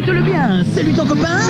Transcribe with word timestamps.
écoute-le 0.00 0.22
bien. 0.22 0.64
Salut 0.74 0.92
ton 0.94 1.06
copain. 1.06 1.40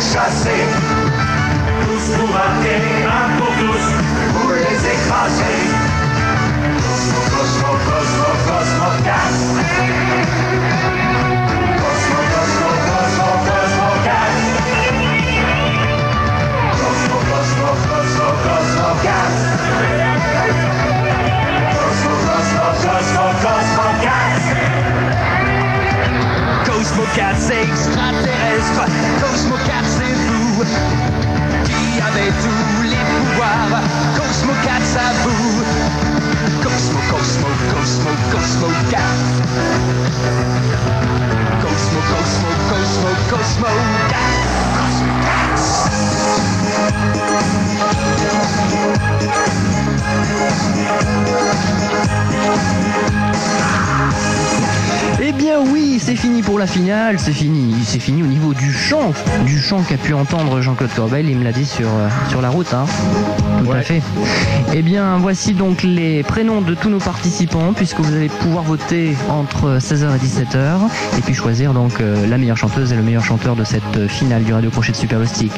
Chasser. 0.00 0.64
Tous 1.82 2.06
pour 2.16 2.30
et 2.64 3.04
un 3.04 3.28
pour 3.36 3.52
tous, 3.58 3.86
vous 4.34 4.52
les 4.52 4.78
écraser. 4.94 5.58
Cosmo, 6.78 7.20
Cosmo, 7.34 7.70
Cosmo, 7.86 8.28
Cosmo, 8.46 8.88
Cat. 9.04 9.34
Cosmo, 11.82 12.20
Cosmo, 12.32 12.70
Cosmo, 12.86 13.28
Cosmo, 13.48 13.88
Cat. 14.06 14.32
Cosmo, 16.78 17.18
Cosmo, 17.28 17.70
Cosmo, 17.88 18.28
Cosmo, 18.44 18.88
Cat. 19.02 19.32
Cosmo, 21.74 22.14
Cosmo, 22.28 22.66
Cosmo, 22.82 23.26
Cosmo, 23.42 23.86
Cat. 24.02 24.38
Cosmo 26.66 27.04
4 27.14 27.36
c'est 27.38 27.62
extraterrestre, 27.62 28.84
qui 30.64 32.00
avez 32.00 32.30
tous 32.42 32.82
les 32.82 32.96
pouvoirs, 32.96 33.80
Cosmo 34.16 34.52
4 34.64 34.84
ça 34.84 35.12
vous. 35.22 35.62
Cosmo, 36.62 36.98
Cosmo, 37.10 37.46
Cosmo, 37.74 38.10
Cosmo 38.32 38.68
4. 38.90 39.02
Cosmo, 41.62 42.00
Cosmo, 42.10 42.50
Cosmo, 42.70 43.10
Cosmo 43.30 43.68
4. 44.08 44.18
Cosmo 44.74 45.12
4. 45.22 45.58
Eh 55.30 55.32
bien 55.32 55.60
oui, 55.60 55.98
c'est 56.00 56.16
fini 56.16 56.40
pour 56.40 56.58
la 56.58 56.66
finale, 56.66 57.18
c'est 57.18 57.34
fini, 57.34 57.74
c'est 57.84 57.98
fini 57.98 58.22
au 58.22 58.26
niveau 58.26 58.54
du 58.54 58.72
chant, 58.72 59.12
du 59.44 59.58
chant 59.58 59.82
qu'a 59.82 59.98
pu 59.98 60.14
entendre 60.14 60.62
Jean-Claude 60.62 60.88
Corbel, 60.96 61.28
il 61.28 61.36
me 61.36 61.44
l'a 61.44 61.52
dit 61.52 61.66
sur, 61.66 61.86
euh, 61.86 62.08
sur 62.30 62.40
la 62.40 62.48
route, 62.48 62.72
hein. 62.72 62.86
Tout 63.62 63.70
à 63.72 63.82
fait. 63.82 64.00
Eh 64.72 64.80
bien, 64.80 65.18
voici 65.18 65.52
donc 65.52 65.82
les 65.82 66.22
prénoms 66.22 66.62
de 66.62 66.72
tous 66.72 66.88
nos 66.88 66.98
participants, 66.98 67.74
puisque 67.74 68.00
vous 68.00 68.14
allez 68.14 68.30
pouvoir 68.30 68.64
voter 68.64 69.14
entre 69.28 69.76
16h 69.78 70.16
et 70.16 70.18
17h, 70.18 70.78
et 71.18 71.20
puis 71.20 71.34
choisir 71.34 71.74
donc 71.74 72.00
euh, 72.00 72.26
la 72.26 72.38
meilleure 72.38 72.56
chanteuse 72.56 72.94
et 72.94 72.96
le 72.96 73.02
meilleur 73.02 73.24
chanteur 73.24 73.54
de 73.54 73.64
cette 73.64 73.82
euh, 73.98 74.08
finale 74.08 74.44
du 74.44 74.54
Radio 74.54 74.70
Crochet 74.70 74.92
de 74.92 74.96
Superbostic. 74.96 75.52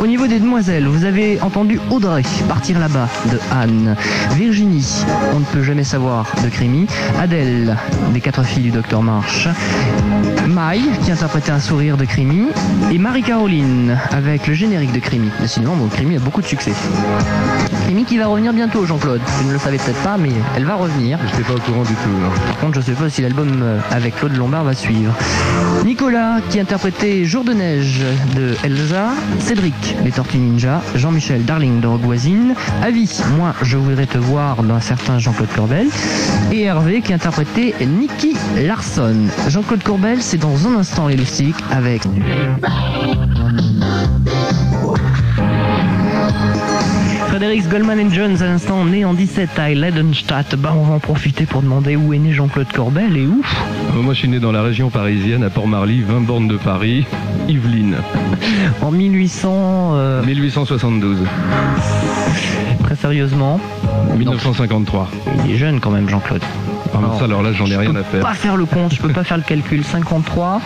Au 0.00 0.06
niveau 0.06 0.28
des 0.28 0.38
demoiselles, 0.38 0.86
vous 0.86 1.04
avez 1.04 1.40
entendu 1.40 1.80
Audrey, 1.90 2.22
Partir 2.48 2.78
là-bas, 2.78 3.08
de 3.32 3.40
Anne, 3.50 3.96
Virginie, 4.36 5.04
On 5.34 5.40
ne 5.40 5.44
peut 5.44 5.64
jamais 5.64 5.82
savoir, 5.82 6.26
de 6.44 6.48
Crémy, 6.48 6.86
Adèle, 7.18 7.76
des 8.14 8.20
quatre 8.20 8.44
filles 8.44 8.62
du 8.62 8.70
Docteur 8.70 9.02
March, 9.08 9.48
Maï, 10.46 10.82
qui 11.02 11.10
interprétait 11.10 11.50
un 11.50 11.60
sourire 11.60 11.96
de 11.96 12.04
Crémy, 12.04 12.48
et 12.92 12.98
Marie-Caroline, 12.98 13.96
avec 14.10 14.46
le 14.46 14.52
générique 14.52 14.92
de 14.92 14.98
Crémy. 14.98 15.30
Décidément, 15.40 15.76
bon, 15.76 15.88
Crémy 15.88 16.16
a 16.16 16.18
beaucoup 16.20 16.42
de 16.42 16.46
succès. 16.46 16.72
Crémy 17.84 18.04
qui 18.04 18.18
va 18.18 18.26
revenir 18.26 18.52
bientôt, 18.52 18.84
Jean-Claude. 18.84 19.22
Vous 19.24 19.48
ne 19.48 19.54
le 19.54 19.58
savez 19.58 19.78
peut-être 19.78 20.02
pas, 20.02 20.18
mais 20.18 20.28
elle 20.54 20.66
va 20.66 20.74
revenir. 20.74 21.18
J'étais 21.30 21.42
pas 21.42 21.54
au 21.54 21.58
courant 21.58 21.84
du 21.84 21.94
tout. 21.94 22.10
non. 22.10 22.28
Par 22.48 22.58
contre, 22.58 22.74
je 22.74 22.80
sais 22.82 22.92
pas 22.92 23.08
si 23.08 23.22
l'album 23.22 23.60
euh, 23.62 23.78
avec 23.90 24.16
Claude 24.16 24.36
Lombard 24.36 24.64
va 24.64 24.74
suivre. 24.74 25.14
Nicolas, 25.86 26.40
qui 26.50 26.60
interprétait 26.60 27.24
Jour 27.24 27.44
de 27.44 27.54
neige 27.54 28.02
de 28.36 28.56
Elsa. 28.62 29.12
Cédric, 29.40 29.96
les 30.04 30.10
Tortues 30.10 30.36
Ninja. 30.36 30.82
Jean-Michel, 30.96 31.46
Darling 31.46 31.80
de 31.80 31.86
Rogue 31.86 32.02
Voisine. 32.02 32.54
Avis, 32.82 33.22
moi, 33.38 33.54
je 33.62 33.78
voudrais 33.78 34.06
te 34.06 34.18
voir 34.18 34.62
d'un 34.62 34.80
certain 34.80 35.18
Jean-Claude 35.18 35.48
Corbel. 35.56 35.86
Et 36.52 36.64
Hervé, 36.64 37.00
qui 37.00 37.14
interprétait 37.14 37.74
Nicky 37.80 38.36
Larson. 38.66 38.97
Jean-Claude 39.48 39.82
Corbel, 39.84 40.20
c'est 40.20 40.38
dans 40.38 40.66
un 40.66 40.74
instant 40.76 41.06
les 41.06 41.16
loustiques 41.16 41.54
avec... 41.70 42.02
Frédéric 47.28 47.68
Goldman 47.68 48.12
Jones, 48.12 48.42
à 48.42 48.46
l'instant 48.46 48.84
né 48.84 49.04
en 49.04 49.14
17 49.14 49.56
à 49.56 49.68
Leidenstadt. 49.68 50.56
Bah, 50.56 50.74
on 50.76 50.82
va 50.82 50.94
en 50.94 50.98
profiter 50.98 51.46
pour 51.46 51.62
demander 51.62 51.94
où 51.94 52.12
est 52.12 52.18
né 52.18 52.32
Jean-Claude 52.32 52.72
Corbel 52.72 53.16
et 53.16 53.26
où? 53.26 53.40
Euh, 53.94 54.02
Moi, 54.02 54.14
je 54.14 54.18
suis 54.18 54.28
né 54.28 54.40
dans 54.40 54.50
la 54.50 54.62
région 54.62 54.90
parisienne, 54.90 55.44
à 55.44 55.50
Port-Marly, 55.50 56.02
20 56.02 56.20
bornes 56.22 56.48
de 56.48 56.56
Paris, 56.56 57.06
Yvelines. 57.48 57.98
En 58.82 58.90
1800, 58.90 59.50
euh, 59.94 60.24
1872. 60.24 61.18
très 62.82 62.96
sérieusement, 62.96 63.60
1953. 64.16 65.08
il 65.44 65.52
est 65.52 65.56
jeune 65.56 65.78
quand 65.78 65.90
même 65.90 66.08
Jean-Claude. 66.08 66.42
Ah, 66.94 67.18
ça, 67.18 67.24
alors 67.24 67.42
là, 67.42 67.52
j'en 67.52 67.66
ai 67.66 67.70
Je 67.70 67.76
rien 67.76 67.92
peux 67.92 67.98
à 67.98 68.04
faire. 68.04 68.20
pas 68.22 68.34
faire 68.34 68.56
le 68.56 68.64
compte, 68.66 68.94
je 68.94 69.00
peux 69.00 69.12
pas 69.12 69.24
faire 69.24 69.36
le 69.36 69.42
calcul. 69.42 69.84
53, 69.84 70.60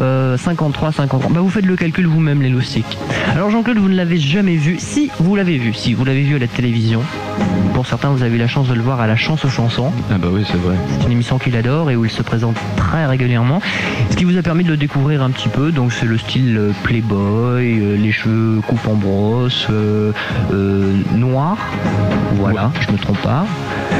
Euh, 0.00 0.36
53, 0.36 0.92
53. 0.92 1.30
Bah 1.32 1.40
vous 1.40 1.50
faites 1.50 1.66
le 1.66 1.76
calcul 1.76 2.06
vous-même 2.06 2.42
les 2.42 2.48
loustiques. 2.48 2.98
Alors 3.32 3.50
Jean-Claude, 3.50 3.78
vous 3.78 3.88
ne 3.88 3.96
l'avez 3.96 4.18
jamais 4.18 4.56
vu. 4.56 4.76
Si, 4.78 5.10
vous 5.18 5.36
l'avez 5.36 5.58
vu. 5.58 5.74
Si, 5.74 5.94
vous 5.94 6.04
l'avez 6.04 6.22
vu 6.22 6.36
à 6.36 6.38
la 6.38 6.46
télévision. 6.46 7.02
Pour 7.74 7.86
certains, 7.86 8.10
vous 8.10 8.22
avez 8.22 8.34
eu 8.34 8.38
la 8.38 8.48
chance 8.48 8.68
de 8.68 8.74
le 8.74 8.80
voir 8.80 9.00
à 9.00 9.06
la 9.06 9.16
chance 9.16 9.44
aux 9.44 9.48
chansons. 9.48 9.92
Ah 10.10 10.18
bah 10.18 10.28
oui, 10.32 10.44
c'est 10.46 10.56
vrai. 10.56 10.74
C'est 10.88 11.06
une 11.06 11.12
émission 11.12 11.38
qu'il 11.38 11.56
adore 11.56 11.90
et 11.90 11.96
où 11.96 12.04
il 12.04 12.10
se 12.10 12.22
présente 12.22 12.56
très 12.76 13.06
régulièrement. 13.06 13.60
Ce 14.10 14.16
qui 14.16 14.24
vous 14.24 14.36
a 14.36 14.42
permis 14.42 14.64
de 14.64 14.70
le 14.70 14.76
découvrir 14.76 15.22
un 15.22 15.30
petit 15.30 15.48
peu. 15.48 15.70
Donc 15.70 15.92
c'est 15.92 16.06
le 16.06 16.18
style 16.18 16.56
euh, 16.58 16.72
playboy, 16.82 17.78
euh, 17.78 17.96
les 17.96 18.10
cheveux 18.10 18.60
coupes 18.66 18.86
en 18.88 18.94
brosse, 18.94 19.68
euh, 19.70 20.12
euh, 20.52 20.92
noir. 21.14 21.56
Voilà, 22.34 22.72
je 22.80 22.92
me 22.92 22.98
trompe 22.98 23.22
pas. 23.22 23.46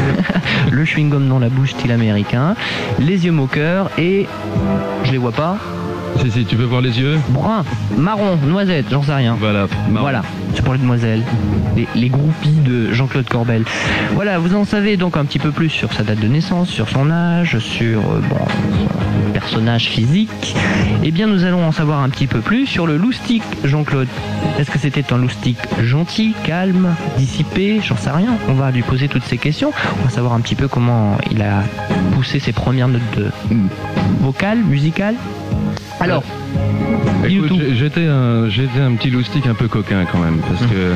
le 0.70 0.84
chewing-gum 0.84 1.28
dans 1.28 1.38
la 1.38 1.48
bouche 1.48 1.70
style 1.70 1.92
américain. 1.92 2.54
Les 2.98 3.26
yeux 3.26 3.32
moqueurs 3.32 3.90
et... 3.98 4.26
Je 5.04 5.12
les 5.12 5.18
vois 5.18 5.32
pas. 5.32 5.56
Si, 6.20 6.30
si, 6.32 6.44
tu 6.44 6.56
veux 6.56 6.64
voir 6.64 6.80
les 6.80 6.98
yeux 6.98 7.18
Brun, 7.28 7.64
marron, 7.96 8.36
noisette, 8.44 8.86
j'en 8.90 9.02
sais 9.02 9.14
rien. 9.14 9.36
Voilà. 9.38 9.68
marrant. 9.88 10.02
Voilà, 10.02 10.22
c'est 10.54 10.62
pour 10.62 10.72
les 10.72 10.80
demoiselles, 10.80 11.22
les, 11.76 11.86
les 11.94 12.08
groupies 12.08 12.60
de 12.64 12.92
Jean-Claude 12.92 13.28
Corbel. 13.28 13.64
Voilà, 14.14 14.38
vous 14.38 14.54
en 14.56 14.64
savez 14.64 14.96
donc 14.96 15.16
un 15.16 15.24
petit 15.24 15.38
peu 15.38 15.52
plus 15.52 15.68
sur 15.68 15.92
sa 15.92 16.02
date 16.02 16.18
de 16.18 16.26
naissance, 16.26 16.68
sur 16.70 16.88
son 16.88 17.10
âge, 17.10 17.58
sur 17.58 18.00
euh, 18.00 18.20
bon, 18.28 18.36
son 18.36 19.32
personnage 19.32 19.88
physique. 19.88 20.56
Eh 21.04 21.12
bien, 21.12 21.28
nous 21.28 21.44
allons 21.44 21.64
en 21.64 21.72
savoir 21.72 22.00
un 22.00 22.08
petit 22.08 22.26
peu 22.26 22.40
plus 22.40 22.66
sur 22.66 22.86
le 22.86 22.96
loustic, 22.96 23.42
Jean-Claude. 23.64 24.08
Est-ce 24.58 24.70
que 24.70 24.78
c'était 24.78 25.12
un 25.12 25.18
loustic 25.18 25.56
gentil, 25.82 26.34
calme, 26.44 26.94
dissipé? 27.16 27.80
J'en 27.84 27.96
sais 27.96 28.10
rien. 28.10 28.36
On 28.48 28.54
va 28.54 28.72
lui 28.72 28.82
poser 28.82 29.06
toutes 29.06 29.24
ces 29.24 29.38
questions. 29.38 29.70
On 30.00 30.04
va 30.04 30.10
savoir 30.10 30.32
un 30.32 30.40
petit 30.40 30.56
peu 30.56 30.66
comment 30.66 31.16
il 31.30 31.42
a 31.42 31.62
poussé 32.12 32.40
ses 32.40 32.52
premières 32.52 32.88
notes 32.88 33.02
de 33.16 33.30
vocales, 34.20 34.58
musicales. 34.58 35.14
Alors, 36.00 36.22
Écoute, 37.28 37.52
j'étais 37.74 38.06
un, 38.06 38.48
j'étais 38.48 38.80
un 38.80 38.92
petit 38.94 39.10
loustic 39.10 39.46
un 39.46 39.54
peu 39.54 39.68
coquin 39.68 40.04
quand 40.10 40.18
même, 40.18 40.38
parce 40.38 40.62
que 40.70 40.94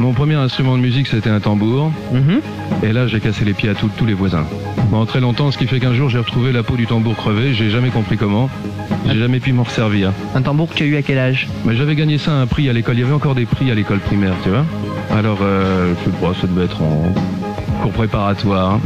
mon 0.00 0.12
premier 0.12 0.34
instrument 0.34 0.76
de 0.76 0.82
musique 0.82 1.06
c'était 1.06 1.28
un 1.30 1.38
tambour, 1.38 1.92
mhm. 2.12 2.40
et 2.82 2.92
là 2.92 3.06
j'ai 3.06 3.20
cassé 3.20 3.44
les 3.44 3.52
pieds 3.52 3.68
à 3.68 3.74
tous- 3.74 3.90
tous 3.96 4.06
les 4.06 4.14
voisins. 4.14 4.44
Pendant 4.90 5.06
très 5.06 5.20
longtemps, 5.20 5.50
ce 5.50 5.58
qui 5.58 5.66
fait 5.66 5.78
qu'un 5.78 5.92
jour 5.94 6.08
j'ai 6.08 6.18
retrouvé 6.18 6.50
la 6.52 6.62
peau 6.62 6.76
du 6.76 6.86
tambour 6.86 7.14
crevé, 7.14 7.52
j'ai 7.54 7.70
jamais 7.70 7.90
compris 7.90 8.16
comment, 8.16 8.48
j'ai 9.06 9.18
jamais 9.18 9.38
pu 9.38 9.52
m'en 9.52 9.62
resservir. 9.62 10.12
un 10.34 10.42
tambour 10.42 10.68
que 10.70 10.74
tu 10.74 10.82
as 10.82 10.86
eu 10.86 10.96
à 10.96 11.02
quel 11.02 11.18
âge? 11.18 11.46
Mais 11.66 11.76
j'avais 11.76 11.94
gagné 11.94 12.18
ça 12.18 12.32
à 12.32 12.36
un 12.36 12.46
prix 12.46 12.68
à 12.68 12.72
l'école, 12.72 12.96
il 12.96 13.00
y 13.00 13.04
avait 13.04 13.12
encore 13.12 13.34
des 13.34 13.46
prix 13.46 13.70
à 13.70 13.74
l'école 13.74 13.98
primaire, 14.00 14.34
tu 14.42 14.48
vois. 14.48 14.64
Alors, 15.16 15.38
euh, 15.42 15.92
je 16.00 16.10
sais 16.10 16.16
pas, 16.16 16.32
ça 16.40 16.46
devait 16.46 16.64
être 16.64 16.82
en 16.82 17.12
cours 17.82 17.92
préparatoire. 17.92 18.74
hein. 18.74 18.80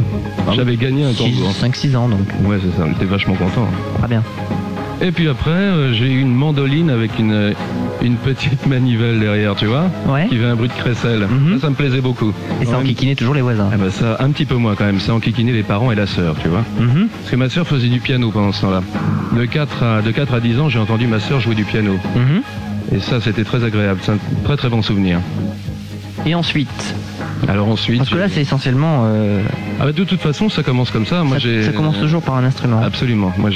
J'avais 0.55 0.75
gagné 0.75 1.05
un 1.05 1.13
tambour. 1.13 1.51
5-6 1.51 1.95
ans 1.95 2.09
donc, 2.09 2.19
Ouais, 2.45 2.57
c'est 2.61 2.77
ça, 2.77 2.85
j'étais 2.89 3.05
vachement 3.05 3.33
content. 3.35 3.67
très 3.99 4.07
bien. 4.09 4.23
Et 5.01 5.11
puis 5.11 5.27
après, 5.27 5.51
euh, 5.51 5.93
j'ai 5.93 6.05
eu 6.11 6.19
une 6.21 6.33
mandoline 6.33 6.89
avec 6.89 7.19
une, 7.19 7.53
une 8.01 8.15
petite 8.15 8.65
manivelle 8.67 9.19
derrière, 9.19 9.55
tu 9.55 9.65
vois, 9.65 9.89
Ouais. 10.07 10.27
qui 10.27 10.37
fait 10.37 10.45
un 10.45 10.55
bruit 10.55 10.69
de 10.69 10.73
crécelle. 10.73 11.27
Mhm. 11.29 11.55
Ça, 11.55 11.61
ça 11.63 11.69
me 11.69 11.75
plaisait 11.75 12.01
beaucoup. 12.01 12.31
Et 12.61 12.65
ça 12.65 12.71
Ouais. 12.71 12.77
enquiquinait 12.77 13.15
toujours 13.15 13.33
les 13.35 13.41
voisins. 13.41 13.69
Eh 13.73 13.77
ben 13.77 13.89
ça, 13.91 14.17
un 14.19 14.29
petit 14.31 14.45
peu 14.45 14.55
moins 14.55 14.75
quand 14.75 14.85
même. 14.85 14.99
Ça 14.99 15.13
enquiquinait 15.13 15.51
les 15.51 15.63
parents 15.63 15.91
et 15.91 15.95
la 15.95 16.07
sœur, 16.07 16.35
tu 16.41 16.47
vois. 16.47 16.63
Mhm. 16.79 17.07
Parce 17.19 17.31
que 17.31 17.35
ma 17.35 17.49
sœur 17.49 17.67
faisait 17.67 17.87
du 17.89 17.99
piano 17.99 18.31
pendant 18.31 18.51
ce 18.53 18.61
temps-là. 18.61 18.81
De 19.37 19.45
4 19.45 19.83
à, 19.83 20.01
de 20.01 20.11
4 20.11 20.33
à 20.33 20.39
10 20.39 20.59
ans, 20.59 20.69
j'ai 20.69 20.79
entendu 20.79 21.07
ma 21.07 21.19
sœur 21.19 21.39
jouer 21.41 21.55
du 21.55 21.65
piano. 21.65 21.93
Mhm. 22.15 22.41
Et 22.95 22.99
ça, 22.99 23.19
c'était 23.19 23.43
très 23.43 23.63
agréable. 23.63 23.99
C'est 24.03 24.13
un 24.13 24.17
très 24.45 24.55
très 24.55 24.69
bon 24.69 24.81
souvenir. 24.81 25.19
Et 26.25 26.33
ensuite 26.33 26.95
Alors 27.47 27.67
ensuite... 27.67 27.99
Parce 27.99 28.09
que 28.09 28.15
là, 28.15 28.27
j'ai- 28.27 28.35
c'est 28.35 28.41
essentiellement. 28.41 29.03
euh, 29.07 29.41
Ah 29.79 29.85
bah, 29.85 29.91
de 29.91 30.03
toute 30.03 30.21
façon, 30.21 30.49
ça 30.49 30.63
commence 30.63 30.91
comme 30.91 31.05
ça. 31.05 31.23
Moi, 31.23 31.39
ça, 31.39 31.63
ça 31.63 31.71
commence 31.71 31.99
toujours 31.99 32.21
par 32.21 32.35
un 32.35 32.43
instrument. 32.43 32.81
Absolument. 32.81 33.33
Moi, 33.37 33.49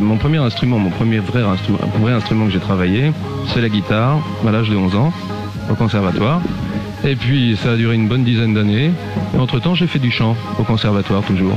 mon 0.00 0.16
premier 0.16 0.38
instrument, 0.38 0.78
mon 0.78 0.90
premier 0.90 1.18
vrai 1.18 1.42
instrument, 1.42 1.78
vrai 2.00 2.12
instrument 2.12 2.46
que 2.46 2.52
j'ai 2.52 2.58
travaillé, 2.58 3.12
c'est 3.52 3.60
la 3.60 3.68
guitare, 3.68 4.18
à 4.46 4.50
l'âge 4.50 4.70
de 4.70 4.76
11 4.76 4.96
ans, 4.96 5.12
au 5.70 5.74
conservatoire. 5.74 6.40
Et 7.04 7.16
puis, 7.16 7.56
ça 7.62 7.72
a 7.72 7.76
duré 7.76 7.94
une 7.94 8.08
bonne 8.08 8.24
dizaine 8.24 8.54
d'années. 8.54 8.90
Et 9.34 9.38
entre-temps, 9.38 9.74
j'ai 9.74 9.86
fait 9.86 9.98
du 9.98 10.10
chant, 10.10 10.36
au 10.58 10.64
conservatoire, 10.64 11.22
toujours. 11.22 11.56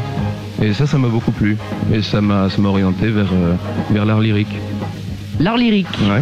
Et 0.61 0.73
ça, 0.73 0.85
ça 0.87 0.97
m'a 0.97 1.07
beaucoup 1.09 1.31
plu. 1.31 1.57
Et 1.93 2.01
ça 2.01 2.21
m'a, 2.21 2.49
ça 2.49 2.61
m'a 2.61 2.69
orienté 2.69 3.07
vers, 3.07 3.31
euh, 3.33 3.55
vers 3.91 4.05
l'art 4.05 4.21
lyrique. 4.21 4.55
L'art 5.39 5.57
lyrique, 5.57 5.87
Ouais. 6.01 6.21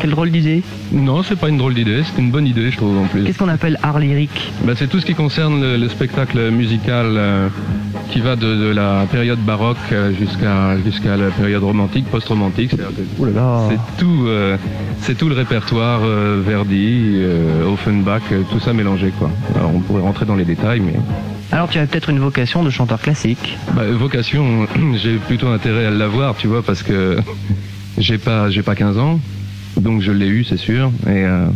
Quelle 0.00 0.10
drôle 0.10 0.30
d'idée. 0.30 0.62
Non, 0.92 1.22
c'est 1.22 1.36
pas 1.36 1.48
une 1.48 1.58
drôle 1.58 1.74
d'idée, 1.74 2.02
c'est 2.04 2.20
une 2.20 2.30
bonne 2.30 2.46
idée, 2.46 2.70
je 2.70 2.76
trouve, 2.76 2.98
en 2.98 3.04
plus. 3.06 3.24
Qu'est-ce 3.24 3.38
qu'on 3.38 3.48
appelle 3.48 3.78
art 3.82 3.98
lyrique 3.98 4.50
Bah, 4.64 4.72
c'est 4.76 4.88
tout 4.88 4.98
ce 5.00 5.06
qui 5.06 5.14
concerne 5.14 5.60
le, 5.60 5.76
le 5.76 5.88
spectacle 5.88 6.50
musical 6.50 7.06
euh, 7.08 7.48
qui 8.10 8.20
va 8.20 8.36
de, 8.36 8.46
de 8.56 8.72
la 8.72 9.06
période 9.10 9.38
baroque 9.40 9.76
euh, 9.92 10.12
jusqu'à 10.18 10.76
jusqu'à 10.84 11.16
la 11.16 11.28
période 11.30 11.62
romantique, 11.62 12.06
post-romantique. 12.06 12.72
Là. 12.72 13.68
C'est 13.68 14.02
tout, 14.04 14.24
euh, 14.26 14.56
c'est 15.02 15.16
tout 15.16 15.28
le 15.28 15.34
répertoire 15.34 16.00
euh, 16.04 16.42
Verdi, 16.44 17.12
euh, 17.16 17.66
Offenbach, 17.72 18.22
tout 18.50 18.60
ça 18.60 18.72
mélangé 18.72 19.12
quoi. 19.18 19.30
Alors 19.54 19.70
on 19.74 19.80
pourrait 19.80 20.02
rentrer 20.02 20.24
dans 20.26 20.36
les 20.36 20.44
détails, 20.44 20.80
mais 20.80 20.94
Alors, 21.52 21.68
tu 21.68 21.78
as 21.78 21.86
peut-être 21.86 22.10
une 22.10 22.18
vocation 22.20 22.62
de 22.62 22.70
chanteur 22.70 23.00
classique. 23.00 23.58
bah, 23.74 23.82
vocation, 23.92 24.66
j'ai 24.94 25.16
plutôt 25.16 25.48
intérêt 25.48 25.86
à 25.86 25.90
l'avoir, 25.90 26.36
tu 26.36 26.46
vois, 26.46 26.62
parce 26.62 26.82
que 26.82 27.18
j'ai 27.98 28.18
pas, 28.18 28.50
j'ai 28.50 28.62
pas 28.62 28.74
15 28.74 28.98
ans, 28.98 29.20
donc 29.80 30.00
je 30.02 30.12
l'ai 30.12 30.28
eu, 30.28 30.44
c'est 30.44 30.56
sûr, 30.56 30.90
et 31.06 31.24
euh, 31.24 31.46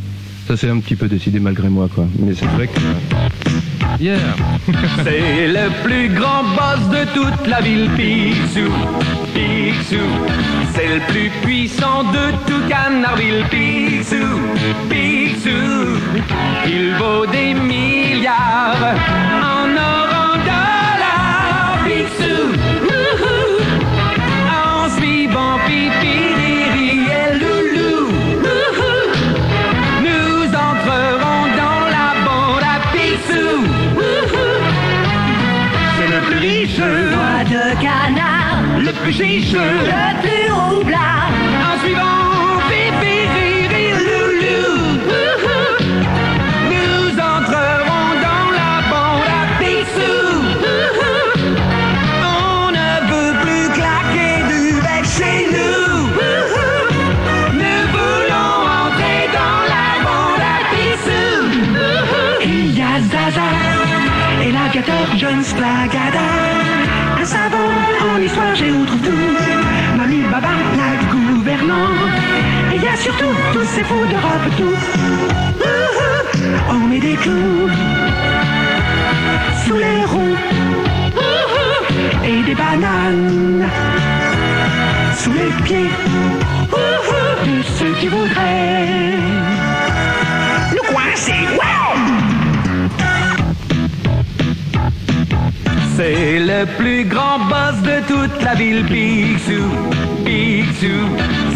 ça 0.47 0.56
s'est 0.56 0.69
un 0.69 0.79
petit 0.79 0.97
peu 0.97 1.09
décidé 1.09 1.41
malgré 1.41 1.69
moi 1.69 1.88
quoi. 1.94 2.06
Mais 2.19 2.35
c'est 2.35 2.47
vrai 2.47 2.67
que 2.67 4.03
yeah. 4.03 4.19
C'est 5.05 5.49
le 5.49 5.71
plus 5.82 6.09
grand 6.09 6.43
boss 6.43 6.88
de 6.91 7.05
toute 7.12 7.47
la 7.47 7.61
ville, 7.61 7.88
Picsou. 7.97 8.71
Picsou. 9.35 10.05
C'est 10.75 10.88
le 10.88 11.00
plus 11.09 11.31
puissant 11.43 12.05
de 12.05 12.31
tout 12.47 12.69
Canardville, 12.69 13.44
Picsou. 13.50 14.41
Picsou. 14.88 15.99
Il 16.67 16.94
vaut 16.99 17.26
des 17.26 17.55
milliards 17.55 18.94
en 19.43 19.76
or, 19.76 20.03
chiche. 39.16 39.52
le 39.52 40.06
plus 40.22 40.50
roublard. 40.52 41.31
En 41.69 41.75
suivant 41.82 42.58
Pipi, 42.69 43.16
Riri, 43.34 43.87
Loulou. 44.06 44.70
Nous 46.72 47.06
entrerons 47.32 48.08
dans 48.26 48.49
la 48.61 48.75
bande 48.90 49.31
à. 49.38 49.44
Wouhou. 49.61 50.25
On 52.22 52.70
ne 52.78 52.90
veut 53.11 53.34
plus 53.44 53.66
claquer 53.78 54.34
du 54.50 54.61
bec 54.87 55.05
chez 55.16 55.38
nous. 55.55 55.87
Nous 57.61 57.82
voulons 57.96 58.55
entrer 58.82 59.22
dans 59.38 59.61
la 59.75 59.88
bande 60.06 60.43
à. 60.52 60.56
Wouhou. 60.72 61.34
Il 62.43 62.78
y 62.78 62.82
a 62.82 62.94
Zaza 63.11 63.49
et 64.43 64.50
l'aviateur 64.52 65.06
John 65.16 65.43
Splagada. 65.43 66.53
Histoire, 68.35 68.57
j'ai 68.57 68.73
où 68.73 68.85
trouve 68.85 69.00
tout. 69.00 69.97
Mamie 69.97 70.25
Baba, 70.29 70.49
la 70.76 71.12
gouvernante. 71.12 72.19
Et 72.73 72.76
il 72.79 72.83
y 72.83 72.88
a 72.88 72.97
surtout 72.97 73.33
tous 73.53 73.62
ces 73.62 73.85
fous 73.85 74.07
d'Europe 74.11 74.49
tout. 74.57 74.75
Wouhou, 75.61 76.11
On 76.69 76.88
met 76.88 76.99
des 76.99 77.14
clous 77.14 77.71
sous 79.64 79.76
les 79.76 80.05
roues. 80.07 80.37
Wouhou, 81.14 82.26
Et 82.26 82.43
des 82.43 82.57
bananes 82.57 83.69
sous 85.17 85.33
les 85.33 85.53
pieds. 85.62 85.91
Wouhou, 86.73 87.47
De 87.47 87.62
ceux 87.79 87.95
qui 88.00 88.09
voudraient 88.09 89.17
nous 90.75 90.93
coincer. 90.93 91.47
Wow! 91.55 91.74
C'est 95.96 96.40
le 96.40 96.66
plus 96.76 97.04
grand 97.04 97.38
boss 97.48 97.80
de 97.82 98.00
toute 98.08 98.42
la 98.42 98.54
ville, 98.54 98.84
Picsou. 98.84 99.70
Picsou. 100.24 101.08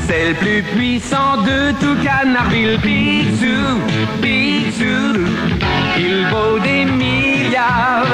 C'est 0.06 0.28
le 0.28 0.34
plus 0.34 0.62
puissant 0.62 1.42
de 1.42 1.72
tout 1.80 1.96
Canardville, 2.04 2.78
Picsou. 2.80 3.80
Picsou. 4.22 5.24
Il 5.98 6.26
vaut 6.30 6.58
des 6.60 6.84
milliards 6.84 8.06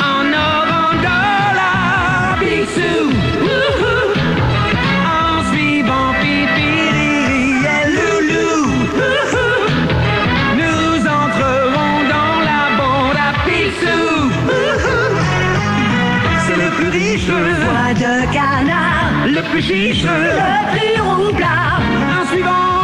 en 0.00 0.32
or, 0.32 0.66
en 0.82 0.96
dollars. 0.98 2.38
Le 19.36 19.42
plus 19.50 19.62
chiche, 19.62 20.02
le 20.02 20.78
plus 20.78 21.00
roublard. 21.02 21.80
en 22.22 22.26
suivant 22.26 22.75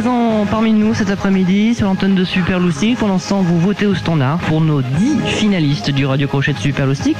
présent 0.00 0.46
parmi 0.50 0.72
nous 0.72 0.94
cet 0.94 1.10
après-midi 1.10 1.74
sur 1.74 1.86
l'antenne 1.86 2.14
de 2.14 2.24
Super 2.24 2.58
Loustic. 2.58 2.96
Pour 2.96 3.08
l'instant, 3.08 3.42
vous 3.42 3.60
votez 3.60 3.84
au 3.84 3.94
standard 3.94 4.38
pour 4.38 4.62
nos 4.62 4.80
10 4.80 5.18
finalistes 5.26 5.90
du 5.90 6.06
Radio 6.06 6.26
Crochet 6.26 6.54
de 6.54 6.58
Super 6.58 6.86
Loustic. 6.86 7.18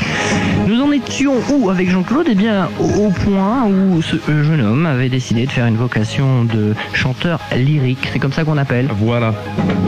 Nous 0.67 0.81
en 0.81 0.91
étions 0.91 1.35
où 1.53 1.69
avec 1.69 1.91
Jean-Claude? 1.91 2.29
Eh 2.31 2.35
bien, 2.35 2.71
au 2.79 3.11
point 3.11 3.67
où 3.67 4.01
ce 4.01 4.17
jeune 4.27 4.63
homme 4.63 4.87
avait 4.87 5.11
décidé 5.11 5.45
de 5.45 5.51
faire 5.51 5.67
une 5.67 5.77
vocation 5.77 6.45
de 6.45 6.75
chanteur 6.95 7.39
lyrique. 7.55 8.09
C'est 8.15 8.19
comme 8.19 8.33
ça 8.33 8.45
qu'on 8.45 8.57
appelle. 8.57 8.89
Voilà. 8.97 9.35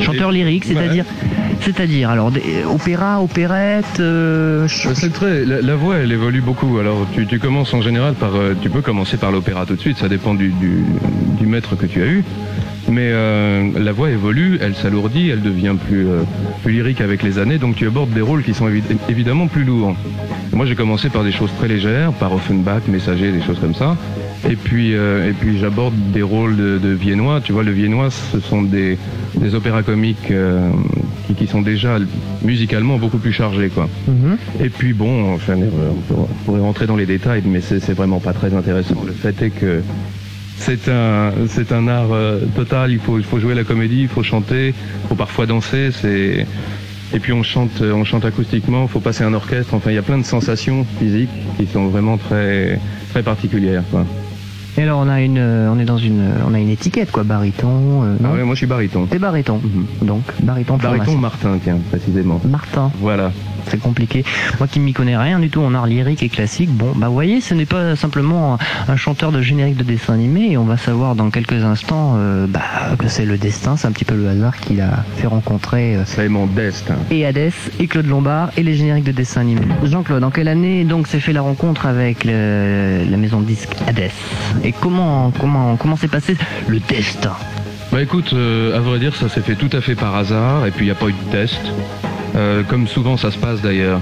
Chanteur 0.01 0.31
lyrique, 0.31 0.67
c'est-à-dire, 0.67 1.07
c'est-à-dire, 1.63 2.11
alors, 2.11 2.31
des, 2.31 2.43
opéra, 2.71 3.23
opérette, 3.23 4.01
euh, 4.01 4.67
Bah, 4.85 4.91
C'est 4.95 5.15
trait. 5.15 5.47
La, 5.47 5.63
la 5.63 5.77
voix, 5.77 5.97
elle 5.97 6.13
évolue 6.13 6.43
beaucoup. 6.43 6.77
Alors, 6.79 7.07
tu, 7.15 7.27
tu 7.27 7.39
commences 7.39 7.73
en 7.73 7.81
général 7.81 8.13
par. 8.13 8.35
euh, 8.35 8.55
tu 8.61 8.69
peux 8.69 8.83
commencer 8.83 9.17
par 9.17 9.33
l'opéra 9.33 9.65
tout 9.65 9.77
de 9.77 9.81
suite. 9.81 9.97
Ça 9.97 10.11
dépend 10.11 10.35
du, 10.35 10.51
du, 10.51 10.85
du 11.41 11.47
maître 11.47 11.75
que 11.75 11.87
tu 11.87 12.03
as 12.03 12.07
eu. 12.07 12.23
Mais 12.89 13.11
euh, 13.13 13.71
la 13.79 13.93
voix 13.93 14.11
évolue, 14.11 14.59
elle 14.61 14.75
s'alourdit, 14.75 15.31
elle 15.31 15.41
devient 15.41 15.75
plus, 15.87 16.07
euh, 16.07 16.23
plus 16.63 16.73
lyrique 16.73 17.01
avec 17.01 17.23
les 17.23 17.39
années. 17.39 17.59
Donc, 17.59 17.77
tu 17.77 17.87
abordes 17.87 18.11
des 18.11 18.21
rôles 18.21 18.43
qui 18.43 18.55
sont 18.55 18.69
évi- 18.69 18.83
évidemment 19.09 19.47
plus 19.47 19.65
lourds. 19.65 19.95
Moi, 20.53 20.67
j'ai 20.67 20.75
commencé 20.75 21.09
par 21.09 21.23
des 21.25 21.33
choses 21.33 21.51
très 21.59 21.69
légères, 21.69 22.13
par 22.13 22.33
Offenbach, 22.35 22.83
Messager, 22.89 23.31
des 23.33 23.41
choses 23.41 23.59
comme 23.61 23.75
ça. 23.75 23.97
Et 24.51 24.57
puis, 24.57 24.95
euh, 24.95 25.31
et 25.31 25.33
puis 25.33 25.59
j'aborde 25.59 25.95
des 26.13 26.23
rôles 26.23 26.57
de, 26.57 26.79
de 26.79 26.89
viennois. 26.89 27.41
Tu 27.41 27.53
vois, 27.53 27.63
le 27.63 27.71
viennois, 27.71 28.11
ce 28.11 28.41
sont 28.41 28.63
des, 28.63 28.99
des 29.37 29.55
opéras 29.55 29.83
comiques 29.85 30.33
qui, 31.29 31.35
qui 31.35 31.47
sont 31.47 31.63
déjà 31.63 31.99
musicalement 32.43 32.99
beaucoup 32.99 33.19
plus 33.19 33.33
chargés, 33.33 33.69
quoi. 33.69 33.89
Mhm. 34.09 34.37
Et 34.65 34.69
puis 34.69 34.93
bon, 34.93 35.33
enfin, 35.35 35.55
on 35.57 36.25
pourrait- 36.45 36.61
rentrer 36.61 36.87
dans 36.87 36.97
les 36.97 37.07
détails, 37.07 37.43
mais 37.47 37.61
c'est 37.61 37.93
vraiment 37.95 38.19
pas 38.19 38.33
très 38.33 38.53
intéressant. 38.53 38.97
Le 39.07 39.13
fait 39.13 39.41
est 39.43 39.51
que 39.51 39.83
c'est 40.63 40.89
un, 40.89 41.33
c'est 41.49 41.73
un 41.73 41.89
art 41.89 42.13
euh, 42.13 42.41
total. 42.55 42.93
Il 42.93 43.01
faut, 43.01 43.19
il 43.19 43.25
faut 43.25 43.41
jouer 43.41 43.55
la 43.55 43.65
comédie, 43.65 44.03
il 44.03 44.09
faut 44.09 44.23
chanter, 44.23 44.69
il 44.69 45.09
faut 45.09 45.15
parfois 45.15 45.47
danser. 45.47 45.91
C'est 45.93 46.47
et 47.15 47.19
puis 47.19 47.33
on 47.33 47.43
chante, 47.43 47.83
euh, 47.83 47.93
on 47.93 48.05
chante 48.05 48.25
acoustiquement. 48.25 48.85
Il 48.85 48.89
faut 48.89 49.01
passer 49.01 49.25
un 49.25 49.35
orchestre. 49.35 49.75
Enfin, 49.75 49.91
il 49.91 49.95
y 49.95 49.99
a 49.99 50.03
plein 50.03 50.19
de 50.19 50.25
sensations 50.25 50.87
physiques 50.99 51.31
qui 51.59 51.67
sont 51.67 51.89
vraiment 51.89 52.17
très, 52.17 52.81
très 53.11 53.23
particulières. 53.23 53.83
Quoi. 53.91 54.07
Et 54.79 54.83
alors, 54.83 55.01
on 55.01 55.09
a 55.09 55.21
une, 55.21 55.37
euh, 55.39 55.71
on 55.71 55.79
est 55.79 55.85
dans 55.85 55.99
une, 55.99 56.31
on 56.49 56.55
a 56.55 56.59
une 56.59 56.71
étiquette, 56.71 57.11
quoi, 57.11 57.25
baryton, 57.25 58.05
euh, 58.05 58.17
Ah 58.25 58.33
ouais, 58.33 58.43
moi 58.45 58.55
je 58.55 58.59
suis 58.59 58.67
baryton. 58.67 59.05
T'es 59.07 59.19
baryton. 59.19 59.61
Mhm. 59.63 60.07
Donc, 60.07 60.23
baryton, 60.43 60.79
Baryton. 60.79 61.19
Martin, 61.19 61.59
tiens, 61.63 61.77
précisément. 61.91 62.41
Martin. 62.49 62.91
Voilà. 62.99 63.33
C'est 63.69 63.81
compliqué. 63.81 64.25
Moi 64.59 64.69
qui 64.69 64.81
m'y 64.81 64.93
connais 64.93 65.17
rien 65.17 65.39
du 65.39 65.51
tout 65.51 65.61
en 65.63 65.75
art 65.75 65.87
lyrique 65.87 66.23
et 66.23 66.29
classique, 66.29 66.71
bon, 66.71 66.93
bah 66.97 67.09
vous 67.09 67.15
voyez, 67.15 67.41
ce 67.41 67.55
n'est 67.55 67.67
pas 67.67 67.97
simplement 67.97 68.55
un, 68.55 68.93
un 68.93 68.97
chanteur 68.97 69.33
de 69.33 69.41
générique 69.43 69.77
de 69.77 69.85
dessin 69.85 70.15
animé, 70.15 70.51
et 70.53 70.57
on 70.59 70.65
va 70.65 70.77
savoir 70.77 71.15
dans 71.15 71.31
quelques 71.31 71.63
instants 71.65 72.15
euh, 72.17 72.47
bah, 72.47 72.61
que 72.99 73.09
c'est 73.09 73.25
le 73.25 73.39
destin, 73.39 73.77
c'est 73.77 73.87
un 73.89 73.93
petit 73.93 74.05
peu 74.05 74.15
le 74.15 74.29
hasard 74.29 74.57
qui 74.57 74.75
l'a 74.75 75.05
fait 75.17 75.27
rencontrer 75.27 75.97
euh, 75.97 76.03
C'est 76.07 76.29
mon 76.29 76.47
destin. 76.47 76.97
et 77.11 77.25
Hadès, 77.27 77.53
et 77.81 77.87
Claude 77.87 78.07
Lombard, 78.07 78.51
et 78.57 78.63
les 78.63 78.75
génériques 78.75 79.05
de 79.05 79.13
dessin 79.13 79.41
animé. 79.43 79.63
Jean-Claude, 79.85 80.23
en 80.25 80.31
quelle 80.31 80.49
année 80.49 80.85
donc 80.85 81.07
s'est 81.07 81.21
fait 81.21 81.33
la 81.33 81.43
rencontre 81.43 81.87
avec 81.87 82.25
le- 82.25 83.05
la 83.11 83.17
maison 83.17 83.41
de 83.41 83.47
disque 83.47 83.71
Hadès? 83.87 84.11
Et 84.65 84.73
comment 84.73 85.33
comment 85.39 85.77
comment 85.77 85.97
s'est 85.97 86.09
passé 86.09 86.37
le 86.69 86.79
destin? 86.81 87.33
Bah 87.91 88.01
écoute, 88.03 88.33
euh, 88.33 88.77
à 88.77 88.81
vrai 88.81 88.99
dire, 88.99 89.15
ça 89.15 89.29
s'est 89.29 89.43
fait 89.43 89.55
tout 89.55 89.69
à 89.73 89.81
fait 89.81 89.95
par 89.95 90.17
hasard, 90.17 90.67
et 90.67 90.71
puis 90.71 90.85
il 90.87 90.89
n'y 90.89 90.93
a 90.93 90.95
pas 90.95 91.09
eu 91.09 91.13
de 91.13 91.31
test. 91.31 91.61
Euh, 92.35 92.63
comme 92.63 92.87
souvent 92.89 93.17
ça 93.19 93.31
se 93.31 93.37
passe 93.39 93.61
d'ailleurs. 93.61 94.01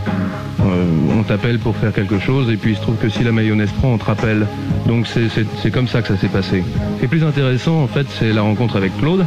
Euh, 0.61 0.85
on 1.19 1.23
t'appelle 1.23 1.59
pour 1.59 1.75
faire 1.77 1.93
quelque 1.93 2.19
chose, 2.21 2.49
et 2.51 2.57
puis 2.57 2.73
il 2.73 2.77
se 2.77 2.81
trouve 2.83 2.97
que 2.97 3.09
si 3.09 3.25
la 3.25 3.33
mayonnaise 3.33 3.71
prend, 3.73 3.89
on 3.95 3.99
te 3.99 4.05
rappelle. 4.05 4.47
Donc 4.87 5.07
c'est- 5.07 5.71
comme 5.71 5.89
ça 5.89 6.01
que 6.03 6.09
ça 6.09 6.17
s'est 6.17 6.29
passé. 6.29 6.63
Est 7.03 7.07
plus 7.09 7.25
intéressant, 7.25 7.83
en 7.83 7.87
fait, 7.87 8.07
c'est 8.19 8.33
la 8.33 8.43
rencontre 8.43 8.77
avec 8.77 8.97
Claude, 8.99 9.25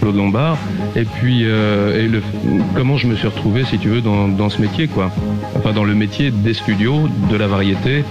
Claude 0.00 0.16
Lombard, 0.16 0.56
et 0.96 1.04
puis 1.04 1.42
euh, 1.44 2.02
et 2.02 2.08
le, 2.08 2.22
comment 2.74 2.96
je 2.96 3.06
me 3.06 3.16
suis 3.16 3.26
retrouvé, 3.28 3.64
si 3.64 3.78
tu 3.78 3.88
veux, 3.88 4.00
dans, 4.00 4.28
dans 4.28 4.48
ce 4.48 4.60
métier, 4.62 4.86
quoi. 4.88 5.10
Enfin, 5.56 5.72
dans 5.72 5.84
le 5.84 5.94
métier 5.94 6.30
des 6.30 6.54
studios, 6.54 7.08
de 7.30 7.36
la 7.36 7.48
variété, 7.48 8.04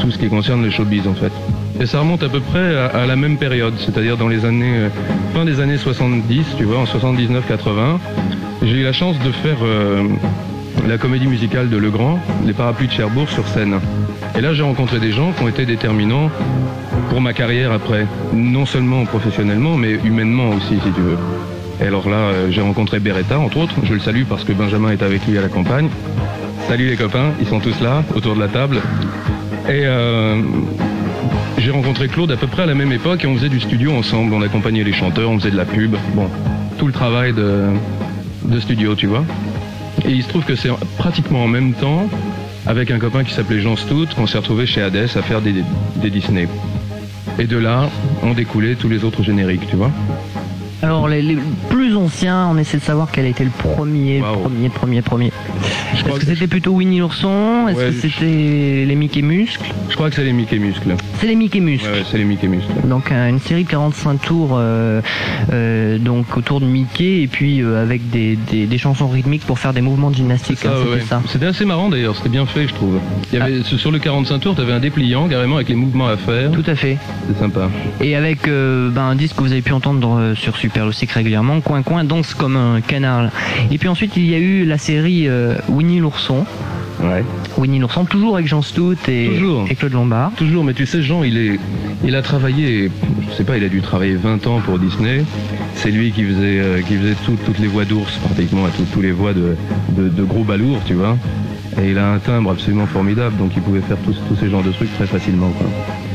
tout 0.00 0.10
ce 0.10 0.18
qui 0.18 0.28
concerne 0.28 0.62
le 0.62 0.70
showbiz, 0.70 1.06
en 1.08 1.14
fait. 1.14 1.32
Et 1.80 1.86
ça 1.86 2.00
remonte 2.00 2.22
à 2.22 2.28
peu 2.28 2.40
près 2.40 2.76
à, 2.76 2.86
à 2.86 3.06
la 3.06 3.16
même 3.16 3.36
période, 3.36 3.74
c'est-à-dire 3.78 4.16
dans 4.16 4.28
les 4.28 4.44
années, 4.44 4.74
euh, 4.76 4.88
fin 5.34 5.44
des 5.44 5.60
années 5.60 5.76
70, 5.78 6.44
tu 6.56 6.64
vois, 6.64 6.78
en 6.78 6.84
79-80. 6.84 7.98
J'ai 8.66 8.78
eu 8.78 8.82
la 8.82 8.92
chance 8.92 9.16
de 9.20 9.30
faire 9.30 9.58
euh, 9.62 10.08
la 10.88 10.98
comédie 10.98 11.28
musicale 11.28 11.70
de 11.70 11.76
Legrand, 11.76 12.18
Les 12.44 12.52
Parapluies 12.52 12.88
de 12.88 12.92
Cherbourg 12.92 13.28
sur 13.28 13.46
scène. 13.46 13.78
Et 14.36 14.40
là, 14.40 14.54
j'ai 14.54 14.64
rencontré 14.64 14.98
des 14.98 15.12
gens 15.12 15.30
qui 15.30 15.44
ont 15.44 15.48
été 15.48 15.64
déterminants 15.66 16.32
pour 17.08 17.20
ma 17.20 17.32
carrière 17.32 17.70
après. 17.70 18.08
Non 18.34 18.66
seulement 18.66 19.04
professionnellement, 19.04 19.76
mais 19.76 19.92
humainement 20.04 20.48
aussi, 20.48 20.80
si 20.84 20.90
tu 20.90 21.00
veux. 21.00 21.16
Et 21.80 21.86
alors 21.86 22.08
là, 22.08 22.16
euh, 22.16 22.50
j'ai 22.50 22.60
rencontré 22.60 22.98
Beretta, 22.98 23.38
entre 23.38 23.58
autres. 23.58 23.74
Je 23.84 23.94
le 23.94 24.00
salue 24.00 24.24
parce 24.28 24.42
que 24.42 24.52
Benjamin 24.52 24.90
est 24.90 25.02
avec 25.04 25.24
lui 25.28 25.38
à 25.38 25.42
la 25.42 25.48
campagne. 25.48 25.88
Salut 26.66 26.88
les 26.88 26.96
copains, 26.96 27.34
ils 27.40 27.46
sont 27.46 27.60
tous 27.60 27.80
là, 27.80 28.02
autour 28.16 28.34
de 28.34 28.40
la 28.40 28.48
table. 28.48 28.78
Et 29.68 29.82
euh, 29.84 30.42
j'ai 31.58 31.70
rencontré 31.70 32.08
Claude 32.08 32.32
à 32.32 32.36
peu 32.36 32.48
près 32.48 32.64
à 32.64 32.66
la 32.66 32.74
même 32.74 32.90
époque 32.90 33.22
et 33.22 33.28
on 33.28 33.36
faisait 33.36 33.48
du 33.48 33.60
studio 33.60 33.92
ensemble. 33.92 34.34
On 34.34 34.42
accompagnait 34.42 34.82
les 34.82 34.92
chanteurs, 34.92 35.30
on 35.30 35.38
faisait 35.38 35.52
de 35.52 35.56
la 35.56 35.66
pub. 35.66 35.94
Bon, 36.14 36.28
tout 36.78 36.88
le 36.88 36.92
travail 36.92 37.32
de, 37.32 37.68
de 38.46 38.60
studio, 38.60 38.94
tu 38.94 39.06
vois. 39.06 39.24
Et 40.04 40.10
il 40.10 40.22
se 40.22 40.28
trouve 40.28 40.44
que 40.44 40.54
c'est 40.56 40.70
pratiquement 40.98 41.44
en 41.44 41.48
même 41.48 41.72
temps, 41.72 42.08
avec 42.66 42.90
un 42.90 42.98
copain 42.98 43.24
qui 43.24 43.32
s'appelait 43.34 43.60
Jean 43.60 43.76
Stout, 43.76 44.08
qu'on 44.14 44.26
s'est 44.26 44.38
retrouvé 44.38 44.66
chez 44.66 44.82
Hades 44.82 44.96
à 44.96 45.22
faire 45.22 45.40
des, 45.40 45.54
des 45.96 46.10
Disney. 46.10 46.48
Et 47.38 47.44
de 47.46 47.56
là, 47.58 47.88
ont 48.22 48.32
découlé 48.32 48.76
tous 48.76 48.88
les 48.88 49.04
autres 49.04 49.22
génériques, 49.22 49.66
tu 49.68 49.76
vois. 49.76 49.90
Alors 50.82 51.08
les, 51.08 51.22
les 51.22 51.38
plus 51.70 51.96
anciens, 51.96 52.48
on 52.50 52.58
essaie 52.58 52.76
de 52.76 52.82
savoir 52.82 53.08
quel 53.10 53.24
a 53.24 53.28
été 53.28 53.44
le 53.44 53.50
premier, 53.50 54.20
premier, 54.20 54.68
premier, 54.68 55.02
premier. 55.02 55.32
Est-ce 55.94 56.04
que 56.04 56.18
que- 56.18 56.26
c'était 56.26 56.46
plutôt 56.46 56.72
Winnie 56.72 56.98
l'ourson? 56.98 57.66
Est-ce 57.68 57.78
Ouais, 57.78 57.86
que 57.86 57.92
je- 57.92 58.00
c'était 58.00 58.84
les 58.86 58.94
Mickey 58.94 59.22
Muscles? 59.22 59.72
Crois 59.96 60.10
que 60.10 60.16
c'est 60.16 60.24
les 60.24 60.32
Mickey 60.32 60.58
Muscles. 60.58 60.94
C'est 61.18 61.26
les 61.26 61.34
Mickey 61.34 61.60
Muscles. 61.60 61.90
Ouais, 61.90 62.04
c'est 62.08 62.18
les 62.18 62.24
Mickey 62.24 62.46
Muscles. 62.46 62.72
Donc 62.84 63.10
euh, 63.10 63.28
une 63.28 63.40
série 63.40 63.64
de 63.64 63.68
45 63.68 64.20
tours 64.20 64.50
euh, 64.52 65.00
euh, 65.52 65.98
donc 65.98 66.36
autour 66.36 66.60
de 66.60 66.66
Mickey 66.66 67.22
et 67.22 67.26
puis 67.26 67.62
avec 67.62 68.10
des, 68.10 68.36
des, 68.36 68.66
des 68.66 68.78
chansons 68.78 69.08
rythmiques 69.08 69.44
pour 69.44 69.58
faire 69.58 69.72
des 69.72 69.80
mouvements 69.80 70.10
de 70.10 70.16
gymnastique. 70.16 70.64
Hein, 70.64 70.72
c'était 70.78 70.90
ouais. 70.90 71.00
ça. 71.00 71.22
C'était 71.26 71.46
assez 71.46 71.64
marrant 71.64 71.88
d'ailleurs, 71.88 72.14
c'était 72.14 72.28
bien 72.28 72.46
fait, 72.46 72.68
je 72.68 72.74
trouve. 72.74 73.00
Il 73.32 73.38
y 73.38 73.42
avait, 73.42 73.62
Sur 73.62 73.90
le 73.90 73.98
45 73.98 74.38
tours, 74.38 74.54
tu 74.54 74.60
avais 74.60 74.72
un 74.72 74.80
dépliant 74.80 75.28
carrément 75.28 75.56
avec 75.56 75.68
les 75.68 75.74
mouvements 75.74 76.08
à 76.08 76.16
faire. 76.16 76.52
Tout 76.52 76.64
à 76.66 76.74
fait. 76.74 76.98
C'est 77.28 77.38
sympa. 77.38 77.70
Et 78.00 78.14
avec 78.14 78.46
euh, 78.46 78.90
ben, 78.90 79.02
un 79.02 79.14
disque 79.16 79.36
que 79.36 79.42
vous 79.42 79.52
avez 79.52 79.62
pu 79.62 79.72
entendre 79.72 80.34
sur 80.36 80.56
Super 80.56 80.84
Loustic 80.84 81.10
régulièrement, 81.10 81.60
Coin 81.60 81.82
Coin 81.82 82.04
danse 82.04 82.34
comme 82.34 82.56
un 82.56 82.80
canard. 82.80 83.30
Et 83.70 83.78
puis 83.78 83.88
ensuite 83.88 84.16
il 84.16 84.26
y 84.26 84.34
a 84.34 84.38
eu 84.38 84.64
la 84.64 84.78
série 84.78 85.28
euh, 85.28 85.54
Winnie 85.68 86.00
l'ourson. 86.00 86.44
Ouais. 87.02 87.22
Winnie 87.58 87.78
l'ourson, 87.78 88.04
toujours 88.04 88.36
avec 88.36 88.46
Jean 88.48 88.62
Stout 88.62 88.96
et, 89.08 89.26
Toujours. 89.34 89.66
et 89.70 89.74
Claude 89.74 89.92
Lombard. 89.92 90.32
Toujours, 90.36 90.64
mais 90.64 90.72
tu 90.74 90.86
sais, 90.86 91.02
Jean, 91.02 91.22
il, 91.22 91.36
est, 91.36 91.58
il 92.04 92.14
a 92.16 92.22
travaillé, 92.22 92.90
je 93.30 93.34
sais 93.36 93.44
pas, 93.44 93.56
il 93.58 93.64
a 93.64 93.68
dû 93.68 93.80
travailler 93.82 94.14
20 94.14 94.46
ans 94.46 94.60
pour 94.64 94.78
Disney. 94.78 95.24
C'est 95.74 95.90
lui 95.90 96.10
qui 96.10 96.24
faisait, 96.24 96.58
euh, 96.58 96.80
qui 96.80 96.96
faisait 96.96 97.14
tout- 97.24 97.36
toutes 97.44 97.58
les 97.58 97.66
voix 97.66 97.84
d'ours, 97.84 98.16
pratiquement, 98.24 98.64
à 98.64 98.70
tout- 98.70 98.86
tous 98.92 99.02
les 99.02 99.12
voix 99.12 99.34
de, 99.34 99.56
de, 99.90 100.08
de 100.08 100.22
gros 100.24 100.42
balourds, 100.44 100.80
tu 100.86 100.94
vois. 100.94 101.16
Et 101.82 101.90
il 101.90 101.98
a 101.98 102.10
un 102.12 102.18
timbre 102.18 102.50
absolument 102.52 102.86
formidable, 102.86 103.36
donc 103.36 103.52
il 103.54 103.60
pouvait 103.62 103.80
faire 103.82 103.98
tous, 104.04 104.16
tous 104.28 104.36
ces 104.36 104.48
genres 104.48 104.62
de 104.62 104.72
trucs 104.72 104.92
très 104.94 105.06
facilement. 105.06 105.50
Quoi. 105.50 105.66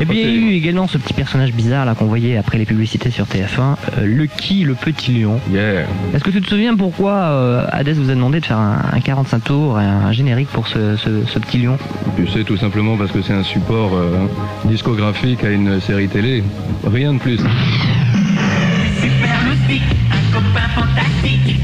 Et 0.01 0.05
puis 0.07 0.19
il 0.19 0.25
y 0.25 0.29
a 0.29 0.33
eu 0.33 0.51
également 0.53 0.87
ce 0.87 0.97
petit 0.97 1.13
personnage 1.13 1.53
bizarre 1.53 1.85
là 1.85 1.93
qu'on 1.93 2.05
voyait 2.05 2.35
après 2.37 2.57
les 2.57 2.65
publicités 2.65 3.11
sur 3.11 3.25
TF1, 3.25 3.75
euh, 3.99 4.05
Lucky 4.05 4.63
le 4.63 4.73
petit 4.73 5.11
lion. 5.21 5.39
Yeah. 5.51 5.81
Est-ce 6.15 6.23
que 6.23 6.31
tu 6.31 6.41
te 6.41 6.49
souviens 6.49 6.75
pourquoi 6.75 7.11
euh, 7.13 7.65
Hades 7.71 7.89
vous 7.95 8.09
a 8.09 8.15
demandé 8.15 8.39
de 8.39 8.45
faire 8.45 8.57
un, 8.57 8.81
un 8.91 8.99
45 8.99 9.43
tours 9.43 9.79
et 9.79 9.85
un 9.85 10.11
générique 10.11 10.49
pour 10.49 10.67
ce, 10.67 10.95
ce- 10.97 11.25
ce 11.27 11.37
petit 11.37 11.59
lion? 11.59 11.77
Tu 12.17 12.27
sais, 12.27 12.43
tout 12.43 12.57
simplement 12.57 12.97
parce 12.97 13.11
que 13.11 13.21
c'est 13.21 13.33
un 13.33 13.43
support 13.43 13.91
euh, 13.93 14.25
discographique 14.65 15.43
à 15.43 15.51
une 15.51 15.79
série 15.79 16.07
télé. 16.07 16.43
Rien 16.91 17.13
de 17.13 17.19
plus. 17.19 17.37
Super 18.99 19.39
Loustic, 19.47 19.81
un 20.11 20.33
copain 20.33 20.67
fantastique. 20.75 21.59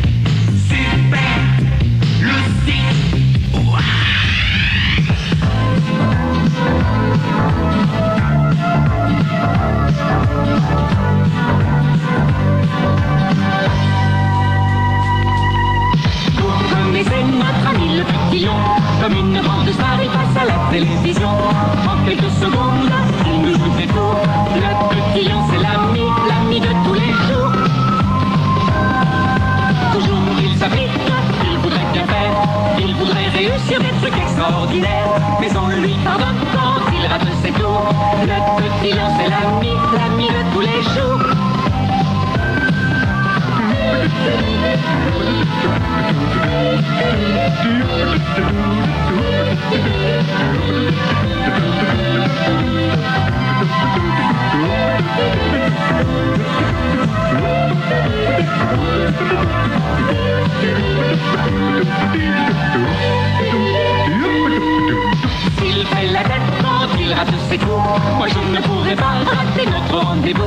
S'il 65.57 65.85
fait 65.85 66.07
la 66.13 66.23
tête 66.23 66.41
quand 66.61 66.87
il 66.99 67.13
rate 67.13 67.27
ses 67.49 67.57
coups, 67.57 67.71
moi 68.17 68.27
je 68.27 68.39
ne 68.53 68.61
pourrais 68.61 68.95
pas 68.95 69.23
rater 69.25 69.65
notre 69.69 70.05
rendez-vous. 70.05 70.43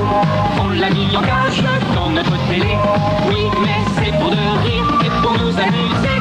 On 0.61 0.69
l'a 0.71 0.91
mis 0.91 1.17
en 1.17 1.23
cage 1.23 1.63
dans 1.95 2.11
notre 2.11 2.37
télé. 2.49 2.77
Oui, 3.29 3.51
mais 3.63 3.79
c'est 3.97 4.13
pour 4.19 4.31
de 4.31 4.37
rire 4.37 4.87
et 5.05 5.11
pour 5.23 5.33
nous 5.33 5.59
amuser. 5.59 6.21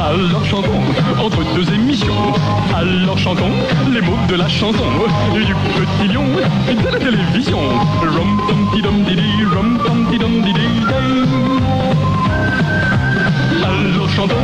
Alors 0.00 0.44
chantons 0.44 0.70
entre 1.18 1.54
deux 1.54 1.72
émissions. 1.74 2.14
Alors 2.74 3.18
chantons 3.18 3.50
les 3.92 4.00
mots 4.00 4.16
de 4.28 4.36
la 4.36 4.48
chanson 4.48 4.84
du 5.34 5.54
petit 5.54 6.08
lion 6.12 6.24
et 6.70 6.74
de 6.74 6.88
la 6.88 6.98
télévision. 6.98 7.58
Rum 8.00 8.40
tum 8.48 8.70
ti 8.72 8.82
dum 8.82 9.04
di 9.04 9.14
di, 9.16 9.44
rum 9.44 9.78
tum 9.84 10.10
ti 10.10 10.18
dum 10.18 10.42
di 10.42 10.52
di 14.14 14.22
day. 14.22 14.22
Chantons 14.22 14.34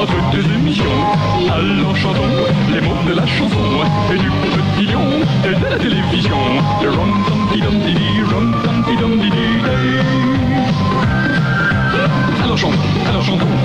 entre 0.00 0.30
deux 0.32 0.44
émissions. 0.54 0.84
Alors 1.50 1.96
chantons 1.96 2.20
les 2.72 2.80
mots 2.80 3.02
de 3.06 3.14
la 3.14 3.26
chanson 3.26 3.56
et 4.12 4.18
du 4.18 4.30
petit 4.30 4.86
lion 4.86 5.08
et 5.44 5.54
de 5.54 5.64
la 5.64 5.76
télévision. 5.78 6.36
Rum 6.80 7.24
tum 7.26 7.48
ti 7.52 7.60
dum 7.60 7.78
di 7.80 7.94
di, 7.94 8.22
rum 8.22 8.54
tum 8.62 8.84
ti 8.84 8.96
dum 8.96 9.18
di 9.18 9.30
di 9.30 9.62
day. 9.62 9.86
Alors 12.44 12.58
chantons, 12.58 12.78
alors 13.08 13.22
chantons, 13.22 13.56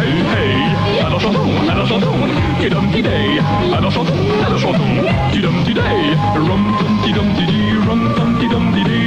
hey 0.00 0.14
hey, 0.34 1.04
alors 1.06 1.20
chantons, 1.20 1.70
alors 1.70 1.86
chantons, 1.86 2.28
tidum 2.60 2.90
day, 2.90 3.40
alors 3.76 3.92
chantons, 3.92 4.12
alors 4.46 4.58
chantons, 4.58 5.02
day, 5.32 6.16
rum 6.34 6.76
tum 6.78 6.98
tidum 7.04 7.28
di 7.34 7.46
rum 7.86 8.14
tum 8.16 8.38
tidum 8.38 8.72
di 8.72 8.82
day. 8.84 9.03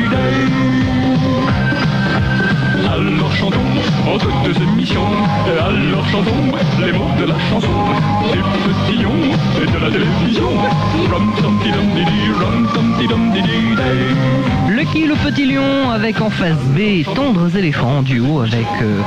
Avec 16.08 16.22
en 16.22 16.30
face 16.30 16.56
B 16.74 17.04
Tendres 17.04 17.54
éléphants 17.58 17.98
en 17.98 18.02
duo 18.02 18.40
avec 18.40 18.66
euh, 18.82 19.02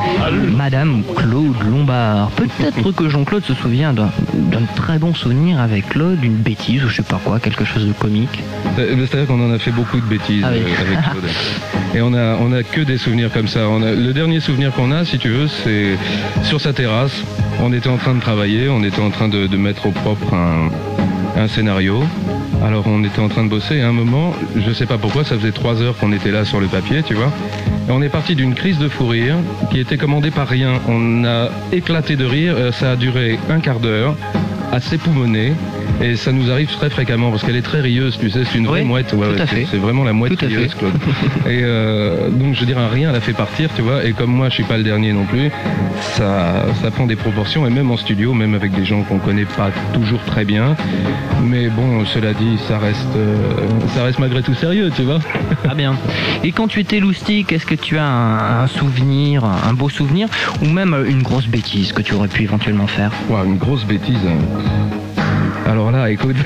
Madame 0.54 1.02
Claude 1.16 1.54
Lombard. 1.66 2.28
Peut-être 2.32 2.92
que 2.92 3.08
Jean-Claude 3.08 3.42
se 3.42 3.54
souvient 3.54 3.94
d'un 3.94 4.10
très 4.76 4.98
bon 4.98 5.14
souvenir 5.14 5.58
avec 5.60 5.88
Claude, 5.88 6.22
une 6.22 6.34
bêtise 6.36 6.84
ou 6.84 6.88
je 6.90 6.96
sais 6.96 7.02
pas 7.02 7.18
quoi, 7.24 7.40
quelque 7.40 7.64
chose 7.64 7.86
de 7.86 7.92
comique. 7.94 8.42
C'est- 8.76 8.90
C'est-à-dire 9.06 9.28
qu'on 9.28 9.40
en 9.40 9.50
a 9.50 9.58
fait 9.58 9.70
beaucoup 9.70 9.96
de 9.98 10.04
bêtises 10.04 10.44
Ah 10.46 10.50
oui. 10.52 10.58
euh, 10.60 10.82
avec 10.86 11.00
Claude. 11.10 11.30
Et 11.94 12.02
on 12.02 12.12
a, 12.12 12.36
on 12.36 12.52
a 12.52 12.62
que 12.62 12.82
des 12.82 12.98
souvenirs 12.98 13.30
comme 13.32 13.48
ça. 13.48 13.60
On 13.70 13.82
a- 13.82 13.92
le 13.92 14.12
dernier 14.12 14.40
souvenir 14.40 14.70
qu'on 14.72 14.92
a, 14.92 15.06
si 15.06 15.16
tu 15.16 15.30
veux, 15.30 15.48
c'est 15.48 15.96
sur 16.42 16.60
sa 16.60 16.74
terrasse. 16.74 17.22
On 17.62 17.72
était 17.72 17.88
en 17.88 17.96
train 17.96 18.14
de 18.14 18.20
travailler, 18.20 18.68
on 18.68 18.82
était 18.84 19.00
en 19.00 19.10
train 19.10 19.28
de, 19.28 19.46
de 19.46 19.56
mettre 19.56 19.86
au 19.86 19.90
propre 19.90 20.34
un, 20.34 20.68
un 21.36 21.48
scénario. 21.48 22.02
Alors 22.62 22.86
on 22.86 23.02
était 23.04 23.20
en 23.20 23.28
train 23.28 23.44
de 23.44 23.48
bosser 23.48 23.80
à 23.80 23.88
un 23.88 23.92
moment, 23.92 24.34
je 24.56 24.72
sais 24.72 24.86
pas 24.86 24.98
pourquoi, 24.98 25.24
ça 25.24 25.36
faisait 25.36 25.52
trois 25.52 25.80
heures 25.80 25.96
qu'on 25.96 26.12
était 26.12 26.30
là 26.30 26.44
sur 26.44 26.60
le 26.60 26.66
papier, 26.66 27.02
tu 27.02 27.14
vois. 27.14 27.32
On 27.88 28.02
est 28.02 28.08
parti 28.08 28.34
d'une 28.34 28.54
crise 28.54 28.78
de 28.78 28.88
fou 28.88 29.06
rire 29.06 29.36
qui 29.70 29.80
était 29.80 29.96
commandée 29.96 30.30
par 30.30 30.46
rien. 30.46 30.74
On 30.88 31.24
a 31.24 31.48
éclaté 31.72 32.16
de 32.16 32.24
rire, 32.24 32.54
euh, 32.56 32.72
ça 32.72 32.92
a 32.92 32.96
duré 32.96 33.38
un 33.48 33.60
quart 33.60 33.80
d'heure, 33.80 34.14
assez 34.72 34.98
poumonné. 34.98 35.54
Et 36.02 36.16
ça 36.16 36.32
nous 36.32 36.50
arrive 36.50 36.68
très 36.70 36.88
fréquemment 36.88 37.30
parce 37.30 37.42
qu'elle 37.42 37.56
est 37.56 37.62
très 37.62 37.80
rieuse, 37.80 38.16
tu 38.18 38.30
sais, 38.30 38.40
c'est 38.50 38.56
une 38.58 38.66
vraie 38.66 38.80
Oui, 38.80 38.86
mouette. 38.86 39.12
Ouais, 39.12 39.26
tout 39.28 39.34
ouais, 39.34 39.40
à 39.40 39.46
c'est- 39.46 39.54
fait. 39.56 39.66
C'est 39.70 39.76
vraiment 39.76 40.02
la 40.04 40.12
mouette 40.14 40.40
rieuse, 40.40 40.74
Claude. 40.74 40.94
Et 41.46 41.60
euh, 41.62 42.30
donc 42.30 42.54
je 42.54 42.64
dirais 42.64 42.86
rien, 42.90 43.12
l'a 43.12 43.20
fait 43.20 43.34
partir, 43.34 43.68
tu 43.76 43.82
vois. 43.82 44.04
Et 44.04 44.12
comme 44.12 44.30
moi, 44.30 44.48
je 44.48 44.54
suis 44.54 44.64
pas 44.64 44.78
le 44.78 44.82
dernier 44.82 45.12
non 45.12 45.24
plus, 45.24 45.50
ça, 46.16 46.64
ça 46.82 46.90
prend 46.90 47.06
des 47.06 47.16
proportions. 47.16 47.66
Et 47.66 47.70
même 47.70 47.90
en 47.90 47.96
studio, 47.98 48.32
même 48.32 48.54
avec 48.54 48.72
des 48.72 48.84
gens 48.84 49.02
qu'on 49.02 49.18
connaît 49.18 49.44
pas 49.44 49.70
toujours 49.92 50.20
très 50.24 50.44
bien. 50.44 50.74
Mais 51.44 51.68
bon, 51.68 52.04
cela 52.06 52.32
dit, 52.32 52.56
ça 52.66 52.78
reste, 52.78 53.06
euh, 53.16 53.36
ça 53.94 54.04
reste 54.04 54.18
malgré 54.18 54.42
tout 54.42 54.54
sérieux, 54.54 54.90
tu 54.94 55.02
vois. 55.02 55.18
Ah 55.68 55.74
bien. 55.74 55.94
Et 56.42 56.50
quand 56.52 56.66
tu 56.66 56.80
étais 56.80 56.98
loustique, 57.00 57.52
est-ce 57.52 57.66
que 57.66 57.74
tu 57.74 57.96
as 57.98 58.04
un, 58.04 58.62
un 58.62 58.66
souvenir, 58.66 59.44
un 59.44 59.72
beau 59.74 59.88
souvenir, 59.88 60.26
ou 60.62 60.66
même 60.66 60.96
une 61.06 61.22
grosse 61.22 61.46
bêtise 61.46 61.92
que 61.92 62.02
tu 62.02 62.14
aurais 62.14 62.28
pu 62.28 62.42
éventuellement 62.42 62.86
faire? 62.86 63.12
Ouah, 63.28 63.44
une 63.44 63.56
grosse 63.58 63.84
bêtise. 63.84 64.18
Alors 65.70 65.90
là, 65.92 66.10
écoute. 66.10 66.36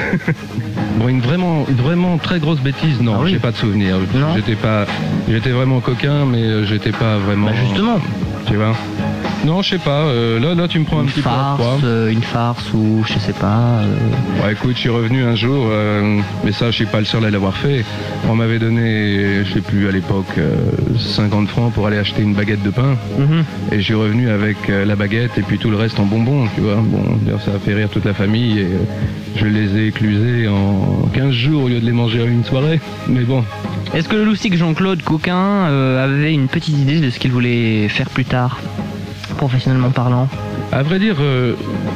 Bon, 0.98 1.08
une 1.08 1.20
vraiment, 1.20 1.66
une 1.68 1.74
vraiment 1.74 2.18
très 2.18 2.38
grosse 2.38 2.60
bêtise, 2.60 3.00
non, 3.00 3.14
Ah 3.16 3.22
oui. 3.24 3.30
j'ai 3.32 3.40
pas 3.40 3.50
de 3.50 3.56
souvenir. 3.56 3.96
Non. 4.14 4.36
J'étais 4.36 4.54
pas, 4.54 4.86
j'étais 5.28 5.50
vraiment 5.50 5.80
coquin, 5.80 6.24
mais 6.24 6.42
euh, 6.42 6.64
j'étais 6.64 6.92
pas 6.92 7.16
vraiment. 7.18 7.46
Bah 7.48 7.52
justement, 7.66 7.98
Tu 8.46 8.54
vois? 8.54 8.76
Non, 9.44 9.60
je 9.60 9.70
sais 9.70 9.78
pas. 9.78 10.04
euh, 10.04 10.40
là, 10.40 10.54
là, 10.54 10.68
tu 10.68 10.78
me 10.78 10.84
prends 10.84 11.00
un 11.00 11.04
petit 11.04 11.20
peu 11.20 11.28
à 11.28 11.56
farce, 11.58 11.82
euh, 11.84 12.10
une 12.10 12.22
farce 12.22 12.72
ou 12.72 13.04
je 13.06 13.18
sais 13.18 13.34
pas. 13.34 13.82
euh, 13.82 14.50
écoute, 14.50 14.72
je 14.74 14.80
suis 14.80 14.88
revenu 14.88 15.22
un 15.22 15.34
jour, 15.34 15.66
euh, 15.68 16.18
mais 16.44 16.52
ça, 16.52 16.70
je 16.70 16.76
suis 16.76 16.86
pas 16.86 16.98
le 17.00 17.04
seul 17.04 17.24
à 17.26 17.30
l'avoir 17.30 17.54
fait. 17.54 17.84
On 18.30 18.34
m'avait 18.36 18.58
donné, 18.58 19.44
je 19.44 19.52
sais 19.52 19.60
plus 19.60 19.86
à 19.86 19.90
l'époque, 19.92 20.26
euh, 20.38 20.54
50 20.98 21.48
francs 21.48 21.72
pour 21.74 21.86
aller 21.86 21.98
acheter 21.98 22.22
une 22.22 22.32
baguette 22.32 22.62
de 22.62 22.70
pain. 22.70 22.96
mhm. 23.18 23.44
Et 23.70 23.76
je 23.80 23.82
suis 23.82 23.94
revenu 23.94 24.30
avec 24.30 24.56
la 24.68 24.96
baguette 24.96 25.36
et 25.36 25.42
puis 25.42 25.58
tout 25.58 25.68
le 25.70 25.76
reste 25.76 26.00
en 26.00 26.04
bonbons, 26.06 26.46
tu 26.54 26.62
vois. 26.62 26.76
Bon, 26.76 27.02
d'ailleurs, 27.22 27.42
ça 27.42 27.50
a 27.54 27.58
fait 27.58 27.74
rire 27.74 27.90
toute 27.90 28.06
la 28.06 28.14
famille 28.14 28.60
et 28.60 28.68
je 29.36 29.44
les 29.44 29.76
ai 29.76 29.86
éclusés 29.88 30.48
en 30.48 31.06
15 31.12 31.32
jours 31.32 31.64
au 31.64 31.68
lieu 31.68 31.80
de 31.80 31.84
les 31.86 31.92
manger 31.92 32.22
en 32.22 32.26
une 32.26 32.44
soirée. 32.44 32.80
Mais 33.08 33.24
bon, 33.24 33.44
Est-ce 33.92 34.08
que 34.08 34.16
le 34.16 34.24
loustique 34.24 34.56
Jean-Claude 34.56 35.02
Coquin 35.02 35.64
avait 35.98 36.32
une 36.32 36.48
petite 36.48 36.78
idée 36.78 37.00
de 37.00 37.10
ce 37.10 37.18
qu'il 37.18 37.30
voulait 37.32 37.88
faire 37.88 38.08
plus 38.08 38.24
tard, 38.24 38.58
professionnellement 39.44 39.90
parlant 39.90 40.26
à 40.72 40.82
vrai 40.82 40.98
dire, 40.98 41.16
euh, 41.20 41.54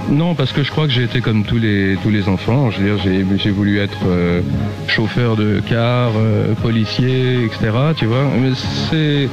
non, 0.08 0.36
parce 0.36 0.52
que 0.52 0.62
je 0.62 0.70
crois 0.70 0.86
que 0.86 0.92
j'ai 0.92 1.02
été 1.02 1.20
comme 1.20 1.42
tous 1.42 1.58
les, 1.58 1.96
tous 2.00 2.10
les 2.10 2.28
enfants. 2.28 2.70
Je 2.70 2.78
veux 2.78 2.94
dire, 2.94 3.36
j'ai, 3.42 3.50
voulu 3.50 3.80
être 3.80 3.98
euh, 4.06 4.40
chauffeur 4.86 5.34
de 5.34 5.60
car, 5.68 6.12
euh, 6.16 6.54
policier, 6.62 7.44
etc. 7.44 7.70
Tu 7.96 8.06
vois. 8.06 8.24
Mais 8.40 8.50
c'est, 8.88 9.28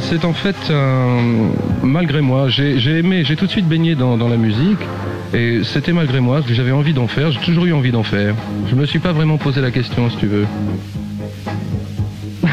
c'est 0.00 0.26
en 0.26 0.34
fait 0.34 0.56
un- 0.70 1.52
malgré 1.82 2.20
moi. 2.20 2.48
J'ai, 2.50 2.98
aimé, 2.98 3.22
j'ai 3.24 3.34
tout 3.36 3.46
de 3.46 3.50
suite 3.50 3.66
baigné 3.66 3.94
dans, 3.94 4.18
dans 4.18 4.28
la 4.28 4.36
musique. 4.36 4.80
Et 5.32 5.60
c'était 5.64 5.94
malgré 5.94 6.20
moi, 6.20 6.42
que 6.42 6.52
j'avais 6.52 6.72
envie 6.72 6.92
d'en 6.92 7.06
faire, 7.06 7.30
j'ai 7.30 7.40
toujours 7.40 7.64
eu 7.64 7.72
envie 7.72 7.92
d'en 7.92 8.02
faire. 8.02 8.34
Je 8.68 8.74
me 8.74 8.84
suis 8.84 8.98
pas 8.98 9.12
vraiment 9.12 9.38
posé 9.38 9.62
la 9.62 9.70
question, 9.70 10.10
si 10.10 10.18
tu 10.18 10.26
veux. 10.26 10.46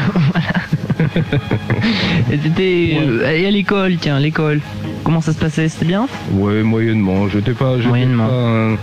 Et 2.32 2.96
et 3.36 3.46
à 3.46 3.50
l'école, 3.50 3.96
tiens, 3.98 4.18
l'école. 4.18 4.60
Comment 5.04 5.20
ça 5.20 5.32
se 5.34 5.38
passait? 5.38 5.68
C'était 5.68 5.84
bien? 5.84 6.08
Ouais, 6.32 6.62
moyennement. 6.62 7.28
J'étais 7.28 7.52
pas, 7.52 7.76
Moyennement. 7.76 8.76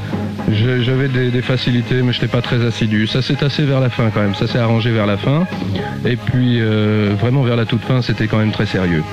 J'avais 0.52 1.08
des, 1.08 1.32
des 1.32 1.42
facilités, 1.42 2.02
mais 2.04 2.14
j'étais 2.14 2.28
pas 2.28 2.42
très 2.42 2.64
assidu. 2.66 3.08
Ça 3.08 3.22
s'est 3.22 3.36
tassé 3.36 3.64
vers 3.64 3.80
la 3.80 3.90
fin 3.90 4.10
quand 4.14 4.22
même. 4.22 4.36
Ça 4.36 4.48
s'est 4.48 4.60
arrangé 4.60 4.92
vers 4.92 5.08
la 5.08 5.18
fin. 5.18 5.48
Et 6.06 6.16
puis 6.16 6.60
euh, 6.62 7.14
vraiment 7.20 7.42
vers 7.42 7.56
la 7.56 7.66
toute 7.66 7.82
fin, 7.82 8.02
c'était 8.02 8.28
quand 8.28 8.38
même 8.38 8.52
très 8.52 8.66
sérieux. 8.66 9.04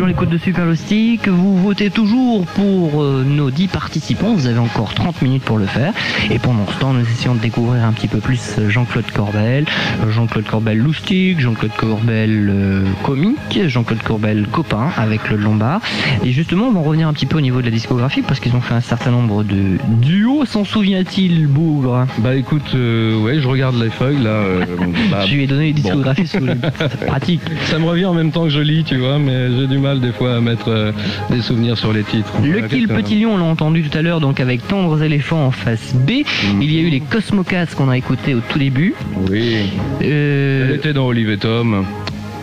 Toujours 0.00 0.08
l'écoute 0.08 0.30
de 0.30 0.38
Superlostic. 0.38 1.28
Vous 1.28 1.58
votez 1.58 1.90
toujours 1.90 2.46
pour 2.46 3.02
euh, 3.02 3.22
nos 3.22 3.50
10 3.50 3.68
participants. 3.68 4.32
Vous 4.32 4.46
avez 4.46 4.58
encore 4.58 4.94
30 4.94 5.20
minutes 5.20 5.42
pour 5.42 5.58
le 5.58 5.66
faire. 5.66 5.92
Et 6.30 6.38
pendant 6.38 6.66
ce 6.68 6.78
temps, 6.78 6.94
nous 6.94 7.02
essayons 7.02 7.34
de 7.34 7.40
découvrir 7.40 7.84
un 7.84 7.92
petit 7.92 8.08
peu 8.08 8.16
plus 8.16 8.58
Jean-Claude 8.66 9.04
Corbel. 9.12 9.66
Euh, 10.02 10.10
Jean-Claude 10.10 10.46
Corbel 10.46 10.78
loustique, 10.78 11.38
Jean-Claude 11.38 11.72
Corbel 11.76 12.48
euh, 12.50 12.86
comique, 13.02 13.58
Jean-Claude 13.66 14.02
Corbel 14.02 14.46
copain 14.50 14.88
avec 14.96 15.22
Claude 15.24 15.42
Lombard. 15.42 15.82
Et 16.24 16.32
justement, 16.32 16.68
on 16.68 16.72
va 16.72 16.80
en 16.80 16.84
revenir 16.84 17.06
un 17.06 17.12
petit 17.12 17.26
peu 17.26 17.36
au 17.36 17.42
niveau 17.42 17.60
de 17.60 17.66
la 17.66 17.70
discographie 17.70 18.22
parce 18.22 18.40
qu'ils 18.40 18.56
ont 18.56 18.62
fait 18.62 18.72
un 18.72 18.80
certain 18.80 19.10
nombre 19.10 19.44
de 19.44 19.76
duos. 20.00 20.46
S'en 20.46 20.64
souvient-il, 20.64 21.46
Bougre 21.46 22.06
Bah 22.20 22.34
écoute, 22.36 22.72
euh, 22.74 23.20
ouais, 23.20 23.38
je 23.38 23.46
regarde 23.46 23.78
les 23.78 23.90
feuilles 23.90 24.22
là. 24.22 24.30
euh, 24.30 24.64
bah, 25.10 25.24
Je 25.26 25.34
lui 25.34 25.44
ai 25.44 25.46
donné 25.46 25.66
les 25.66 25.72
discographies 25.74 26.26
sous 26.26 26.38
les... 26.38 26.54
C'est 26.78 27.04
pratique. 27.04 27.42
ça 27.64 27.78
me 27.78 27.84
revient 27.84 28.06
en 28.06 28.14
même 28.14 28.30
temps 28.30 28.44
que 28.44 28.50
je 28.50 28.60
lis, 28.60 28.82
tu 28.84 28.96
vois, 28.96 29.18
mais 29.18 29.50
j'ai 29.54 29.66
du 29.66 29.76
mal 29.76 29.89
des 29.98 30.12
fois 30.12 30.36
à 30.36 30.40
mettre 30.40 30.68
euh, 30.68 30.92
des 31.30 31.40
souvenirs 31.40 31.76
sur 31.76 31.92
les 31.92 32.04
titres. 32.04 32.32
Le 32.42 32.60
Kill 32.68 32.86
Petit 32.86 33.18
Lion, 33.18 33.34
on 33.34 33.38
l'a 33.38 33.44
entendu 33.44 33.82
tout 33.82 33.98
à 33.98 34.02
l'heure, 34.02 34.20
donc 34.20 34.38
avec 34.38 34.66
Tendres 34.68 35.02
éléphants 35.02 35.46
en 35.46 35.50
face 35.50 35.94
B. 35.94 36.10
Mm. 36.10 36.62
Il 36.62 36.72
y 36.72 36.78
a 36.78 36.82
eu 36.82 36.90
les 36.90 37.00
Cosmocats 37.00 37.66
qu'on 37.76 37.88
a 37.88 37.96
écouté 37.96 38.34
au 38.34 38.40
tout 38.40 38.58
début. 38.58 38.94
Oui. 39.28 39.56
Euh, 40.02 40.68
Elle 40.68 40.76
était 40.76 40.92
dans 40.92 41.06
Olive 41.06 41.30
et 41.30 41.38
Tom. 41.38 41.84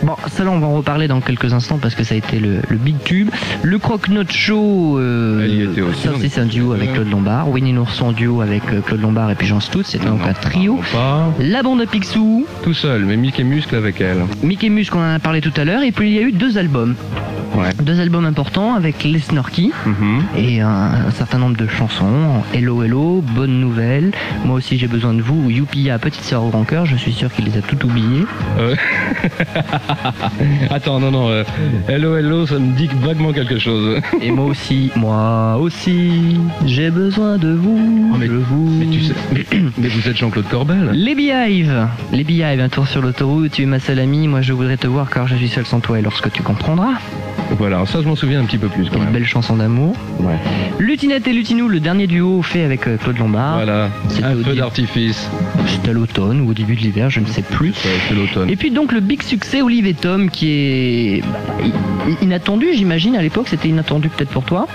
Bon, 0.02 0.14
ça 0.28 0.44
là, 0.44 0.50
on 0.50 0.58
va 0.60 0.66
en 0.68 0.74
reparler 0.76 1.08
dans 1.08 1.20
quelques 1.20 1.52
instants 1.52 1.78
parce 1.80 1.94
que 1.94 2.04
ça 2.04 2.14
a 2.14 2.18
été 2.18 2.38
le, 2.38 2.60
le 2.68 2.76
big 2.76 2.96
tube. 3.04 3.30
Le 3.62 3.78
Croc 3.78 4.08
Note 4.08 4.30
Show, 4.30 4.96
euh, 4.98 5.74
ça 5.94 6.10
on 6.12 6.14
aussi 6.16 6.26
est- 6.26 6.28
c'est 6.28 6.40
un 6.40 6.46
duo 6.46 6.72
avec 6.72 6.92
Claude 6.94 7.10
Lombard. 7.10 7.48
Winnie 7.50 7.72
l'ours 7.72 8.00
en 8.00 8.12
duo 8.12 8.40
avec 8.40 8.62
euh, 8.72 8.80
Claude 8.80 9.00
Lombard 9.00 9.30
et 9.30 9.34
puis 9.34 9.46
Jean 9.46 9.60
Stout, 9.60 9.82
c'était 9.84 10.06
donc 10.06 10.20
un 10.26 10.32
trio. 10.34 10.78
Pas 10.92 11.32
La 11.40 11.62
bande 11.62 11.80
à 11.80 11.86
Picsou, 11.86 12.46
tout 12.62 12.74
seul, 12.74 13.04
mais 13.04 13.16
Mickey 13.16 13.42
Muscle 13.44 13.74
avec 13.74 14.00
elle. 14.00 14.18
Mickey 14.42 14.68
Mus 14.68 14.86
qu'on 14.90 15.00
en 15.00 15.14
a 15.14 15.18
parlé 15.18 15.40
tout 15.40 15.52
à 15.56 15.64
l'heure, 15.64 15.82
et 15.82 15.90
puis 15.92 16.10
il 16.10 16.14
y 16.14 16.18
a 16.18 16.22
eu 16.22 16.32
deux 16.32 16.58
albums. 16.58 16.94
Ouais. 17.56 17.70
Deux 17.82 17.98
albums 17.98 18.26
importants 18.26 18.74
avec 18.74 19.02
Les 19.04 19.18
Snorky 19.18 19.72
Mhm. 19.86 20.22
et 20.36 20.60
un, 20.60 20.68
un 21.08 21.10
certain 21.10 21.38
nombre 21.38 21.56
de 21.56 21.66
chansons. 21.66 22.42
Hello 22.54 22.82
Hello, 22.84 23.24
Bonne 23.34 23.58
Nouvelle, 23.58 24.12
Moi 24.44 24.56
aussi 24.56 24.78
j'ai 24.78 24.86
besoin 24.86 25.12
de 25.14 25.22
vous, 25.22 25.42
ou 25.46 25.50
Youpia, 25.50 25.98
Petite 25.98 26.22
Sœur 26.24 26.44
au 26.44 26.50
Grand 26.50 26.64
Cœur, 26.64 26.86
je 26.86 26.94
suis 26.96 27.12
sûr 27.12 27.32
qu'il 27.32 27.46
les 27.46 27.56
a 27.58 27.62
tout 27.62 27.84
oubliés. 27.84 28.24
Euh, 28.60 28.76
Attends, 30.70 31.00
non, 31.00 31.10
non. 31.10 31.28
euh, 31.30 31.44
hello, 31.88 32.16
hello, 32.16 32.46
ça 32.46 32.58
me 32.58 32.74
dit 32.76 32.88
vaguement 33.00 33.32
quelque 33.32 33.58
chose. 33.58 34.00
Et 34.22 34.30
moi 34.30 34.44
aussi, 34.46 34.90
moi 34.96 35.56
aussi, 35.60 36.36
j'ai 36.66 36.90
besoin 36.90 37.38
de 37.38 37.52
vous. 37.52 38.10
Oh, 38.12 38.16
mais- 38.18 38.26
je 38.26 38.32
vous. 38.32 38.68
Mais 38.78 38.86
tu 38.86 39.00
sais, 39.02 39.14
mais, 39.32 39.46
mais 39.78 39.88
vous 39.88 40.08
êtes 40.08 40.16
Jean-Claude 40.16 40.48
Corbel. 40.48 40.90
Les 40.92 41.14
Beehive, 41.14 41.88
les 42.12 42.24
Beehive, 42.24 42.60
un 42.60 42.68
tour 42.68 42.86
sur 42.86 43.00
l'autoroute, 43.02 43.52
tu 43.52 43.62
es 43.62 43.66
ma 43.66 43.80
seule 43.80 43.98
amie, 44.00 44.28
moi 44.28 44.42
je 44.42 44.52
voudrais 44.52 44.76
te 44.76 44.86
voir 44.86 45.08
car 45.10 45.26
je 45.26 45.36
suis 45.36 45.48
seul 45.48 45.64
sans 45.66 45.80
toi 45.80 45.98
et 45.98 46.02
lorsque 46.02 46.30
tu 46.32 46.42
comprendras. 46.42 46.94
Voilà, 47.56 47.84
ça 47.86 48.00
je 48.02 48.06
m'en 48.08 48.14
souviens 48.16 48.40
un 48.40 48.44
petit 48.44 48.58
peu 48.58 48.68
plus 48.68 48.88
quand 48.90 48.96
Une 48.98 49.04
même. 49.04 49.12
belle 49.12 49.24
chanson 49.26 49.56
d'amour. 49.56 49.94
Ouais. 50.20 50.36
Lutinette 50.78 51.26
et 51.26 51.32
Lutinou, 51.32 51.68
le 51.68 51.80
dernier 51.80 52.06
duo 52.06 52.42
fait 52.42 52.62
avec 52.62 52.86
euh, 52.86 52.96
Claude 52.98 53.18
Lombard. 53.18 53.54
Voilà, 53.56 53.90
un 54.22 54.34
feu 54.44 54.54
d'artifice. 54.54 55.28
C'était 55.66 55.90
à 55.90 55.92
l'automne 55.92 56.40
ou 56.42 56.50
au 56.50 56.54
début 56.54 56.74
de 56.76 56.80
l'hiver, 56.80 57.10
je 57.10 57.20
ne 57.20 57.26
sais 57.26 57.42
plus. 57.42 57.72
C'est 57.74 58.14
l'automne. 58.14 58.50
Et 58.50 58.56
puis 58.56 58.70
donc 58.70 58.92
le 58.92 59.00
big 59.00 59.22
succès 59.22 59.62
Olive 59.62 59.86
et 59.86 59.94
Tom 59.94 60.30
qui 60.30 60.50
est 60.50 61.22
bah, 61.22 61.64
inattendu 62.22 62.66
j'imagine 62.74 63.16
à 63.16 63.22
l'époque 63.22 63.48
c'était 63.48 63.68
inattendu 63.68 64.08
peut-être 64.08 64.30
pour 64.30 64.44
toi. 64.44 64.66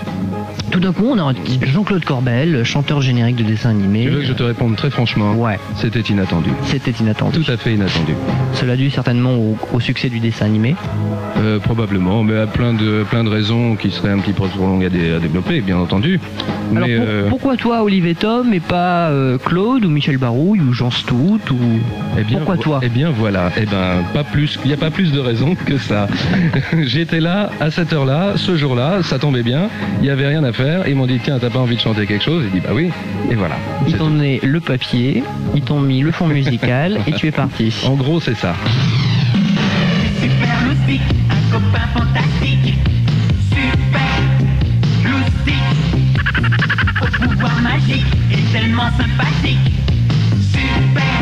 Tout 0.72 0.80
d'un 0.80 0.92
coup 0.94 1.06
on 1.08 1.18
a 1.20 1.34
Jean-Claude 1.62 2.04
Corbel, 2.06 2.64
chanteur 2.64 3.02
générique 3.02 3.36
de 3.36 3.44
dessin 3.44 3.70
animé. 3.70 4.04
Tu 4.06 4.10
veux 4.10 4.20
que 4.22 4.26
je 4.26 4.34
te 4.34 4.44
réponde 4.44 4.76
très 4.76 4.90
franchement 4.90 5.34
Ouais, 5.36 5.60
C'était 5.76 6.00
inattendu. 6.02 6.50
c'était 6.66 6.92
inattendu. 6.92 7.40
Tout 7.40 7.52
à 7.52 7.58
fait 7.58 7.74
inattendu. 7.76 8.14
Cela 8.54 8.76
dû 8.76 8.90
certainement 8.90 9.34
au, 9.36 9.56
au 9.74 9.80
succès 9.80 10.10
du 10.10 10.20
dessin 10.20 10.46
animé. 10.46 10.76
Euh, 11.44 11.60
probablement, 11.60 12.24
mais 12.24 12.38
à 12.38 12.48
plein 12.48 12.72
de, 12.74 13.04
plein 13.10 13.24
de 13.26 13.30
raisons 13.30 13.76
qui 13.76 13.92
seraient 13.92 14.12
un 14.12 14.20
petit 14.20 14.32
peu 14.32 14.48
trop 14.48 14.66
longues 14.66 14.86
à, 14.86 14.90
dé- 14.90 15.14
à 15.14 15.20
développer, 15.20 15.60
bien 15.60 15.78
entendu. 15.78 16.20
Alors 16.74 16.88
mais 16.88 16.96
pour- 16.96 17.06
euh, 17.06 17.30
pourquoi 17.30 17.58
toi 17.58 17.84
Olive 17.84 18.06
et 18.08 18.16
Tom 18.16 18.54
et 18.54 18.62
pas 18.62 19.10
euh, 19.10 19.38
Claude 19.38 19.84
ou 19.84 19.90
Michel 19.90 20.18
Barouille 20.18 20.62
ou 20.62 20.72
Jean 20.72 20.90
Stout 20.90 21.42
ou 21.52 21.58
eh 22.18 22.24
bien, 22.24 22.38
pourquoi 22.38 22.56
toi? 22.58 22.80
Eh 22.82 22.88
bien 22.88 23.10
voilà, 23.10 23.52
eh 23.58 23.66
ben 23.66 24.04
pas 24.14 24.24
plus, 24.24 24.58
il 24.64 24.68
n'y 24.70 24.74
a 24.74 24.78
pas 24.78 24.90
plus 24.90 25.12
de 25.12 25.20
raisons 25.20 25.56
que 25.56 25.78
ça. 25.78 26.08
J'étais 26.84 27.20
là 27.20 27.50
à 27.60 27.72
cette 27.72 27.92
heure-là, 27.92 28.34
ce 28.38 28.56
jour-là, 28.56 29.04
ça 29.04 29.20
tombait 29.20 29.44
bien, 29.44 29.68
il 30.00 30.04
n'y 30.04 30.10
avait 30.12 30.28
rien 30.28 30.44
à 30.46 30.54
faire. 30.54 30.88
Ils 30.88 30.96
m'ont 30.96 31.08
dit 31.08 31.20
tiens, 31.22 31.40
t'as 31.40 31.50
pas 31.50 31.60
envie 31.60 31.76
de 31.76 31.82
chanter 31.82 32.06
quelque 32.06 32.24
chose? 32.24 32.44
J'ai 32.46 32.60
dit 32.60 32.66
bah 32.66 32.74
oui, 32.74 32.90
et 33.30 33.36
voilà. 33.36 33.56
Ils 33.88 33.96
t'ont 33.98 34.10
donné 34.10 34.40
le 34.44 34.60
papier, 34.62 35.24
ils 35.56 35.62
t'ont 35.62 35.82
mis 35.82 36.00
le 36.02 36.12
fond 36.12 36.28
musical 36.28 37.00
et 37.06 37.12
tu 37.12 37.28
es 37.28 37.32
parti. 37.32 37.74
En 37.86 37.96
gros, 37.96 38.22
c'est 38.22 38.38
ça. 38.38 38.54
Super 40.22 40.48
un 41.30 41.33
copain 41.74 41.88
fantastique. 41.94 42.76
Super 43.50 44.14
loustique, 45.04 45.72
au 47.02 47.28
pouvoir 47.28 47.62
magique 47.62 48.06
et 48.32 48.42
tellement 48.52 48.90
sympathique. 48.98 49.74
Super 50.52 51.20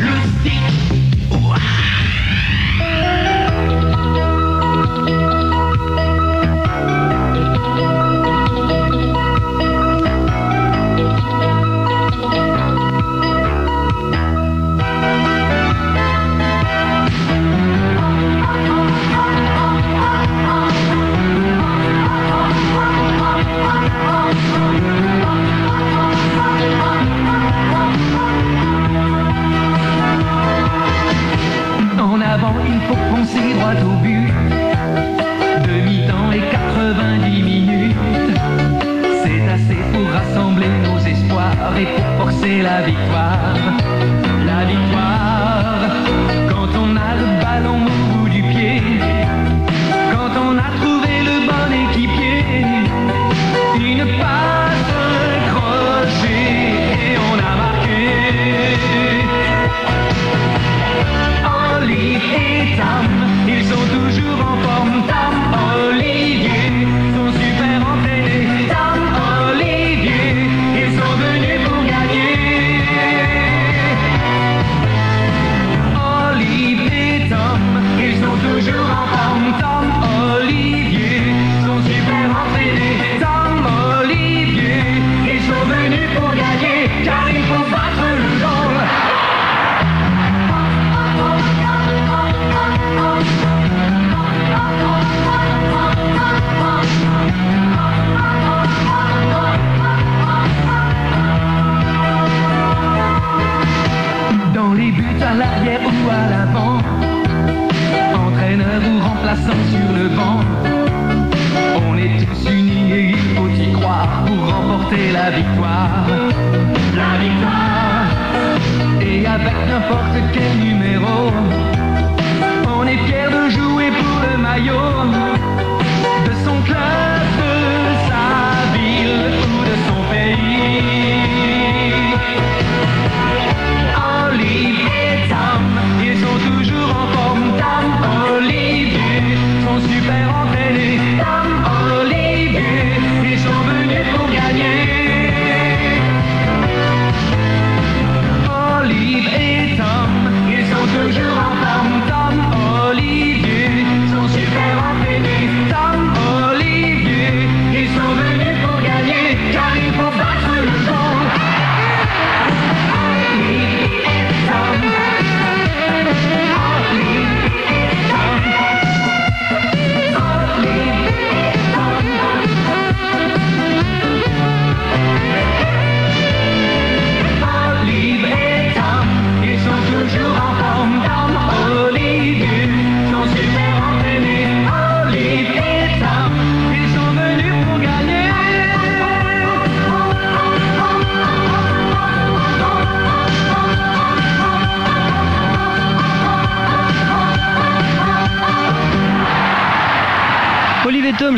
loustique, 0.00 0.68
ouah. 1.30 1.56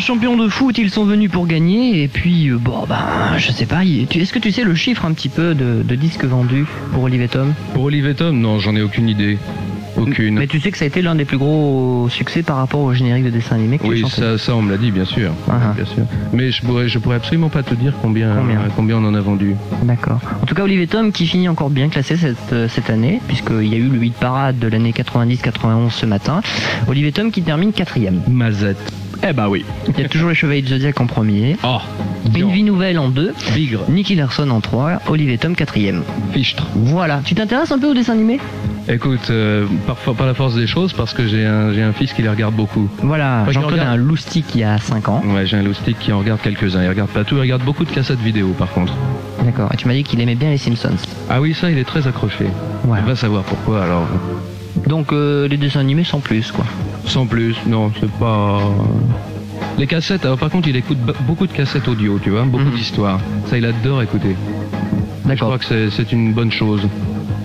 Tom, 0.01 0.17
champion 0.17 0.37
de 0.37 0.49
foot, 0.49 0.79
ils 0.79 0.91
sont 0.91 1.05
venus 1.05 1.31
pour 1.31 1.47
gagner. 1.47 2.03
Et 2.03 2.09
puis, 2.09 2.49
euh, 2.49 2.57
bon, 2.59 2.87
ben, 2.89 3.37
je 3.37 3.53
sais 3.53 3.67
pas. 3.67 3.85
Est-ce 3.85 4.33
que 4.33 4.39
tu 4.39 4.51
sais 4.51 4.65
le 4.65 4.75
chiffre 4.75 5.05
un 5.05 5.13
petit 5.13 5.29
peu 5.29 5.55
de, 5.55 5.83
de 5.83 5.95
disques 5.95 6.25
vendus 6.25 6.67
pour 6.93 7.03
Olivier 7.03 7.29
Tom? 7.29 7.53
Pour 7.75 7.85
Olivier 7.85 8.15
Tom, 8.15 8.39
non, 8.41 8.59
j'en 8.59 8.75
ai 8.77 8.83
aucune 8.83 9.09
idée. 9.09 9.39
Aucune. 9.97 10.37
Mais 10.37 10.47
tu 10.47 10.61
sais 10.61 10.71
que 10.71 10.79
ça 10.79 10.85
a 10.85 10.89
été 10.89 11.03
l'un 11.03 11.17
des 11.17 11.25
plus 11.25 11.37
gros 11.37 12.09
succès 12.09 12.43
par 12.43 12.57
rapport 12.57 12.81
au 12.81 12.95
générique 12.95 13.25
de 13.25 13.31
dessin 13.31 13.57
animé 13.57 13.79
que 13.79 13.87
Oui, 13.87 14.05
ça, 14.09 14.39
ça 14.39 14.55
on 14.55 14.63
me 14.63 14.71
l'a 14.71 14.79
dit, 14.79 14.91
bien 14.91 15.05
sûr. 15.05 15.33
Ah 15.49 15.59
ah. 15.63 15.73
bien 15.75 15.85
sûr. 15.85 16.05
Mais 16.33 16.51
je 16.51 16.63
pourrais, 16.63 16.89
je 16.89 16.99
pourrais 16.99 17.17
absolument 17.17 17.49
pas 17.49 17.63
te 17.63 17.75
dire 17.75 17.93
combien, 18.01 18.37
Combien 18.37 18.61
euh, 18.61 18.69
combien 18.77 18.97
on 18.97 19.05
en 19.05 19.15
a 19.15 19.21
vendu. 19.21 19.57
D'accord. 19.83 20.21
En 20.43 20.47
tout 20.47 20.55
cas, 20.55 20.63
Olivier 20.63 20.87
Tom 20.87 21.13
qui 21.13 21.27
finit 21.27 21.49
encore 21.49 21.71
bien 21.71 21.89
classé 21.89 22.17
cette, 22.17 22.53
euh, 22.53 22.69
cette 22.69 22.89
année, 22.89 23.21
puisqu'il 23.27 23.67
y 23.67 23.75
a 23.75 23.79
eu 23.79 23.89
le 23.89 23.99
8 23.99 24.15
parade 24.15 24.59
de 24.59 24.69
l'année 24.69 24.93
90-91 24.93 25.91
ce 25.91 26.07
matin. 26.07 26.41
Olivier 26.89 27.13
Tom 27.13 27.31
qui 27.31 27.43
termine 27.43 27.73
quatrième. 27.73 28.23
Mazette. 28.29 28.79
Eh 29.29 29.33
bah 29.35 29.49
oui. 29.49 29.65
Il 29.89 30.01
y 30.01 30.05
a 30.05 30.09
toujours 30.09 30.31
les 30.31 30.35
Chevaliers 30.35 30.63
de 30.63 30.69
Zodiac 30.69 30.99
en 31.01 31.07
premier. 31.07 31.57
Oh, 31.63 31.79
Une 32.35 32.51
vie 32.51 32.63
nouvelle 32.63 32.99
en 32.99 33.09
deux. 33.11 33.35
Bigre. 33.55 33.81
Nicky 33.89 34.15
Larson 34.15 34.49
en 34.51 34.61
trois. 34.61 34.99
Olivier 35.09 35.37
Tom 35.37 35.55
quatrième. 35.55 36.03
Fichtre. 36.33 36.67
Voilà. 36.75 37.21
Tu 37.25 37.35
t'intéresses 37.35 37.71
un 37.71 37.79
peu 37.79 37.89
au 37.91 37.95
dessin 37.95 38.15
animé? 38.15 38.41
Écoute, 38.89 39.29
euh, 39.31 39.67
parfois 39.87 40.15
par 40.15 40.27
la 40.27 40.33
force 40.35 40.55
des 40.55 40.67
choses, 40.67 40.95
parce 40.95 41.13
que 41.13 41.27
j'ai 41.29 41.45
un, 41.45 41.73
j'ai 41.73 41.83
un 41.83 41.93
fils 41.93 42.13
qui 42.15 42.23
les 42.23 42.31
regarde 42.31 42.55
beaucoup. 42.55 42.89
Voilà. 43.03 43.41
Moi, 43.45 43.49
je 43.49 43.53
Jean-Claude 43.53 43.73
a 43.79 43.83
regarde. 43.83 43.95
un 44.01 44.03
loustic 44.03 44.47
il 44.55 44.63
y 44.63 44.65
a 44.65 44.79
5 44.79 45.09
ans. 45.11 45.23
Ouais, 45.27 45.45
j'ai 45.47 45.59
un 45.59 45.63
loustic 45.63 45.99
qui 45.99 46.13
en 46.13 46.19
regarde 46.19 46.41
quelques-uns. 46.41 46.83
Il 46.83 46.89
regarde 46.89 47.11
pas 47.11 47.23
tout, 47.25 47.37
il 47.37 47.41
regarde 47.41 47.63
beaucoup 47.63 47.85
de 47.85 47.91
cassettes 47.91 48.21
vidéo 48.21 48.49
par 48.59 48.71
contre. 48.73 48.95
D'accord. 49.45 49.71
Et 49.73 49.77
tu 49.77 49.87
m'as 49.87 49.95
dit 49.95 50.03
qu'il 50.03 50.21
aimait 50.21 50.35
bien 50.35 50.49
les 50.51 50.59
Simpsons. 50.59 50.97
Ah 51.29 51.41
oui, 51.43 51.53
ça, 51.55 51.71
il 51.71 51.77
est 51.79 51.85
très 51.85 52.07
accroché. 52.09 52.47
Voilà. 52.85 53.03
On 53.05 53.07
va 53.07 53.17
savoir 53.17 53.43
pourquoi 53.45 53.83
alors. 53.85 54.07
Donc 54.87 55.13
euh, 55.13 55.49
les 55.49 55.57
dessins 55.57 55.81
animés 55.81 56.05
sans 56.05 56.21
plus, 56.21 56.53
quoi. 56.53 56.65
Sans 57.07 57.27
plus, 57.27 57.57
non, 57.67 57.91
c'est 58.01 58.11
pas. 58.13 58.61
Les 59.79 59.87
cassettes, 59.87 60.25
alors 60.25 60.39
par 60.39 60.51
contre, 60.51 60.69
il 60.69 60.77
écoute 60.77 60.99
beaucoup 61.27 61.47
de 61.47 61.53
cassettes 61.53 61.89
audio, 61.89 62.19
tu 62.23 62.31
vois, 62.31 62.43
beaucoup 62.45 62.65
Mhm. 62.65 62.75
d'histoires. 62.75 63.21
Ça, 63.47 63.57
il 63.59 63.65
adore 63.65 64.03
écouter. 64.03 64.37
Je 65.25 65.29
D'accord. 65.29 65.49
crois 65.49 65.59
que 65.59 65.91
c'est 65.91 66.13
une 66.13 66.33
bonne 66.33 66.51
chose. 66.53 66.83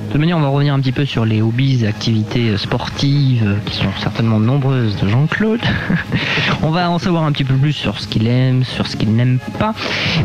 De 0.08 0.12
toute 0.12 0.20
manière, 0.22 0.38
on 0.38 0.42
va 0.42 0.48
revenir 0.48 0.74
un 0.74 0.80
petit 0.80 0.94
peu 0.94 1.04
sur 1.04 1.26
les 1.26 1.42
hobbies 1.42 1.84
et 1.84 1.88
activités 1.88 2.50
euh, 2.52 2.58
sportives 2.58 3.44
euh, 3.46 3.56
qui 3.66 3.76
sont 3.76 3.90
certainement 4.02 4.40
nombreuses 4.40 4.96
de 5.02 5.10
Jean-Claude. 5.10 5.60
on 6.64 6.70
va 6.70 6.90
en 6.90 7.00
savoir 7.00 7.24
un 7.24 7.34
petit 7.34 7.44
peu 7.44 7.56
plus 7.56 7.74
sur 7.74 8.00
ce 8.00 8.08
qu'il 8.08 8.28
aime, 8.28 8.64
sur 8.64 8.88
ce 8.88 8.96
qu'il 8.96 9.14
n'aime 9.14 9.40
pas. 9.60 9.74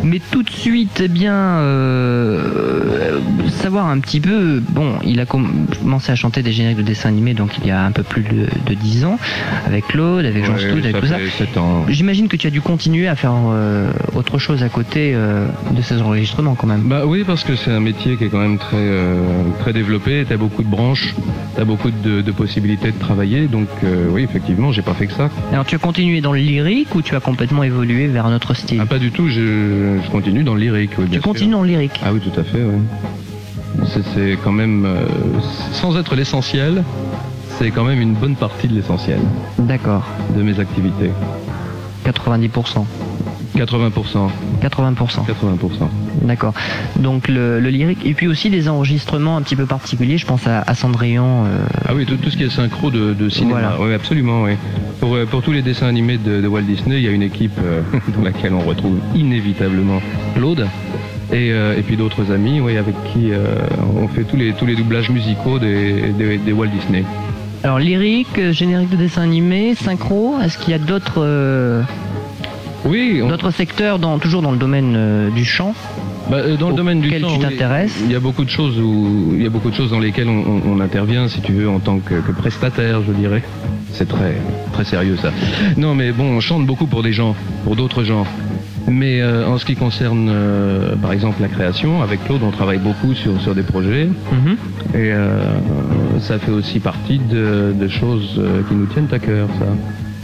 Mais 0.05 0.21
tout 0.31 0.45
de 0.45 0.51
suite, 0.51 1.01
eh 1.05 1.09
bien, 1.09 1.35
euh, 1.35 3.19
savoir 3.49 3.87
un 3.87 3.99
petit 3.99 4.21
peu. 4.21 4.61
Bon, 4.69 4.95
il 5.05 5.19
a 5.19 5.27
com- 5.27 5.67
commencé 5.83 6.13
à 6.13 6.15
chanter 6.15 6.43
des 6.43 6.53
génériques 6.53 6.79
de 6.79 6.83
dessins 6.83 7.09
animés 7.09 7.35
donc 7.35 7.51
il 7.61 7.67
y 7.67 7.71
a 7.73 7.83
un 7.85 7.91
peu 7.93 8.03
plus 8.05 8.23
de, 8.23 8.47
de 8.67 8.75
10 8.75 9.05
ans, 9.07 9.19
avec 9.67 9.89
Claude, 9.89 10.25
avec 10.25 10.45
Jean 10.45 10.53
Ouais, 10.55 10.61
Stout, 10.61 10.79
avec 10.85 11.01
tout 11.01 11.07
ça. 11.07 11.17
J'imagine 11.89 12.29
que 12.29 12.37
tu 12.37 12.47
as 12.47 12.51
dû 12.51 12.61
continuer 12.61 13.09
à 13.09 13.17
faire 13.17 13.33
euh, 13.51 13.91
autre 14.15 14.39
chose 14.39 14.63
à 14.63 14.69
côté 14.69 15.13
euh, 15.15 15.47
de 15.73 15.83
ces 15.83 16.01
enregistrements 16.01 16.55
quand 16.55 16.67
même. 16.69 16.83
Bah 16.85 17.03
oui, 17.07 17.25
parce 17.27 17.43
que 17.45 17.57
c'est 17.57 17.73
un 17.73 17.81
métier 17.81 18.17
qui 18.17 18.25
est 18.25 18.29
quand 18.29 18.39
même 18.39 18.59
très, 18.59 18.77
euh, 18.77 19.21
très 19.71 19.79
développé. 19.79 20.25
T'as 20.29 20.37
beaucoup 20.37 20.63
de 20.63 20.69
branches, 20.69 21.15
t'as 21.57 21.65
beaucoup 21.65 21.91
de, 21.91 22.21
de 22.23 22.33
possibilités 22.33 22.91
de 22.91 22.99
travailler. 22.99 23.47
Donc 23.47 23.69
euh, 23.85 24.07
oui, 24.11 24.23
effectivement, 24.25 24.73
j'ai 24.73 24.83
pas 24.83 24.95
fait 24.95 25.07
que 25.07 25.13
ça. 25.13 25.31
Alors 25.53 25.65
tu 25.65 25.75
as 25.75 25.79
continué 25.79 26.21
dans 26.21 26.33
le 26.33 26.41
lyrique 26.41 26.95
ou 26.95 27.03
tu 27.03 27.15
as 27.15 27.21
complètement 27.21 27.63
évolué 27.63 28.07
vers 28.09 28.27
un 28.27 28.35
autre 28.35 28.55
style? 28.55 28.79
Ah, 28.83 28.87
pas 28.87 28.99
du 28.99 29.11
tout. 29.13 29.29
Je, 29.29 29.99
je 30.05 30.11
continue 30.11 30.43
dans 30.43 30.55
le 30.55 30.61
lyrique. 30.61 30.91
oui, 30.99 31.07
Tu 31.11 31.21
continues 31.21 31.53
dans 31.53 31.63
le 31.63 31.69
lyrique? 31.69 32.01
Ah 32.05 32.13
oui, 32.13 32.21
tout 32.21 32.39
à 32.39 32.45
fait. 32.45 32.63
Oui. 32.63 32.81
C'est- 33.87 34.01
C'est 34.15 34.39
quand 34.43 34.53
même, 34.53 34.85
euh, 34.85 35.05
sans 35.73 35.97
être 35.99 36.15
l'essentiel, 36.17 36.83
c'est 37.59 37.71
quand 37.71 37.85
même 37.85 38.01
une 38.01 38.15
bonne 38.15 38.35
partie 38.35 38.67
de 38.69 38.75
l'essentiel 38.75 39.21
D'accord. 39.59 40.05
de 40.37 40.43
mes 40.43 40.59
activités. 40.59 41.11
90%. 42.05 42.85
80%. 43.65 43.91
80%. 44.63 45.27
80%. 45.27 45.89
D'accord. 46.23 46.55
Donc 46.99 47.29
le, 47.29 47.61
le 47.61 47.71
lyrique 47.71 48.05
et 48.05 48.15
puis 48.15 48.27
aussi 48.27 48.51
des 48.51 48.69
enregistrements 48.69 49.37
un 49.37 49.43
petit 49.43 49.57
peu 49.57 49.67
particuliers. 49.67 50.19
Je 50.19 50.27
pense 50.27 50.47
à, 50.47 50.63
à 50.67 50.75
Cendrillon. 50.75 51.45
euh, 51.47 51.59
Ah 51.89 51.93
oui, 51.95 52.07
tout, 52.07 52.17
tout 52.17 52.31
ce 52.31 52.37
qui 52.37 52.45
est 52.45 52.51
synchro 52.51 52.91
de, 52.91 53.13
de 53.15 53.29
cinéma. 53.29 53.61
Voilà. 53.61 53.77
Oui, 53.81 53.93
absolument, 53.95 54.43
oui. 54.45 54.53
Pour, 55.01 55.15
euh, 55.15 55.27
pour 55.27 55.43
tous 55.43 55.53
les 55.53 55.63
dessins 55.63 55.87
animés 55.87 56.19
de, 56.19 56.41
de 56.41 56.47
Walt 56.49 56.63
Disney, 56.63 56.97
il 56.99 57.05
y 57.05 57.09
a 57.09 57.13
une 57.13 57.23
équipe 57.23 57.59
euh, 57.63 57.83
dans 58.17 58.23
laquelle 58.23 58.55
on 58.55 58.61
retrouve 58.61 58.99
inévitablement 59.15 60.01
Claude. 60.35 60.67
Et, 61.33 61.53
euh, 61.53 61.79
et 61.79 61.83
puis 61.83 61.97
d'autres 61.97 62.33
amis, 62.33 62.61
oui, 62.61 62.77
avec 62.77 62.95
qui 63.13 63.31
on 63.97 64.09
fait 64.09 64.25
tous 64.25 64.37
les, 64.37 64.53
tous 64.53 64.67
les 64.67 64.75
doublages 64.75 65.11
musicaux 65.11 65.59
des, 65.61 66.09
des, 66.19 66.39
des 66.39 66.53
Walt 66.53 66.69
Disney. 66.69 67.05
Alors 67.63 67.79
lyrique, 67.79 68.51
générique 68.51 68.91
de 68.91 68.97
dessin 68.97 69.23
animé, 69.23 69.75
synchro. 69.77 70.37
Est-ce 70.43 70.59
qu'il 70.59 70.73
y 70.73 70.75
a 70.75 70.79
d'autres 70.79 71.23
Oui, 72.85 73.21
on- 73.23 73.29
d'autres 73.29 73.51
secteurs 73.51 73.99
dans 73.99 74.19
toujours 74.19 74.43
dans 74.43 74.53
le 74.53 74.57
domaine 74.59 74.95
euh, 74.97 75.31
du 75.31 75.45
chant 75.45 75.75
Bah, 76.31 76.39
euh, 76.39 76.57
dans 76.57 76.71
le 76.71 76.75
domaine 76.77 77.01
du 77.01 77.11
chant, 77.21 77.35
tu 77.35 77.39
t'intéresses? 77.41 78.01
Il 78.05 78.11
y 78.11 78.15
a 78.15 78.21
beaucoup 78.21 78.45
de 78.45 78.51
choses 78.51 78.79
où 78.81 79.33
il 79.35 79.43
y 79.43 79.47
a 79.47 79.51
beaucoup 79.51 79.71
de 79.71 79.75
choses 79.75 79.91
dans 79.91 79.99
lesquelles 80.01 80.29
on, 80.29 80.39
on- 80.39 80.63
on 80.77 80.81
intervient, 80.81 81.29
si 81.29 81.41
tu 81.41 81.53
veux, 81.53 81.69
en 81.69 81.79
tant 81.79 81.99
que, 81.99 82.15
que 82.15 82.33
prestataire, 82.33 83.01
je 83.07 83.13
dirais. 83.13 83.43
C'est 83.93 84.09
très 84.09 84.35
très 84.73 84.85
sérieux 84.85 85.17
ça. 85.21 85.31
Non, 85.77 85.95
mais 85.95 86.13
bon, 86.13 86.25
on 86.37 86.41
chante 86.41 86.65
beaucoup 86.67 86.87
pour 86.87 87.03
des 87.03 87.13
gens, 87.13 87.35
pour 87.65 87.77
d'autres 87.77 88.03
gens. 88.05 88.25
Mais 88.89 89.21
euh, 89.21 89.47
en 89.47 89.59
ce 89.59 89.67
qui 89.67 89.77
concerne, 89.77 90.29
euh, 90.31 90.97
par 90.97 91.13
exemple, 91.13 91.43
la 91.43 91.49
création, 91.49 92.03
avec 92.03 92.25
Claude, 92.25 92.41
on 92.43 92.51
travaille 92.51 92.79
beaucoup 92.79 93.13
sur, 93.15 93.39
sur 93.43 93.55
des 93.55 93.63
projets. 93.63 94.07
Mhm. 94.07 94.57
Et 94.95 95.13
euh, 95.13 95.39
ça 96.21 96.39
fait 96.39 96.51
aussi 96.51 96.81
partie 96.81 97.19
de, 97.19 97.75
de 97.79 97.89
choses 97.89 98.41
qui 98.69 98.75
nous 98.75 98.87
tiennent 98.87 99.09
à 99.13 99.19
cœur, 99.19 99.49
ça. 99.59 99.67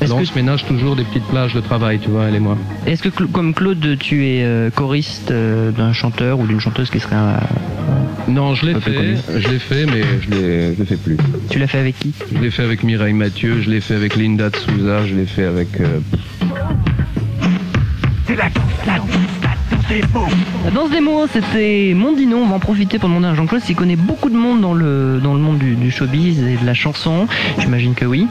Est-ce 0.01 0.15
que- 0.15 0.25
se 0.25 0.35
ménage 0.35 0.65
toujours 0.67 0.95
des 0.97 1.05
petites 1.05 1.25
plages 1.27 1.55
de 1.55 1.61
travail, 1.61 1.99
tu 1.99 2.09
vois, 2.11 2.25
elle 2.25 2.35
et 2.35 2.41
moi. 2.41 2.57
Est-ce 2.87 3.03
que 3.03 3.09
comme 3.25 3.55
Claude, 3.55 3.97
tu 3.99 4.27
es 4.27 4.43
euh, 4.45 4.71
choriste 4.71 5.31
euh, 5.31 5.71
d'un 5.71 5.93
chanteur 5.93 6.39
ou 6.39 6.47
d'une 6.47 6.61
chanteuse 6.61 6.91
qui 6.91 7.01
serait 7.01 7.17
un... 7.17 7.39
Non, 8.29 8.55
je 8.55 8.67
l'ai 8.67 8.81
fait, 8.81 9.15
je 9.39 9.49
l'ai 9.49 9.59
fait, 9.59 9.87
mais 9.87 10.03
je 10.21 10.31
l'ai, 10.31 10.75
je 10.75 10.79
le 10.81 10.85
fais 10.85 10.97
plus. 10.97 11.17
Tu 11.49 11.59
l'as 11.59 11.67
fait 11.69 11.79
avec 11.79 11.99
qui? 11.99 12.13
Je 12.35 12.41
l'ai 12.41 12.51
fait 12.51 12.63
avec 12.65 12.83
Mireille 12.83 13.13
Mathieu, 13.15 13.61
je 13.63 13.71
l'ai 13.71 13.81
fait 13.81 13.95
avec 13.95 14.17
Linda 14.17 14.51
de 14.51 14.57
Souza, 14.57 15.07
je 15.07 15.15
l'ai 15.15 15.27
fait 15.27 15.45
avec. 15.45 15.69
euh, 15.81 16.01
C'est 19.89 20.01
la 20.01 20.07
danse, 20.09 20.33
la 20.65 20.71
danse, 20.73 20.91
des 20.91 21.01
mots. 21.01 21.27
C'était 21.33 21.93
Mondino. 21.95 22.39
On 22.39 22.47
va 22.49 22.57
en 22.57 22.59
profiter 22.59 22.99
pour 22.99 23.09
demander 23.09 23.29
à 23.29 23.35
Jean-Claude 23.35 23.61
s'il 23.63 23.77
connaît 23.77 23.95
beaucoup 23.97 24.29
de 24.29 24.37
monde 24.37 24.61
dans 24.61 24.75
le, 24.75 25.21
dans 25.23 25.33
le 25.35 25.39
monde 25.41 25.59
du, 25.59 25.77
du 25.77 25.91
showbiz 25.93 26.43
et 26.43 26.57
de 26.57 26.67
la 26.67 26.75
chanson. 26.75 27.27
J'imagine 27.59 27.95
que 27.95 28.05
oui. 28.05 28.27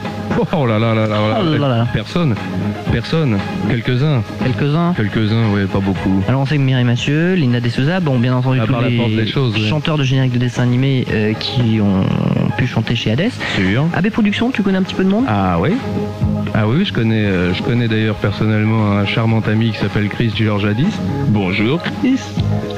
Oh 0.52 0.66
là 0.66 0.78
là 0.78 0.94
là 0.94 1.06
là 1.06 1.16
là, 1.16 1.40
Oh 1.42 1.58
là 1.58 1.68
là. 1.68 1.86
Personne, 1.94 2.34
personne, 2.92 3.38
quelques-uns, 3.70 4.22
Quelques-uns. 4.44 4.92
quelques-uns, 4.94 5.50
ouais, 5.54 5.64
pas 5.64 5.78
beaucoup. 5.80 6.22
Alors 6.28 6.42
on 6.42 6.46
sait 6.46 6.56
que 6.56 6.62
Mireille 6.62 6.84
Mathieu, 6.84 7.34
Linda 7.34 7.60
de 7.60 7.68
Souza, 7.70 8.00
bon 8.00 8.18
bien 8.18 8.34
entendu 8.34 8.60
tous 8.66 8.74
les 9.08 9.16
des 9.24 9.26
choses, 9.26 9.54
ouais. 9.54 9.68
chanteurs 9.68 9.96
de 9.96 10.02
générique 10.04 10.32
de 10.32 10.38
dessin 10.38 10.62
animé 10.64 11.06
euh, 11.10 11.32
qui 11.34 11.80
ont 11.80 12.04
pu 12.58 12.66
chanter 12.66 12.94
chez 12.96 13.12
Hades. 13.12 13.30
Sûr. 13.56 13.86
AB 13.94 14.10
Productions, 14.10 14.50
tu 14.50 14.62
connais 14.62 14.78
un 14.78 14.82
petit 14.82 14.94
peu 14.94 15.04
de 15.04 15.08
monde? 15.08 15.24
Ah 15.26 15.56
oui 15.58 15.70
Ah 16.58 16.66
oui, 16.66 16.86
je 16.86 16.92
connais, 16.92 17.26
euh, 17.26 17.52
je 17.52 17.62
connais 17.62 17.86
d'ailleurs 17.86 18.14
personnellement 18.14 18.92
un 18.92 19.04
charmant 19.04 19.40
ami 19.40 19.72
qui 19.72 19.76
s'appelle 19.76 20.08
Chris 20.08 20.32
Georgiadis. 20.34 20.86
Bonjour 21.28 21.82
Chris. 21.82 22.18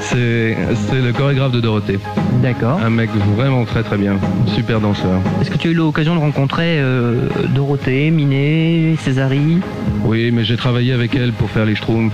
C'est, 0.01 0.57
c'est 0.75 1.01
le 1.01 1.13
chorégraphe 1.13 1.53
de 1.53 1.61
Dorothée. 1.61 1.97
D'accord. 2.43 2.77
Un 2.83 2.89
mec 2.89 3.09
vraiment 3.37 3.63
très 3.63 3.83
très 3.83 3.95
bien, 3.95 4.17
super 4.47 4.81
danseur. 4.81 5.21
Est-ce 5.39 5.49
que 5.49 5.57
tu 5.57 5.69
as 5.69 5.71
eu 5.71 5.75
l'occasion 5.75 6.13
de 6.13 6.19
rencontrer 6.19 6.77
euh, 6.81 7.29
Dorothée, 7.55 8.11
Minet, 8.11 8.97
Césari 8.99 9.59
Oui, 10.03 10.29
mais 10.31 10.43
j'ai 10.43 10.57
travaillé 10.57 10.91
avec 10.91 11.15
elle 11.15 11.31
pour 11.31 11.49
faire 11.49 11.65
les 11.65 11.75
Schtroumpfs. 11.75 12.13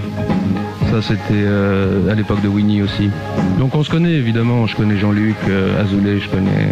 Ça, 0.91 1.01
c'était 1.01 1.23
euh, 1.31 2.11
à 2.11 2.13
l'époque 2.13 2.43
de 2.43 2.47
Winnie 2.47 2.83
aussi. 2.83 3.09
Donc 3.57 3.73
on 3.73 3.83
se 3.83 3.89
connaît 3.89 4.13
évidemment. 4.13 4.67
Je 4.67 4.75
connais 4.75 4.97
Jean-Luc 4.97 5.35
euh, 5.49 5.81
Azoulay, 5.81 6.19
je 6.19 6.29
connais 6.29 6.69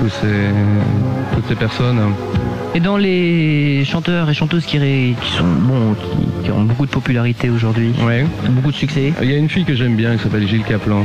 tous 0.00 0.08
ces, 0.08 1.36
toutes 1.36 1.46
ces 1.46 1.54
personnes. 1.54 2.00
Et 2.76 2.80
dans 2.80 2.96
les 2.96 3.84
chanteurs 3.84 4.28
et 4.28 4.34
chanteuses 4.34 4.64
qui, 4.66 4.78
ré- 4.78 5.14
qui 5.22 5.30
sont 5.32 5.44
bon, 5.44 5.94
qui, 5.94 6.44
qui 6.44 6.50
ont 6.50 6.62
beaucoup 6.64 6.86
de 6.86 6.90
popularité 6.90 7.48
aujourd'hui, 7.48 7.92
Ouais. 8.04 8.26
beaucoup 8.50 8.72
de 8.72 8.76
succès, 8.76 9.12
Il 9.22 9.30
y 9.30 9.34
a 9.34 9.36
une 9.36 9.48
fille 9.48 9.64
que 9.64 9.76
j'aime 9.76 9.94
bien 9.94 10.16
qui 10.16 10.24
s'appelle 10.24 10.46
Gilles 10.48 10.64
Caplan. 10.64 11.02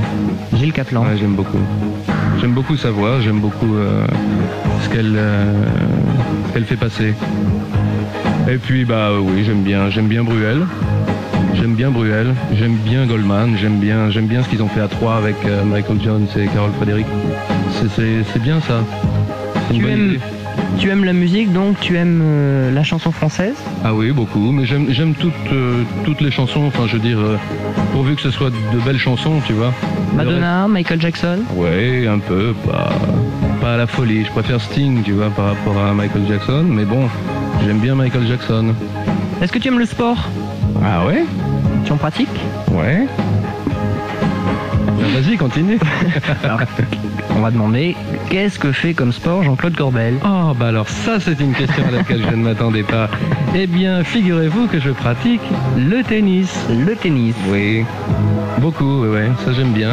Gilles 0.58 0.74
Caplan. 0.74 1.04
Ouais, 1.04 1.16
j'aime 1.20 1.36
beaucoup. 1.36 1.60
J'aime 2.42 2.54
beaucoup 2.54 2.76
sa 2.76 2.90
voix, 2.90 3.20
j'aime 3.24 3.40
beaucoup 3.40 3.76
euh, 3.76 4.04
ce 4.82 4.90
qu'elle 4.90 5.14
euh, 5.16 5.54
fait 6.66 6.76
passer. 6.76 7.14
Et 8.50 8.58
puis 8.58 8.84
bah 8.84 9.12
oui, 9.22 9.44
j'aime 9.46 9.62
bien, 9.62 9.90
j'aime 9.92 10.08
bien 10.08 10.24
Bruel. 10.24 10.66
J'aime 11.54 11.76
bien 11.76 11.92
Bruel, 11.92 12.34
j'aime 12.58 12.76
bien 12.78 13.06
Goldman, 13.06 13.58
j'aime 13.62 13.80
bien, 13.80 14.10
j'aime 14.10 14.28
bien 14.28 14.42
ce 14.44 14.50
qu'ils 14.50 14.64
ont 14.64 14.70
fait 14.70 14.82
à 14.82 14.88
trois 14.88 15.18
avec 15.18 15.36
euh, 15.46 15.64
Michael 15.66 15.98
Jones 16.04 16.28
et 16.38 16.46
Carol 16.48 16.72
Frédéric. 16.78 17.06
C'est- 17.96 18.40
bien 18.40 18.60
ça. 18.62 18.84
Tu 19.72 19.86
aimes. 19.88 20.18
Tu 20.78 20.90
aimes 20.90 21.04
la 21.04 21.14
musique, 21.14 21.52
donc 21.52 21.80
tu 21.80 21.98
aimes 21.98 22.22
euh, 22.24 22.72
la 22.72 22.84
chanson 22.84 23.12
française 23.12 23.56
Ah 23.84 23.94
oui, 23.94 24.12
beaucoup, 24.12 24.52
mais 24.52 24.66
j'aime 24.66 25.14
toutes, 25.16 25.34
euh, 25.52 25.84
toutes 26.06 26.22
les 26.22 26.32
chansons, 26.32 26.66
enfin 26.68 26.84
je 26.88 26.94
veux 26.94 27.02
dire, 27.02 27.18
euh, 27.20 27.38
pourvu 27.92 28.16
que 28.16 28.22
ce 28.22 28.32
soit 28.32 28.50
de 28.50 28.80
belles 28.86 28.98
chansons, 29.00 29.42
tu 29.46 29.54
vois. 29.54 29.74
Madonna, 30.16 30.68
Michael 30.68 31.02
Jackson 31.02 31.40
Ouais, 31.56 32.08
un 32.08 32.20
peu, 32.20 32.54
pas, 32.66 32.90
pas 33.62 33.74
à 33.74 33.78
la 33.78 33.88
folie. 33.88 34.24
Je 34.26 34.32
préfère 34.32 34.62
Sting, 34.62 35.02
tu 35.04 35.14
vois, 35.14 35.30
par 35.30 35.46
rapport 35.48 35.78
à 35.78 35.94
Michael 35.94 36.24
Jackson, 36.28 36.66
mais 36.68 36.86
bon, 36.86 37.10
j'aime 37.66 37.80
bien 37.80 37.96
Michael 37.96 38.28
Jackson. 38.28 38.74
Est-ce 39.42 39.52
que 39.52 39.60
tu 39.60 39.68
aimes 39.70 39.80
le 39.80 39.86
sport 39.86 40.18
Ah 40.84 41.06
ouais? 41.06 41.24
Tu 41.86 41.92
en 41.92 41.98
pratiques? 41.98 42.28
Ouais. 42.72 43.06
Bah, 43.68 45.06
Vas-y, 45.20 45.38
continue. 45.38 45.80
Alors, 46.44 46.60
On 47.36 47.40
va 47.42 47.52
demander 47.52 47.96
qu'est-ce 48.30 48.60
que 48.60 48.72
fait 48.72 48.94
comme 48.94 49.12
sport 49.12 49.44
Jean-Claude 49.44 49.76
Corbel 49.76 50.16
Oh, 50.24 50.54
bah 50.60 50.68
alors 50.68 50.88
ça, 50.90 51.20
c'est 51.20 51.40
une 51.40 51.54
question 51.54 51.84
à 51.88 51.92
laquelle 51.92 52.22
je 52.30 52.36
ne 52.36 52.44
m'attendais 52.44 52.84
pas. 52.84 53.10
Eh 53.56 53.68
bien, 53.68 54.04
figurez-vous 54.04 54.68
que 54.68 54.80
je 54.80 54.92
pratique 54.92 55.42
le 55.78 56.04
tennis. 56.04 56.66
Le 56.70 56.96
tennis. 56.96 57.36
Oui, 57.52 57.84
beaucoup, 58.60 59.02
ouais, 59.02 59.08
ouais, 59.10 59.30
ça 59.46 59.54
j'aime 59.54 59.72
bien. 59.72 59.92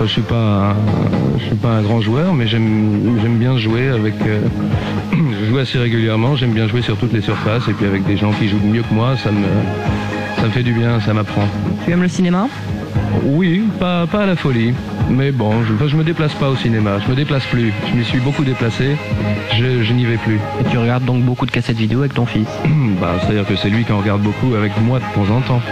Je 0.00 0.06
suis 0.06 0.22
pas, 0.22 0.70
un- 0.72 1.38
je 1.38 1.44
suis 1.44 1.54
pas 1.54 1.70
un 1.70 1.82
grand 1.82 2.00
joueur, 2.00 2.34
mais 2.34 2.46
j'aime, 2.46 3.18
j'aime 3.22 3.36
bien 3.38 3.56
jouer 3.56 3.88
avec. 3.88 4.14
euh, 4.26 4.40
je 5.12 5.46
joue 5.50 5.58
assez 5.58 5.78
régulièrement. 5.78 6.36
J'aime 6.36 6.52
bien 6.52 6.66
jouer 6.68 6.82
sur 6.82 6.96
toutes 6.96 7.12
les 7.12 7.20
surfaces 7.22 7.68
et 7.68 7.72
puis 7.72 7.86
avec 7.86 8.04
des 8.04 8.16
gens 8.16 8.32
qui 8.32 8.48
jouent 8.48 8.60
mieux 8.64 8.82
que 8.82 8.92
moi, 8.92 9.16
ça 9.16 9.30
me, 9.30 9.44
ça 10.38 10.46
me 10.46 10.50
fait 10.50 10.62
du 10.62 10.72
bien, 10.72 11.00
ça 11.00 11.14
m'apprend. 11.14 11.44
Tu 11.84 11.92
aimes 11.92 12.02
le 12.02 12.08
cinéma? 12.08 12.48
Oui, 13.24 13.62
pas, 13.78 14.06
pas 14.06 14.20
à 14.22 14.26
la 14.26 14.36
folie, 14.36 14.72
mais 15.12 15.30
bon, 15.32 15.52
je, 15.64 15.86
je 15.88 15.96
me 15.96 16.04
déplace 16.04 16.32
pas 16.34 16.48
au 16.48 16.56
cinéma. 16.56 16.98
Je 17.04 17.10
me 17.10 17.16
déplace 17.16 17.44
plus. 17.46 17.72
Je 17.90 17.96
m'y 17.96 18.04
suis 18.04 18.18
beaucoup 18.20 18.44
déplacé. 18.44 18.96
Je, 19.58 19.82
je 19.82 19.92
n'y 19.92 20.04
vais 20.04 20.16
plus. 20.16 20.36
Et 20.60 20.64
tu 20.70 20.78
regardes 20.78 21.04
donc 21.04 21.22
beaucoup 21.22 21.46
de 21.46 21.50
cassettes 21.50 21.76
vidéo 21.76 22.00
avec 22.00 22.14
ton 22.14 22.26
fils? 22.26 22.48
bah, 23.00 23.14
c'est-à-dire 23.20 23.46
que 23.46 23.56
c'est 23.56 23.68
lui 23.70 23.84
qui 23.84 23.92
en 23.92 23.98
regarde 23.98 24.22
beaucoup 24.22 24.54
avec 24.54 24.72
moi 24.80 24.98
de 25.00 25.04
temps 25.14 25.32
en 25.34 25.40
temps. 25.40 25.62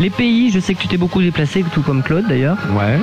Les 0.00 0.10
pays, 0.10 0.50
je 0.50 0.58
sais 0.60 0.74
que 0.74 0.80
tu 0.80 0.88
t'es 0.88 0.96
beaucoup 0.96 1.20
déplacé, 1.20 1.64
tout 1.72 1.82
comme 1.82 2.02
Claude 2.02 2.26
d'ailleurs. 2.28 2.56
Ouais. 2.76 2.98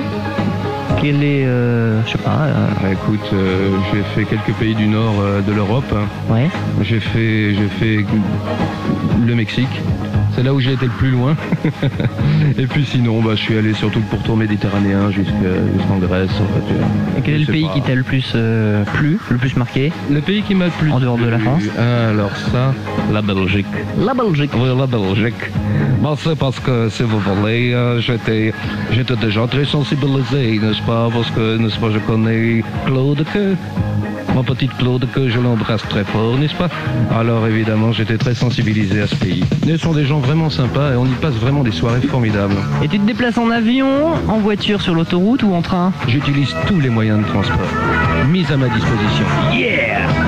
Quel 1.00 1.22
est, 1.22 1.46
euh, 1.46 2.02
je 2.04 2.10
sais 2.12 2.18
pas, 2.18 2.42
euh, 2.46 2.66
Bah, 2.82 2.88
écoute, 2.92 3.30
euh, 3.32 3.70
j'ai 3.92 4.02
fait 4.14 4.24
quelques 4.28 4.56
pays 4.58 4.74
du 4.74 4.86
nord 4.86 5.14
de 5.46 5.52
l'Europe. 5.52 5.94
ouais. 6.30 6.48
J'ai 6.82 7.00
fait, 7.00 7.54
j'ai 7.54 7.68
fait 7.78 8.04
le 9.26 9.34
Mexique. 9.34 9.80
C'est 10.40 10.46
là 10.46 10.54
où 10.54 10.60
j'ai 10.60 10.72
été 10.72 10.86
le 10.86 10.92
plus 10.92 11.10
loin. 11.10 11.36
Et 12.58 12.66
puis 12.66 12.86
sinon, 12.86 13.20
bah, 13.20 13.32
je 13.34 13.42
suis 13.42 13.58
allé 13.58 13.74
surtout 13.74 13.98
le 13.98 14.06
pourtour 14.06 14.38
méditerranéen 14.38 15.10
jusqu'en 15.10 15.98
Grèce. 15.98 16.30
En 16.40 16.46
fait, 16.54 17.18
Et 17.18 17.20
quel 17.22 17.34
est 17.34 17.38
le 17.40 17.44
pays 17.52 17.66
pas. 17.66 17.74
qui 17.74 17.82
t'a 17.82 17.94
le 17.94 18.02
plus 18.02 18.32
euh, 18.34 18.82
plu, 18.94 19.18
le 19.28 19.36
plus 19.36 19.54
marqué? 19.56 19.92
Le 20.10 20.22
pays 20.22 20.40
qui 20.40 20.54
m'a 20.54 20.64
le 20.64 20.70
plus 20.70 20.90
En 20.92 20.98
dehors 20.98 21.18
de 21.18 21.26
la 21.26 21.38
France? 21.38 21.64
Ah, 21.78 22.08
Alors 22.08 22.34
ça, 22.50 22.72
la 23.12 23.20
Belgique. 23.20 23.66
La 23.98 24.14
Belgique. 24.14 24.52
Oui, 24.56 24.74
la 24.78 24.86
Belgique. 24.86 25.50
Bon, 26.00 26.16
c'est 26.16 26.38
parce 26.38 26.58
que, 26.58 26.88
si 26.88 27.02
vous 27.02 27.18
voulez, 27.20 27.74
euh, 27.74 28.00
j'étais, 28.00 28.54
j'étais 28.92 29.16
déjà 29.16 29.46
très 29.46 29.66
sensibilisé, 29.66 30.58
n'est-ce 30.58 30.80
pas? 30.86 31.10
Parce 31.12 31.30
que, 31.32 31.58
n'est-ce 31.58 31.78
pas, 31.78 31.90
je 31.92 31.98
connais 31.98 32.64
Claude 32.86 33.26
que... 33.34 33.56
Mon 34.40 34.44
petit 34.44 34.68
Claude 34.68 35.06
que 35.12 35.28
je 35.28 35.38
l'embrasse 35.38 35.86
très 35.90 36.02
fort, 36.02 36.38
n'est-ce 36.38 36.54
pas? 36.54 36.70
Alors 37.14 37.46
évidemment, 37.46 37.92
j'étais 37.92 38.16
très 38.16 38.34
sensibilisé 38.34 39.02
à 39.02 39.06
ce 39.06 39.14
pays. 39.14 39.44
Ils 39.66 39.78
sont 39.78 39.92
des 39.92 40.06
gens 40.06 40.18
vraiment 40.18 40.48
sympas 40.48 40.94
et 40.94 40.96
on 40.96 41.04
y 41.04 41.14
passe 41.20 41.34
vraiment 41.34 41.62
des 41.62 41.72
soirées 41.72 42.00
formidables. 42.00 42.54
Et 42.82 42.88
tu 42.88 42.98
te 42.98 43.04
déplaces 43.04 43.36
en 43.36 43.50
avion, 43.50 44.14
en 44.28 44.38
voiture 44.38 44.80
sur 44.80 44.94
l'autoroute 44.94 45.42
ou 45.42 45.52
en 45.52 45.60
train? 45.60 45.92
J'utilise 46.08 46.56
tous 46.66 46.80
les 46.80 46.88
moyens 46.88 47.20
de 47.20 47.26
transport 47.26 47.58
mis 48.30 48.46
à 48.50 48.56
ma 48.56 48.68
disposition. 48.68 49.26
écoutez 49.52 50.19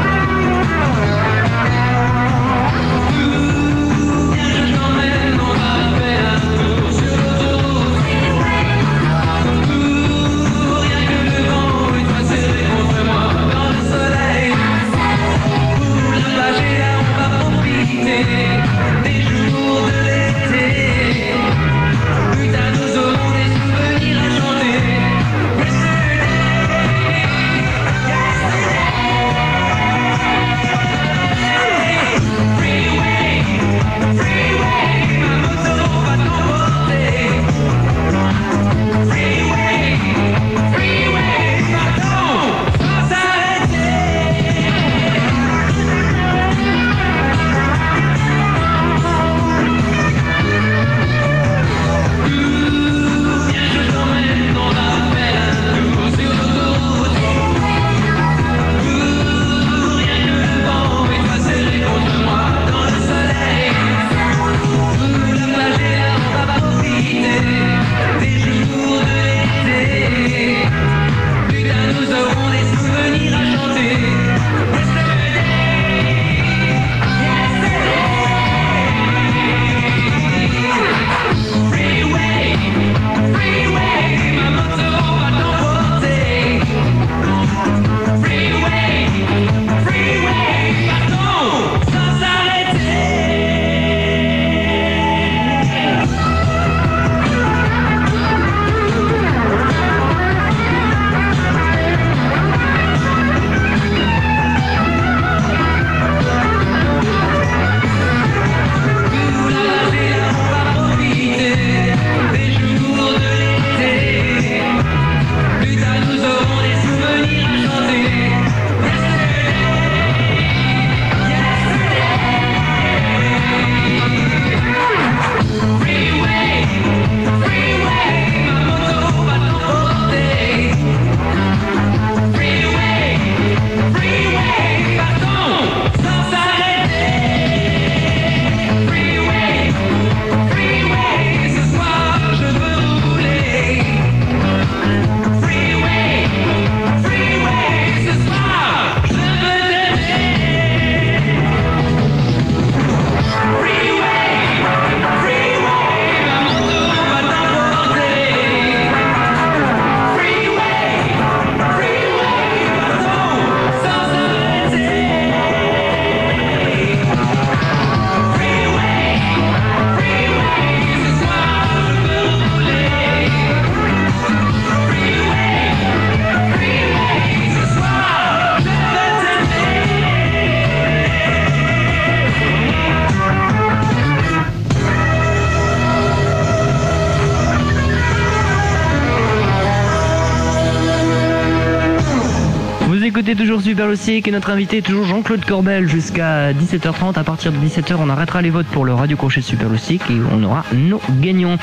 Lossic 194.02 194.26
et 194.26 194.32
notre 194.32 194.50
invité 194.50 194.78
est 194.78 194.82
toujours 194.82 195.04
Jean-Claude 195.04 195.44
Corbel 195.44 195.88
jusqu'à 195.88 196.52
17h30. 196.52 197.16
À 197.16 197.22
partir 197.22 197.52
de 197.52 197.56
17h, 197.58 197.94
on 198.00 198.08
arrêtera 198.10 198.42
les 198.42 198.50
votes 198.50 198.66
pour 198.66 198.84
le 198.84 198.92
Radio 198.92 199.16
Crochet 199.16 199.42
Super 199.42 199.68
Lossic 199.68 200.02
et 200.10 200.14
on 200.32 200.42
aura 200.42 200.64
nos 200.74 201.00
gagnants. 201.20 201.56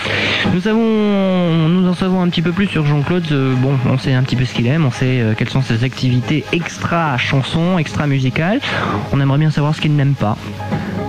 Nous 0.53 0.61
savons, 0.61 1.67
nous 1.67 1.85
en 1.85 1.93
savons 1.93 2.21
un 2.21 2.29
petit 2.29 2.41
peu 2.41 2.53
plus 2.53 2.67
sur 2.67 2.85
Jean-Claude. 2.85 3.25
Euh, 3.33 3.55
Bon, 3.55 3.77
on 3.85 3.97
sait 3.97 4.13
un 4.13 4.23
petit 4.23 4.37
peu 4.37 4.45
ce 4.45 4.53
qu'il 4.53 4.67
aime, 4.67 4.85
on 4.85 4.91
sait 4.91 5.19
euh, 5.19 5.33
quelles 5.37 5.49
sont 5.49 5.61
ses 5.61 5.83
activités 5.83 6.45
extra 6.53 7.17
chansons, 7.17 7.77
extra 7.77 8.07
musicales. 8.07 8.61
On 9.11 9.19
aimerait 9.19 9.39
bien 9.39 9.51
savoir 9.51 9.75
ce 9.75 9.81
qu'il 9.81 9.97
n'aime 9.97 10.13
pas. 10.13 10.37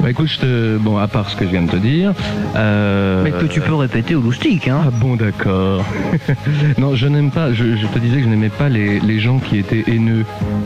Bah 0.02 0.10
écoute, 0.10 0.28
je 0.28 0.38
te... 0.38 0.76
bon, 0.78 0.96
à 0.96 1.08
part 1.08 1.28
ce 1.28 1.36
que 1.36 1.44
je 1.44 1.50
viens 1.50 1.62
de 1.62 1.70
te 1.70 1.76
dire. 1.76 2.14
euh, 2.56 3.22
Mais 3.22 3.32
que 3.32 3.44
tu 3.44 3.60
peux 3.60 3.74
répéter 3.74 4.14
au 4.14 4.20
loustic, 4.22 4.66
hein. 4.66 4.80
Ah 4.86 4.90
bon, 4.90 5.14
d'accord. 5.16 5.84
non, 6.78 6.94
je 6.96 7.06
n'aime 7.06 7.30
pas, 7.30 7.52
je, 7.52 7.76
je 7.76 7.86
te 7.86 7.98
disais 7.98 8.16
que 8.16 8.22
je 8.24 8.28
n'aimais 8.28 8.48
pas 8.48 8.70
les, 8.70 8.98
les 9.00 9.20
gens 9.20 9.38
qui 9.38 9.58
étaient 9.58 9.84
haineux, 9.88 10.24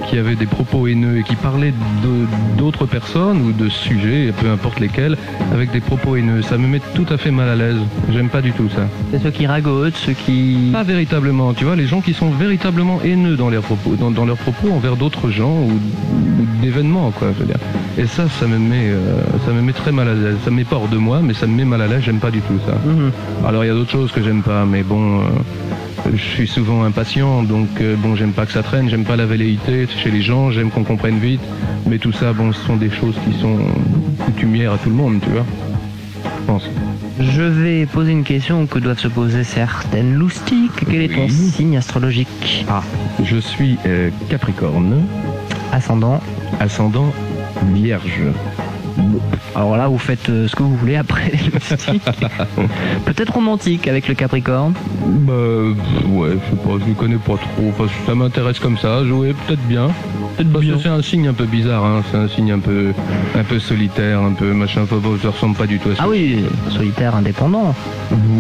qui 0.09 0.19
avaient 0.19 0.37
des 0.37 0.47
propos 0.47 0.87
haineux 0.87 1.19
et 1.19 1.23
qui 1.25 1.35
parlaient 1.35 1.75
d'autres 2.57 2.87
personnes 2.87 3.41
ou 3.43 3.53
de 3.53 3.69
sujets, 3.69 4.33
peu 4.41 4.49
importe 4.51 4.79
lesquels, 4.79 5.17
avec 5.53 5.73
des 5.73 5.81
propos 5.81 6.15
haineux. 6.15 6.43
Ça 6.43 6.57
me 6.57 6.69
met 6.69 6.81
tout 6.95 7.07
à 7.11 7.17
fait 7.17 7.33
mal 7.33 7.49
à 7.49 7.57
l'aise. 7.57 7.79
J'aime 8.13 8.29
pas 8.29 8.41
du 8.41 8.53
tout 8.53 8.69
ça. 8.69 8.87
C'est 9.11 9.21
ceux 9.23 9.31
qui 9.31 9.47
ragotent, 9.49 9.97
ceux 9.97 10.13
qui... 10.13 10.71
Pas 10.73 10.85
véritablement, 10.85 11.55
tu 11.55 11.65
vois, 11.65 11.75
les 11.75 11.87
gens 11.87 12.01
qui 12.01 12.15
sont 12.15 12.31
véritablement 12.31 13.01
haineux 13.03 13.37
dans 13.37 13.51
leurs 13.51 13.63
propos, 13.65 13.97
dans, 13.97 14.13
dans 14.13 14.25
leurs 14.27 14.37
propos 14.39 14.71
envers 14.71 14.97
d'autres 14.97 15.29
gens 15.31 15.51
ou, 15.63 15.73
ou 15.73 16.47
d'événements, 16.63 17.11
quoi, 17.11 17.29
je 17.35 17.41
veux 17.41 17.47
dire. 17.47 17.59
Et 17.99 18.07
ça, 18.07 18.29
ça 18.29 18.47
me 18.47 18.59
met, 18.59 18.89
euh, 18.91 19.23
ça 19.45 19.53
me 19.53 19.61
met 19.63 19.73
très 19.73 19.93
mal 19.93 20.09
à 20.09 20.15
l'aise. 20.15 20.37
Ça 20.45 20.51
me 20.51 20.57
met 20.57 20.65
pas 20.65 20.77
hors 20.77 20.89
de 20.89 20.97
moi, 20.97 21.21
mais 21.23 21.35
ça 21.35 21.47
me 21.47 21.55
met 21.55 21.65
mal 21.65 21.81
à 21.83 21.87
l'aise. 21.87 22.03
J'aime 22.05 22.19
pas 22.21 22.31
du 22.31 22.41
tout 22.41 22.59
ça. 22.67 22.75
Mhm. 22.85 23.11
Alors 23.47 23.65
il 23.65 23.69
y 23.69 23.71
a 23.71 23.75
d'autres 23.75 23.91
choses 23.91 24.13
que 24.13 24.23
j'aime 24.23 24.43
pas, 24.43 24.65
mais 24.65 24.83
bon, 24.83 25.21
euh, 25.21 25.23
je 26.13 26.23
suis 26.23 26.47
souvent 26.49 26.85
impatient, 26.85 27.43
donc 27.43 27.69
euh, 27.81 27.97
bon, 27.97 28.15
j'aime 28.17 28.33
pas 28.33 28.47
que 28.47 28.53
ça 28.53 28.63
traîne, 28.63 28.89
j'aime 28.89 29.05
pas 29.05 29.17
la 29.17 29.27
velléité 29.27 29.87
chez 30.03 30.11
les 30.11 30.23
gens, 30.23 30.51
j'aime 30.51 30.71
qu'on 30.71 30.85
comprenne 30.85 31.19
vite, 31.19 31.41
mais 31.89 31.99
tout 31.99 32.13
ça, 32.13 32.33
bon, 32.33 32.53
ce 32.53 32.61
sont 32.67 32.77
des 32.77 32.91
choses 32.91 33.15
qui 33.27 33.39
sont 33.41 33.57
coutumières 34.25 34.73
à 34.73 34.79
tout 34.79 34.91
le 34.91 34.97
monde, 34.97 35.21
tu 35.23 35.31
vois. 35.31 35.45
Je 36.25 36.47
pense. 36.47 36.71
Je 37.21 37.43
vais 37.43 37.87
poser 37.87 38.11
une 38.13 38.25
question 38.25 38.67
que 38.67 38.79
doivent 38.81 38.99
se 38.99 39.09
poser 39.09 39.45
certaines 39.45 40.15
loustiques. 40.15 40.73
Quel 40.91 41.03
est 41.03 41.09
ton 41.15 41.23
Oui. 41.27 41.31
signe 41.31 41.77
astrologique? 41.77 42.67
Ah, 42.69 42.83
je 43.23 43.37
suis 43.37 43.79
euh, 43.87 44.11
Capricorne, 44.29 45.03
Ascendant. 45.73 46.21
ascendant 46.61 47.13
Vierge. 47.73 48.21
Alors 49.55 49.77
là, 49.77 49.89
vous 49.89 49.99
faites 49.99 50.29
euh, 50.29 50.49
ce 50.49 50.55
que 50.57 50.63
vous 50.63 50.77
voulez 50.77 50.97
après. 50.97 51.33
Peut-être 53.05 53.33
romantique 53.35 53.87
avec 53.89 54.09
le 54.09 54.15
Capricorne. 54.15 54.75
Bah, 55.07 55.33
ouais, 56.09 56.31
je 56.31 56.51
sais 56.51 56.63
pas, 56.63 56.71
je 56.85 56.89
ne 56.91 56.95
connais 56.95 57.17
pas 57.17 57.35
trop. 57.37 57.69
Enfin, 57.71 57.85
ça 58.07 58.15
m'intéresse 58.15 58.59
comme 58.59 58.79
ça, 58.79 59.05
jouer 59.05 59.35
peut-être 59.47 59.63
bien. 59.67 59.89
Peut-être 60.37 60.53
parce 60.53 60.65
que 60.65 60.79
c'est 60.79 60.89
un 60.89 61.03
signe 61.03 61.29
un 61.29 61.33
peu 61.33 61.45
bizarre, 61.47 61.85
hein. 61.85 62.03
c'est 62.11 62.17
un 62.17 62.29
signe 62.29 62.53
un 62.53 62.59
peu, 62.59 62.93
un 63.39 63.45
peu 63.45 63.59
solitaire, 63.61 64.21
un 64.21 64.33
peu 64.33 64.53
machin, 64.53 64.83
enfin, 64.83 64.97
bon, 64.97 65.17
ça 65.23 65.29
ressemble 65.31 65.57
pas 65.57 65.67
du 65.67 65.79
tout 65.79 65.91
à 65.91 65.95
ça. 65.97 66.03
Ah 66.05 66.09
oui, 66.09 66.45
solitaire 66.71 67.15
indépendant. 67.15 67.75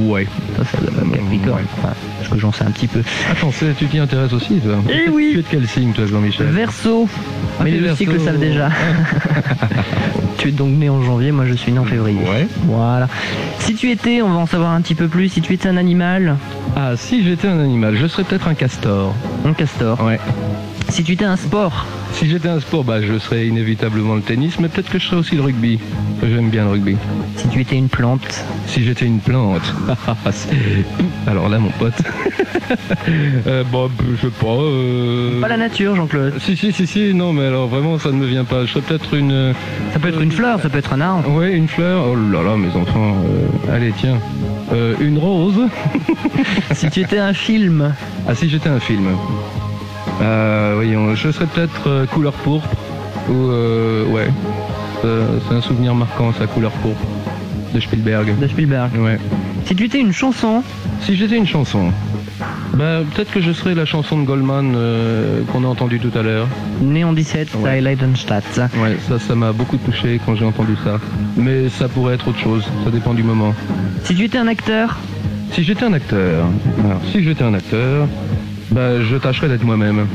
Ouais. 0.06 0.26
Ça, 0.56 0.62
c'est 0.70 0.80
le 0.80 1.10
Capricorne. 1.10 1.62
Enfin, 1.78 1.94
parce 2.18 2.28
que 2.32 2.38
j'en 2.38 2.52
sais 2.52 2.64
un 2.64 2.70
petit 2.70 2.88
peu. 2.88 3.00
Attends, 3.30 3.52
c'est- 3.52 3.74
tu 3.78 3.86
t'y 3.86 3.98
intéresses 3.98 4.32
aussi, 4.32 4.58
toi 4.58 4.76
Eh 4.90 5.08
oui. 5.10 5.30
Tu 5.32 5.38
es 5.38 5.42
de 5.42 5.46
quel 5.50 5.68
signe, 5.68 5.92
toi, 5.92 6.06
Jean-Michel? 6.06 6.46
Verseau. 6.46 7.08
Ah, 7.58 7.62
Mais 7.64 7.70
le 7.72 7.86
Verseau. 7.86 8.18
savent 8.24 8.38
déjà. 8.40 8.70
tu 10.38 10.48
es 10.48 10.52
donc 10.54 10.70
né 10.70 10.88
en 10.88 11.02
janvier, 11.02 11.32
moi 11.32 11.44
je 11.46 11.54
suis 11.54 11.72
né 11.72 11.78
en 11.78 11.84
février. 11.84 12.20
Ouais. 12.20 12.46
Voilà. 12.66 13.08
Si 13.58 13.74
tu 13.74 13.90
étais, 13.90 14.22
on 14.22 14.28
va 14.30 14.38
en 14.38 14.46
savoir 14.46 14.70
un 14.72 14.80
petit 14.80 14.94
peu 14.94 15.08
plus, 15.08 15.28
si 15.28 15.40
tu 15.40 15.52
étais 15.52 15.68
un 15.68 15.76
animal, 15.76 16.36
Ah, 16.76 16.92
si 16.96 17.22
j'étais 17.24 17.48
un 17.48 17.60
animal, 17.60 17.96
je 17.96 18.06
serais 18.06 18.24
peut-être 18.24 18.48
un 18.48 18.54
castor. 18.54 19.14
un 19.44 19.52
castor. 19.52 20.00
Ouais. 20.02 20.18
Si 20.88 21.02
tu 21.02 21.12
étais 21.12 21.24
un 21.24 21.36
sport, 21.36 21.86
Si 22.12 22.28
j'étais 22.28 22.48
un 22.48 22.60
sport, 22.60 22.84
bah, 22.84 23.00
je 23.02 23.18
serais 23.18 23.46
inévitablement 23.48 24.14
le 24.14 24.20
tennis, 24.22 24.58
mais 24.60 24.68
peut-être 24.68 24.90
que 24.90 24.98
je 25.00 25.06
serais 25.06 25.16
aussi 25.16 25.34
le 25.34 25.42
rugby. 25.42 25.80
J'aime 26.22 26.50
bien 26.50 26.64
le 26.64 26.70
rugby. 26.70 26.96
si 27.36 27.48
tu 27.48 27.60
étais 27.60 27.74
une 27.76 27.88
plante, 27.88 28.44
Si 28.68 28.84
j'étais 28.84 29.04
une 29.06 29.18
plante. 29.18 29.62
Alors 31.26 31.48
là, 31.48 31.58
mon 31.58 31.70
pote. 31.70 31.94
euh, 33.46 33.64
bon, 33.64 33.90
je 34.16 34.20
sais 34.26 34.32
pas. 34.32 34.46
euh, 34.46 35.40
pas 35.40 35.48
la 35.48 35.56
nature, 35.56 35.96
Jean-Claude. 35.96 36.34
Si, 36.40 36.56
si, 36.56 36.72
si, 36.72 36.86
si, 36.86 37.12
non, 37.14 37.32
mais 37.32 37.46
alors 37.46 37.66
vraiment, 37.66 37.98
ça 37.98 38.10
ne 38.10 38.16
me 38.16 38.26
vient 38.26 38.44
pas. 38.44 38.64
Je 38.64 38.72
serais 38.72 38.82
peut-être 38.82 39.14
une. 39.14 39.52
Ça 39.92 39.98
peut 39.98 40.08
être 40.08 40.20
une 40.20 40.32
fleur, 40.32 40.60
ça 40.60 40.68
peut 40.68 40.78
être 40.78 40.92
un 40.92 41.00
arbre. 41.00 41.28
Ouais, 41.32 41.52
une 41.52 41.68
fleur. 41.68 42.04
Oh 42.08 42.14
là 42.16 42.42
là, 42.42 42.56
mes 42.56 42.68
enfants. 42.78 43.16
euh, 43.68 43.74
Allez, 43.74 43.92
tiens. 43.98 44.18
Une 45.00 45.18
rose. 45.18 45.60
si 46.72 46.88
tu 46.90 47.00
étais 47.00 47.18
un 47.18 47.32
film, 47.34 47.92
Ah, 48.28 48.34
si 48.34 48.48
j'étais 48.48 48.68
un 48.70 48.80
film. 48.80 49.06
Euh, 50.22 50.72
voyons, 50.76 51.14
je 51.14 51.30
serais 51.30 51.46
peut-être 51.46 51.88
euh, 51.88 52.06
couleur 52.06 52.32
pourpre. 52.32 52.68
Ou, 53.28 53.32
euh, 53.50 54.04
ouais. 54.06 54.28
C'est 55.48 55.54
un 55.54 55.60
souvenir 55.60 55.94
marquant, 55.94 56.32
sa 56.38 56.46
couleur 56.46 56.70
pourpre. 56.72 57.00
De 57.74 57.80
Spielberg. 57.80 58.38
de 58.38 58.46
Spielberg. 58.46 58.90
Ouais. 58.98 59.18
Si 59.66 59.74
tu 59.74 59.84
étais 59.84 59.98
une 59.98 60.12
chanson, 60.12 60.62
Si 61.00 61.16
j'étais 61.16 61.36
une 61.36 61.46
chanson, 61.46 61.90
bah, 62.74 63.00
peut-être 63.14 63.32
que 63.32 63.40
je 63.40 63.50
serais 63.52 63.74
la 63.74 63.84
chanson 63.84 64.16
de 64.18 64.24
Goldman 64.24 64.72
euh, 64.76 65.42
qu'on 65.52 65.64
a 65.64 65.66
entendue 65.66 65.98
tout 65.98 66.16
à 66.16 66.22
l'heure. 66.22 66.46
Néon 66.80 67.12
17, 67.12 67.48
Ouais. 67.56 67.70
à 67.70 67.80
Leidenstadt. 67.80 68.44
Ouais, 68.80 68.96
ça, 69.08 69.18
ça 69.18 69.34
m'a 69.34 69.52
beaucoup 69.52 69.76
touché 69.76 70.20
quand 70.24 70.36
j'ai 70.36 70.44
entendu 70.44 70.76
ça. 70.84 70.98
Mais 71.36 71.68
ça 71.68 71.88
pourrait 71.88 72.14
être 72.14 72.28
autre 72.28 72.38
chose, 72.38 72.64
ça 72.84 72.90
dépend 72.90 73.12
du 73.12 73.22
moment. 73.24 73.52
Si 74.04 74.14
tu 74.14 74.24
étais 74.24 74.38
un 74.38 74.46
acteur, 74.48 74.96
Si 75.52 75.62
j'étais 75.64 75.84
un 75.84 75.92
acteur, 75.92 76.46
alors 76.84 77.00
si 77.12 77.22
j'étais 77.22 77.44
un 77.44 77.54
acteur, 77.54 78.06
bah, 78.74 79.00
je 79.00 79.16
tâcherais 79.16 79.48
d'être 79.48 79.62
moi-même. 79.64 80.06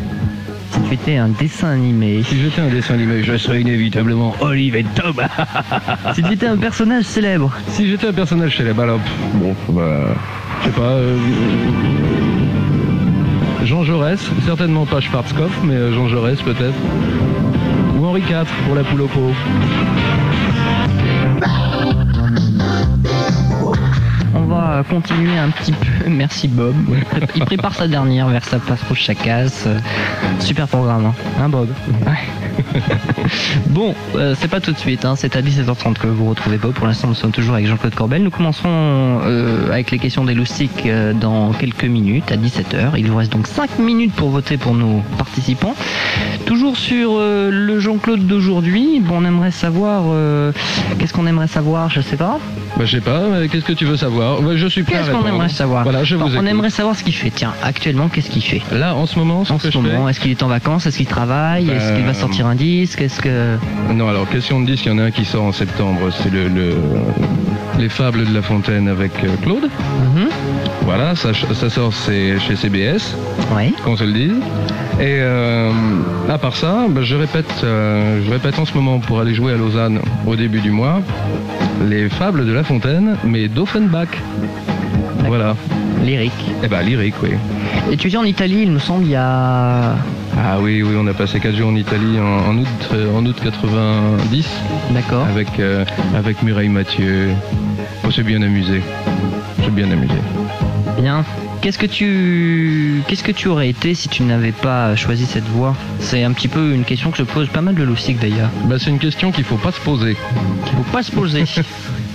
si 0.72 0.80
tu 0.82 0.93
étais 0.93 1.16
un 1.18 1.30
dessin 1.30 1.70
animé, 1.70 2.24
Si 2.24 2.39
j'étais 2.41 2.62
un 2.62 2.68
dessin 2.68 2.95
animé, 2.95 3.24
je 3.24 3.38
serais 3.38 3.62
inévitablement 3.62 4.36
Olive 4.41 4.76
et 4.76 4.84
Tom. 4.95 5.16
si 6.14 6.22
tu 6.24 6.34
étais 6.34 6.47
un 6.47 6.57
personnage 6.57 7.05
célèbre, 7.05 7.51
si 7.70 7.89
j'étais 7.89 8.07
un 8.07 8.14
personnage 8.14 8.57
célèbre, 8.57 8.84
alors, 8.84 8.99
bon, 9.36 9.55
bah, 9.70 10.14
je 10.62 10.66
sais 10.66 10.72
pas. 10.76 10.82
euh, 10.82 11.18
Jean 13.64 13.84
Jaurès, 13.84 14.20
certainement 14.45 14.86
pas 14.86 14.99
Schwarzkopf, 14.99 15.60
mais 15.64 15.76
euh, 15.76 15.93
Jean 15.93 16.07
Jaurès 16.07 16.41
peut-être. 16.41 16.76
Ou 17.97 18.05
Henri 18.05 18.22
IV 18.22 18.45
pour 18.66 18.76
la 18.76 18.84
poule 18.84 19.01
au 19.01 19.07
pot. 19.07 19.34
on 24.36 24.45
va 24.45 24.84
continuer 24.89 25.38
un 25.38 25.49
petit 25.49 25.72
peu. 25.74 25.89
Merci 26.08 26.47
Bob. 26.47 26.76
Il 26.89 27.04
pré- 27.06 27.28
Il 27.36 27.45
prépare 27.45 27.76
sa 27.76 27.88
dernière 27.88 28.28
vers 28.30 28.43
sa 28.45 28.60
passe 28.60 28.82
rouge 28.88 29.00
chacasse. 29.00 29.64
Euh, 29.68 29.78
Super 30.39 30.68
programme, 30.68 31.06
hein, 31.08 31.14
Hein, 31.41 31.50
Bob 31.50 31.70
Ouais. 32.06 32.72
Bon, 33.68 33.93
euh, 34.16 34.36
c'est 34.39 34.47
pas 34.47 34.60
tout 34.60 34.72
de 34.72 34.78
suite, 34.78 35.06
hein, 35.06 35.16
c'est 35.16 35.36
à 35.36 35.41
17h30 35.41 35.93
que 35.93 36.08
vous 36.08 36.30
retrouvez 36.30 36.58
Bob. 36.58 36.74
Pour 36.74 36.88
l'instant, 36.88 37.08
nous 37.08 37.14
sommes 37.14 37.32
toujours 37.32 37.54
avec 37.56 37.68
Jean-Claude 37.68 37.93
Corbel. 37.95 38.24
Nous 38.24 38.32
commencerons 38.32 38.70
euh, 39.26 39.72
avec 39.72 39.91
les 39.91 40.00
questions 40.00 40.26
des 40.26 40.34
loustiques 40.34 40.86
euh, 40.86 41.14
dans 41.14 41.52
quelques 41.54 41.84
minutes, 41.86 42.32
à 42.32 42.38
17h. 42.38 42.91
Il 42.97 43.10
vous 43.10 43.18
reste 43.18 43.32
donc 43.32 43.47
5 43.47 43.80
minutes 43.80 44.14
pour 44.14 44.30
voter 44.30 44.58
pour 44.58 44.74
nos 44.74 45.02
participants. 45.18 45.76
Toujours 46.45 46.78
sur 46.78 47.18
le 47.20 47.80
Jean-Claude 47.80 48.26
d'aujourd'hui, 48.26 49.00
bon, 49.00 49.20
on 49.22 49.26
aimerait 49.26 49.52
savoir. 49.52 50.04
Qu'est-ce 50.97 51.14
qu'on 51.14 51.28
aimerait 51.28 51.47
savoir 51.47 51.89
Je 51.89 52.02
sais 52.02 52.18
pas. 52.18 52.39
Bah, 52.78 52.86
je 52.86 52.92
sais 52.92 53.02
pas, 53.02 53.22
qu'est-ce 53.52 53.66
que 53.66 53.74
tu 53.74 53.86
veux 53.86 53.98
savoir 53.98 54.42
Ouais, 54.42 54.56
Je 54.58 54.68
suis 54.68 54.84
prêt 54.84 54.96
à 54.96 55.00
Qu'est-ce 55.00 55.12
qu'on 55.12 55.28
aimerait 55.28 55.50
savoir 55.50 55.84
Voilà, 55.84 56.04
je 56.04 56.16
Bon, 56.16 56.26
vous 56.26 56.32
On 56.32 56.40
écoute. 56.40 56.48
aimerait 56.48 56.70
savoir 56.70 56.96
ce 56.96 57.04
qu'il 57.04 57.14
fait. 57.14 57.30
Tiens, 57.30 57.54
actuellement, 57.64 58.08
qu'est-ce 58.08 58.30
qu'il 58.30 58.42
fait 58.44 58.62
Là, 58.72 58.96
en 58.96 59.06
ce 59.06 59.18
moment, 59.20 59.44
ce 59.44 59.52
En 59.54 59.58
que 59.58 59.64
ce 59.64 59.72
je 59.72 59.78
moment, 59.80 60.08
est-ce 60.08 60.20
qu'il 60.20 60.32
est 60.32 60.44
en 60.44 60.48
vacances 60.48 60.86
Est-ce 60.86 60.98
qu'il 60.98 61.06
travaille 61.08 61.70
Est-ce 61.70 61.94
qu'il 61.96 62.06
va 62.06 62.14
sortir 62.14 62.48
un 62.48 62.56
disque 62.56 63.02
Est-ce 63.02 63.22
que... 63.22 63.58
Non, 63.94 64.08
alors, 64.08 64.30
question 64.30 64.62
de 64.62 64.66
disque, 64.66 64.86
il 64.86 64.92
y 64.94 64.96
en 64.96 65.00
a 65.00 65.04
un 65.04 65.12
qui 65.12 65.26
sort 65.26 65.44
en 65.44 65.52
septembre, 65.52 66.10
c'est 66.12 66.32
le, 66.32 66.48
le- 66.48 66.76
Les 67.80 67.90
Fables 67.90 68.26
de 68.26 68.34
La 68.34 68.42
Fontaine 68.42 68.88
avec 68.88 69.12
euh, 69.24 69.28
Claude. 69.42 69.64
Mhm. 70.16 70.30
Voilà, 70.86 71.16
ça, 71.16 71.30
ça 71.54 71.70
sort 71.70 71.94
c'est 71.94 72.40
chez 72.40 72.56
CBS. 72.56 73.16
Oui. 73.56 73.74
qu'on 73.84 73.96
se 73.98 74.04
le 74.04 74.14
dise. 74.14 74.34
Et 75.00 75.18
euh, 75.20 75.72
à 76.30 76.38
part 76.38 76.56
ça, 76.56 76.86
bah, 76.90 77.02
je 77.04 77.16
répète, 77.16 77.52
euh, 77.64 78.22
je 78.26 78.32
répète 78.32 78.58
en 78.60 78.66
ce 78.66 78.74
moment 78.74 79.00
pour 79.00 79.20
aller 79.22 79.34
jouer 79.34 79.54
à 79.54 79.58
Lausanne 79.58 80.00
au 80.26 80.36
début 80.36 80.60
du 80.62 80.72
mois, 80.72 81.02
les 81.88 82.10
fables 82.10 82.46
de 82.46 82.52
La 82.52 82.64
Fontaine, 82.64 83.18
mais 83.24 83.48
d'Offenbach. 83.48 84.10
Voilà. 85.26 85.56
Lyrique. 86.04 86.32
Eh 86.64 86.68
ben 86.68 86.82
lyrique, 86.82 87.16
oui. 87.22 87.32
Et 87.92 87.98
tu 87.98 88.16
en 88.16 88.24
Italie, 88.24 88.62
il 88.64 88.72
me 88.72 88.80
semble, 88.80 89.06
il 89.06 89.12
y 89.12 89.16
a... 89.16 89.96
Ah 90.38 90.58
oui, 90.62 90.82
oui, 90.82 90.96
on 90.98 91.06
a 91.08 91.14
passé 91.14 91.40
4 91.40 91.56
jours 91.56 91.70
en 91.70 91.76
Italie 91.76 92.20
en, 92.20 92.50
en 92.50 92.58
août, 92.58 92.68
euh, 92.94 93.18
en 93.18 93.26
août 93.26 93.36
90 93.44 94.48
D'accord. 94.92 95.26
avec 95.26 95.60
euh, 95.60 95.84
avec 96.16 96.42
Mireille 96.44 96.70
Mathieu. 96.70 97.30
On 98.06 98.12
s'est 98.12 98.24
bien 98.24 98.42
amusé. 98.42 98.82
J'ai 99.62 99.72
bien 99.72 99.92
amusé. 99.92 100.14
Bien. 101.02 101.26
Qu'est-ce 101.62 101.78
que 101.78 101.86
tu 101.86 103.03
qu'est-ce 103.07 103.24
que 103.24 103.34
tu 103.34 103.49
aurais 103.49 103.68
été 103.68 103.93
si 103.93 104.07
tu 104.07 104.24
n'avais 104.24 104.53
pas 104.53 104.95
choisi 104.95 105.26
cette 105.26 105.43
voie? 105.43 105.76
C'est 105.99 106.24
un 106.24 106.32
petit 106.32 106.47
peu 106.47 106.74
une 106.74 106.86
question 106.86 107.12
que 107.12 107.18
se 107.18 107.24
pose 107.24 107.49
pas 107.49 107.60
mal 107.60 107.76
de 107.76 107.84
loustiques 107.84 108.20
d'ailleurs. 108.20 108.49
Bah, 108.66 108.78
c'est 108.80 108.89
une 108.89 108.99
question 108.99 109.32
qu'il 109.34 109.43
faut 109.43 109.57
pas 109.57 109.74
se 109.74 109.82
poser. 109.82 110.16
Il 110.68 110.78
faut 110.78 110.91
pas 110.91 111.03
se 111.03 111.12
poser. 111.12 111.43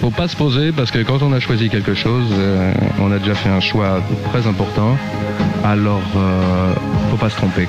Faut 0.00 0.10
pas 0.10 0.28
se 0.28 0.36
poser 0.36 0.70
parce 0.72 0.90
que 0.90 0.98
quand 0.98 1.22
on 1.22 1.32
a 1.32 1.40
choisi 1.40 1.70
quelque 1.70 1.94
chose, 1.94 2.26
euh, 2.32 2.74
on 3.00 3.10
a 3.10 3.18
déjà 3.18 3.34
fait 3.34 3.48
un 3.48 3.60
choix 3.60 4.02
très 4.30 4.46
important. 4.46 4.98
Alors, 5.64 6.02
euh, 6.16 6.74
faut 7.10 7.16
pas 7.16 7.30
se 7.30 7.36
tromper. 7.36 7.66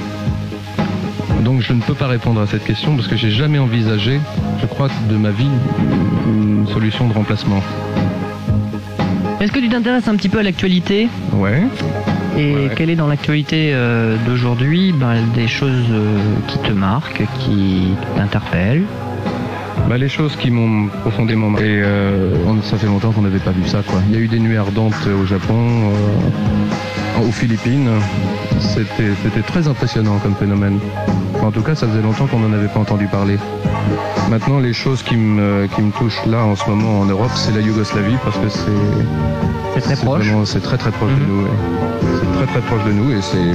Donc 1.41 1.61
je 1.61 1.71
ne 1.71 1.81
peux 1.81 1.93
pas 1.93 2.07
répondre 2.07 2.41
à 2.41 2.47
cette 2.47 2.65
question 2.65 2.95
parce 2.97 3.07
que 3.07 3.15
j'ai 3.15 3.31
jamais 3.31 3.59
envisagé, 3.59 4.19
je 4.59 4.65
crois, 4.65 4.89
de 5.09 5.15
ma 5.15 5.29
vie, 5.29 5.47
une 6.27 6.67
solution 6.67 7.07
de 7.07 7.13
remplacement. 7.13 7.61
Est-ce 9.41 9.51
que 9.51 9.59
tu 9.59 9.69
t'intéresses 9.69 10.07
un 10.07 10.15
petit 10.15 10.29
peu 10.29 10.39
à 10.39 10.43
l'actualité 10.43 11.07
Ouais. 11.33 11.63
Et 12.37 12.53
Ouais. 12.55 12.71
quelle 12.75 12.89
est 12.89 12.95
dans 12.95 13.07
l'actualité 13.07 13.71
euh, 13.73 14.15
d'aujourd'hui 14.25 14.93
ben, 14.93 15.15
des 15.35 15.47
choses 15.47 15.85
euh, 15.91 16.17
qui 16.47 16.57
te 16.59 16.71
marquent, 16.71 17.23
qui 17.39 17.89
t'interpellent? 18.15 18.83
Bah, 19.87 19.97
les 19.97 20.09
choses 20.09 20.35
qui 20.35 20.49
m'ont 20.51 20.87
profondément 21.01 21.49
marqué. 21.49 21.65
Et 21.67 21.81
euh, 21.83 22.33
on- 22.47 22.61
ça 22.61 22.77
fait 22.77 22.87
longtemps 22.87 23.11
qu'on 23.11 23.21
n'avait 23.21 23.39
pas 23.39 23.51
vu 23.51 23.67
ça. 23.67 23.81
Quoi. 23.85 23.99
Il 24.09 24.15
y 24.15 24.17
a 24.17 24.19
eu 24.19 24.27
des 24.27 24.39
nuits 24.39 24.57
ardentes 24.57 25.07
au 25.21 25.25
Japon, 25.25 25.91
aux 27.21 27.31
Philippines. 27.31 27.89
C'était 28.59 29.41
très 29.41 29.67
impressionnant 29.67 30.17
comme 30.19 30.35
phénomène. 30.35 30.79
En 31.43 31.51
tout 31.51 31.61
cas, 31.61 31.75
ça 31.75 31.87
faisait 31.87 32.01
longtemps 32.01 32.27
qu'on 32.27 32.39
n'en 32.39 32.53
avait 32.53 32.67
pas 32.67 32.79
entendu 32.79 33.07
parler. 33.07 33.37
Maintenant, 34.29 34.59
les 34.59 34.73
choses 34.73 35.03
qui 35.03 35.15
me, 35.15 35.67
qui 35.67 35.81
me 35.81 35.91
touchent 35.91 36.25
là 36.25 36.43
en 36.43 36.55
ce 36.55 36.67
moment 36.69 37.01
en 37.01 37.05
Europe, 37.05 37.31
c'est 37.35 37.51
la 37.53 37.61
Yougoslavie 37.61 38.17
parce 38.23 38.37
que 38.37 38.49
c'est 38.49 39.81
très 39.81 39.95
proche. 39.95 40.25
C'est 40.45 40.61
très 40.63 40.77
très 40.77 40.91
proche 40.91 41.11
de 41.11 41.19
Mhm. 41.19 41.27
nous. 41.27 41.43
ouais. 41.43 41.49
C'est 42.19 42.37
très 42.37 42.45
très 42.47 42.61
proche 42.61 42.83
de 42.85 42.91
nous 42.91 43.11
et 43.11 43.21
c'est 43.21 43.51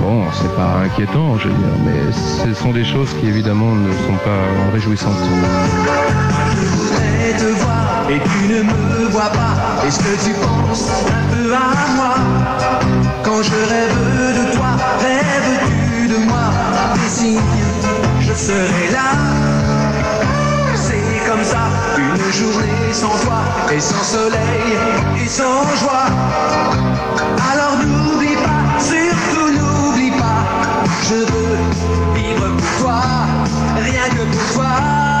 bon, 0.00 0.24
c'est 0.32 0.54
pas 0.56 0.80
inquiétant, 0.84 1.38
je 1.38 1.48
veux 1.48 1.54
dire, 1.54 1.76
mais 1.84 2.12
ce 2.12 2.54
sont 2.54 2.72
des 2.72 2.84
choses 2.84 3.08
qui 3.20 3.26
évidemment 3.28 3.74
ne 3.74 3.90
sont 3.92 4.18
pas 4.24 4.70
réjouissantes. 4.72 5.14
Et 8.14 8.20
tu 8.20 8.48
ne 8.48 8.62
me 8.62 9.08
vois 9.08 9.30
pas. 9.30 9.54
Est-ce 9.86 9.98
que 9.98 10.14
tu 10.24 10.32
penses 10.34 10.88
un 11.08 11.34
peu 11.34 11.52
à 11.52 11.94
moi? 11.96 12.14
Quand 13.24 13.42
je 13.42 13.58
rêve 13.72 14.38
de 14.38 14.54
toi, 14.54 14.70
rêves-tu 15.00 16.08
de 16.08 16.18
moi? 16.28 16.46
Des 16.94 17.08
signes, 17.08 17.40
je 18.20 18.32
serai 18.32 18.90
là. 18.92 19.10
C'est 20.76 21.28
comme 21.28 21.42
ça, 21.42 21.64
une 21.98 22.32
journée 22.32 22.92
sans 22.92 23.16
toi 23.24 23.40
et 23.72 23.80
sans 23.80 24.04
soleil 24.04 24.78
et 25.20 25.28
sans 25.28 25.62
joie. 25.80 26.08
Alors 27.50 27.76
n'oublie 27.78 28.36
pas, 28.36 28.62
surtout 28.78 29.50
n'oublie 29.58 30.12
pas, 30.12 30.42
je 31.08 31.14
veux 31.14 31.58
vivre 32.14 32.48
pour 32.56 32.84
toi, 32.84 33.00
rien 33.82 34.08
que 34.10 34.24
pour 34.32 34.54
toi. 34.54 35.13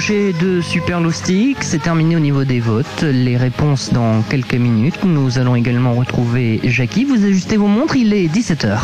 Crochet 0.00 0.32
de 0.32 0.62
Super 0.62 1.00
Loustic. 1.00 1.58
C'est 1.62 1.82
terminé 1.82 2.16
au 2.16 2.20
niveau 2.20 2.44
des 2.44 2.58
votes. 2.58 3.02
Les 3.02 3.36
réponses 3.36 3.92
dans 3.92 4.22
quelques 4.22 4.54
minutes. 4.54 5.04
Nous 5.04 5.38
allons 5.38 5.56
également 5.56 5.92
retrouver 5.92 6.58
Jackie. 6.64 7.04
Vous 7.04 7.22
ajustez 7.22 7.58
vos 7.58 7.66
montres, 7.66 7.96
il 7.96 8.14
est 8.14 8.26
17h. 8.26 8.78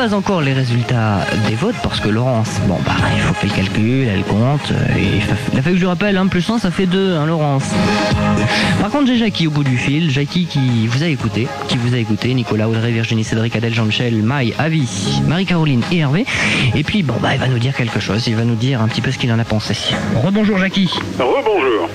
Pas 0.00 0.14
encore 0.14 0.40
les 0.40 0.54
résultats 0.54 1.26
des 1.46 1.54
votes 1.54 1.74
parce 1.82 2.00
que 2.00 2.08
Laurence, 2.08 2.58
bon 2.66 2.78
bah 2.86 2.94
il 3.14 3.20
faut 3.20 3.34
qu'elle 3.34 3.52
calcule, 3.52 4.08
elle 4.08 4.22
compte, 4.22 4.72
euh, 4.72 4.98
et 4.98 5.20
il 5.52 5.58
a 5.58 5.60
fallu 5.60 5.74
que 5.74 5.80
je 5.82 5.86
rappelle, 5.86 6.16
1 6.16 6.26
plus 6.28 6.48
1 6.48 6.58
ça 6.58 6.70
fait 6.70 6.86
2, 6.86 7.16
hein 7.16 7.26
Laurence. 7.26 7.64
Par 8.80 8.88
contre 8.88 9.08
j'ai 9.08 9.18
Jackie 9.18 9.46
au 9.46 9.50
bout 9.50 9.62
du 9.62 9.76
fil, 9.76 10.10
Jackie 10.10 10.46
qui 10.46 10.86
vous 10.86 11.02
a 11.02 11.06
écouté, 11.06 11.48
qui 11.68 11.76
vous 11.76 11.92
a 11.94 11.98
écouté, 11.98 12.32
Nicolas, 12.32 12.66
Audrey, 12.66 12.92
Virginie, 12.92 13.24
Cédric, 13.24 13.54
Adèle, 13.56 13.74
Jean-Michel, 13.74 14.14
Maï, 14.22 14.54
Avi, 14.58 15.20
Marie-Caroline 15.28 15.82
et 15.92 15.98
Hervé. 15.98 16.24
Et 16.74 16.82
puis 16.82 17.02
bon 17.02 17.16
bah 17.20 17.34
il 17.34 17.38
va 17.38 17.48
nous 17.48 17.58
dire 17.58 17.76
quelque 17.76 18.00
chose, 18.00 18.26
il 18.26 18.36
va 18.36 18.44
nous 18.44 18.54
dire 18.54 18.80
un 18.80 18.88
petit 18.88 19.02
peu 19.02 19.10
ce 19.10 19.18
qu'il 19.18 19.30
en 19.30 19.38
a 19.38 19.44
pensé. 19.44 19.76
Rebonjour 20.16 20.56
Jackie. 20.56 20.90
Rebonjour. 21.18 21.90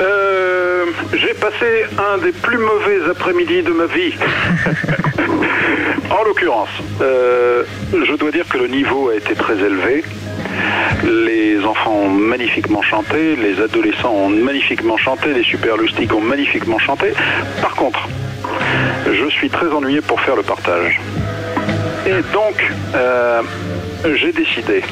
Euh, 0.00 0.86
J'ai 1.12 1.34
passé 1.34 1.84
un 1.98 2.16
des 2.24 2.32
plus 2.32 2.56
mauvais 2.56 3.10
après-midi 3.10 3.62
de 3.62 3.70
ma 3.70 3.84
vie. 3.84 4.14
en 6.12 6.24
l'occurrence, 6.24 6.68
euh, 7.00 7.64
je 7.92 8.14
dois 8.14 8.30
dire 8.30 8.46
que 8.48 8.58
le 8.58 8.66
niveau 8.66 9.08
a 9.08 9.16
été 9.16 9.34
très 9.34 9.54
élevé. 9.54 10.04
Les 11.04 11.64
enfants 11.64 11.92
ont 11.92 12.08
magnifiquement 12.08 12.82
chanté, 12.82 13.36
les 13.36 13.60
adolescents 13.60 14.12
ont 14.12 14.28
magnifiquement 14.28 14.96
chanté, 14.96 15.32
les 15.32 15.42
super 15.42 15.76
loustiques 15.76 16.14
ont 16.14 16.20
magnifiquement 16.20 16.78
chanté. 16.78 17.12
Par 17.60 17.74
contre, 17.74 18.08
je 19.06 19.28
suis 19.30 19.48
très 19.48 19.66
ennuyé 19.68 20.00
pour 20.00 20.20
faire 20.20 20.36
le 20.36 20.42
partage. 20.42 21.00
Et 22.06 22.22
donc, 22.32 22.70
euh, 22.94 23.42
j'ai 24.14 24.32
décidé 24.32 24.82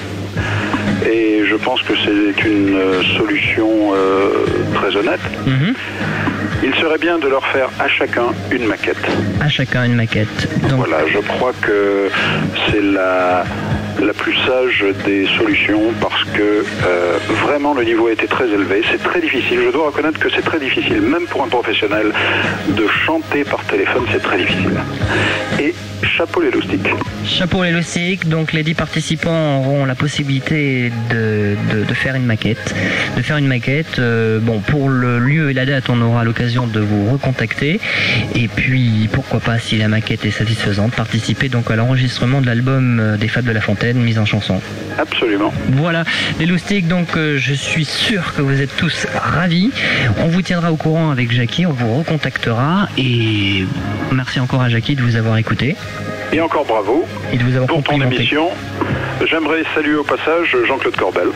et 1.09 1.45
je 1.47 1.57
pense 1.57 1.83
que 1.83 1.95
c'est 2.05 2.49
une 2.49 2.79
solution 3.19 3.93
euh, 3.95 4.47
très 4.75 4.97
honnête. 4.97 5.21
Il 6.63 6.75
serait 6.75 6.99
bien 6.99 7.19
de 7.19 7.27
leur 7.27 7.47
faire 7.47 7.71
à 7.79 7.89
chacun 7.89 8.27
une 8.51 8.67
maquette. 8.67 8.99
À 9.41 9.49
chacun 9.49 9.85
une 9.85 9.95
maquette. 9.95 10.29
Donc 10.69 10.87
Voilà, 10.87 11.07
je 11.07 11.19
crois 11.19 11.53
que 11.63 12.11
c'est 12.69 12.83
la 12.83 13.45
la 14.05 14.13
plus 14.15 14.35
sage 14.47 14.85
des 15.05 15.27
solutions 15.39 15.93
parce 16.01 16.25
que 16.25 16.65
euh, 16.87 17.19
vraiment 17.45 17.75
le 17.75 17.85
niveau 17.85 18.07
a 18.09 18.13
été 18.13 18.27
très 18.27 18.49
élevé. 18.49 18.83
C'est 18.91 19.03
très 19.03 19.21
difficile. 19.21 19.59
Je 19.67 19.71
dois 19.73 19.87
reconnaître 19.87 20.19
que 20.19 20.29
c'est 20.35 20.43
très 20.43 20.59
difficile, 20.59 21.01
même 21.03 21.27
pour 21.27 21.43
un 21.45 21.49
professionnel, 21.49 22.13
de 22.69 22.87
chanter 23.07 23.45
par 23.45 23.63
téléphone, 23.65 24.05
c'est 24.13 24.23
très 24.23 24.39
difficile. 24.39 24.71
Et 25.61 25.75
chapeau 26.03 26.41
les 26.41 26.51
loustiques. 26.51 26.89
Chapeau 27.27 27.63
les 27.63 27.73
loustiques, 27.73 28.29
donc 28.29 28.53
les 28.53 28.63
10 28.63 28.75
participants 28.75 29.59
auront 29.59 29.85
la 29.85 29.95
possibilité 29.95 30.91
de, 31.11 31.55
de- 31.87 31.95
faire 31.95 32.15
une 32.15 32.25
maquette. 32.25 32.75
De 33.17 33.23
faire 33.23 33.37
une 33.37 33.47
maquette. 33.47 33.99
euh, 33.99 34.39
bon, 34.41 34.61
pour 34.61 34.89
le 34.89 35.19
lieu 35.19 35.51
et 35.51 35.53
la 35.53 35.67
date, 35.67 35.91
on 35.91 36.01
aura 36.01 36.25
l'occasion 36.25 36.67
de 36.67 36.81
vous 36.81 37.11
recontacter. 37.11 37.79
Et 38.35 38.49
puis, 38.49 39.09
pourquoi 39.13 39.41
pas, 39.41 39.59
si 39.59 39.77
la 39.77 39.89
maquette 39.89 40.25
est 40.25 40.31
satisfaisante, 40.31 40.93
participer 40.95 41.49
donc 41.51 41.71
à 41.71 41.77
l'enregistrement 41.77 42.41
de 42.41 42.47
l'album 42.47 42.99
euh, 43.01 43.17
des 43.19 43.29
Fables 43.29 43.49
de 43.49 43.53
la 43.53 43.61
Fontaine, 43.61 43.90
mise 43.99 44.19
en 44.19 44.25
chanson. 44.25 44.61
Absolument. 44.99 45.53
Voilà, 45.73 46.05
les 46.39 46.47
loustiques, 46.47 46.89
donc 46.89 47.17
euh, 47.17 47.37
je 47.39 47.55
suis 47.55 47.85
sûr 47.85 48.35
que 48.35 48.43
vous 48.43 48.61
êtes 48.61 48.75
tous 48.77 49.07
ravis. 49.15 49.71
On 50.19 50.29
vous 50.29 50.43
tiendra 50.43 50.73
au 50.73 50.77
courant 50.77 51.11
avec 51.11 51.33
Jackie, 51.33 51.67
on 51.67 51.73
vous 51.73 51.99
recontactera. 51.99 52.89
Et 52.99 53.65
merci 54.13 54.41
encore 54.41 54.63
à 54.63 54.69
Jackie 54.69 54.95
de 54.95 55.03
vous 55.03 55.17
avoir 55.17 55.37
écouté 55.37 55.77
Et 56.33 56.41
encore 56.41 56.65
bravo 56.65 57.07
et 57.33 57.37
de 57.37 57.43
vous 57.43 57.55
avoir 57.55 57.69
pour 57.69 57.83
ton 57.83 58.01
émission. 58.01 58.49
J'aimerais 59.29 59.65
saluer 59.75 59.97
au 59.97 60.05
passage 60.05 60.57
Jean-Claude 60.67 60.97
Corbel. 60.97 61.29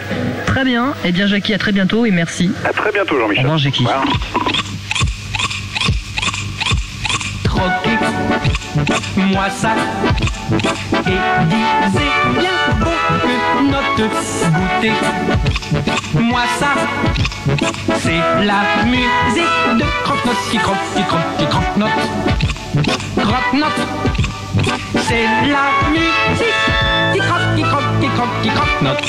Très 0.47 0.65
bien. 0.65 0.95
Eh 1.05 1.13
bien, 1.13 1.27
Jackie, 1.27 1.55
à 1.55 1.59
très 1.59 1.73
bientôt 1.73 2.07
et 2.07 2.11
merci. 2.11 2.51
À 2.65 2.73
très 2.73 2.93
bientôt 2.93 3.19
Jean-Michel. 3.19 3.45
Au 3.45 3.49
revoir, 3.49 3.59
Jackie. 3.59 3.85
Au 3.85 4.74
moi 9.17 9.49
ça, 9.51 9.75
et 11.07 11.19
disait 11.47 12.15
bien 12.39 12.59
aucune 12.81 13.71
note 13.71 14.11
goûter. 14.53 14.93
Moi 16.15 16.41
ça, 16.59 16.75
c'est 18.01 18.45
la 18.45 18.85
musique 18.85 19.79
de 19.79 19.85
croque-note 20.05 20.37
qui 20.51 20.59
croque, 20.59 20.77
qui 20.97 21.03
croque, 21.05 21.37
qui 21.39 21.47
croque-note. 21.47 21.91
Croque-note, 23.17 23.81
c'est 25.03 25.27
la 25.49 25.67
musique 25.91 26.63
qui 27.13 27.19
croque, 27.21 27.55
qui 27.57 27.63
croque, 27.63 28.01
qui 28.01 28.09
croque, 28.09 28.43
qui 28.43 28.49
croque-note. 28.49 29.05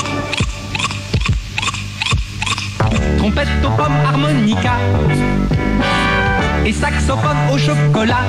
Trompette 3.17 3.47
aux 3.63 3.69
pommes 3.71 3.99
harmonica 4.05 4.73
et 6.65 6.73
saxophone 6.73 7.37
au 7.51 7.57
chocolat. 7.57 8.25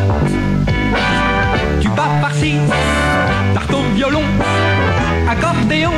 Tuba 1.96 2.08
par-ci, 2.20 2.52
tarte 3.54 3.72
au 3.72 3.94
violon, 3.94 4.20
accordéon, 5.30 5.92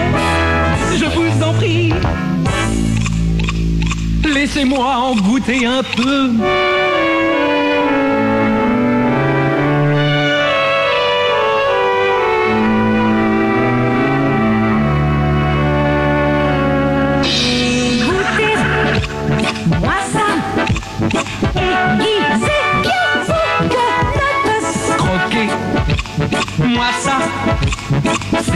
je 0.97 1.07
vous 1.07 1.43
en 1.43 1.53
prie. 1.55 1.93
Laissez-moi 4.33 4.87
en 4.97 5.17
goûter 5.17 5.67
un 5.67 5.83
peu. 5.97 6.31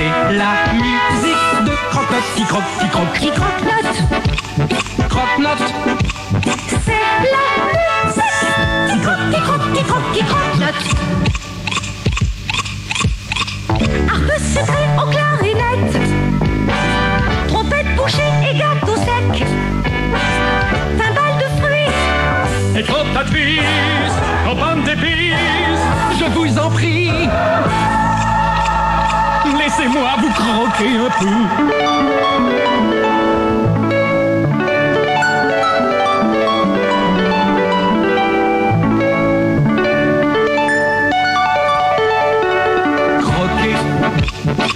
C'est 0.02 0.34
la 0.36 0.72
musique 0.72 1.64
de 1.64 1.74
croque-note 1.90 2.28
qui 2.34 2.44
croque, 2.44 2.62
qui 2.80 2.88
croque, 2.88 3.12
Qui 3.20 3.30
croque-note, 3.30 3.96
croque-note. 5.08 5.64
c'est 6.84 7.02
la 7.30 7.44
musique. 7.68 8.42
Qui 8.90 8.98
croque, 9.00 9.24
qui 9.32 9.40
croque, 9.40 9.72
qui 9.74 9.82
croque, 9.84 10.12
qui 10.12 10.22
croque-note. 10.24 10.82
Harpe 14.10 14.38
sucrée 14.40 14.88
aux 14.98 15.08
clarinettes. 15.10 16.00
Trompette 17.48 17.90
bouchée 17.96 18.32
et 18.50 18.54
gâteau 18.58 18.96
sec. 18.96 19.46
Timbale 20.98 21.36
de 21.38 21.48
fruits. 21.60 21.92
Et 22.76 22.82
cantatrice, 22.82 24.16
en 24.50 24.56
panne 24.56 24.82
d'épices, 24.84 25.84
Je 26.18 26.24
vous 26.24 26.58
en 26.58 26.70
prie. 26.70 27.28
Laissez-moi 29.58 30.10
vous 30.18 30.30
croquer 30.30 30.96
un 30.96 31.10
peu. 31.18 31.26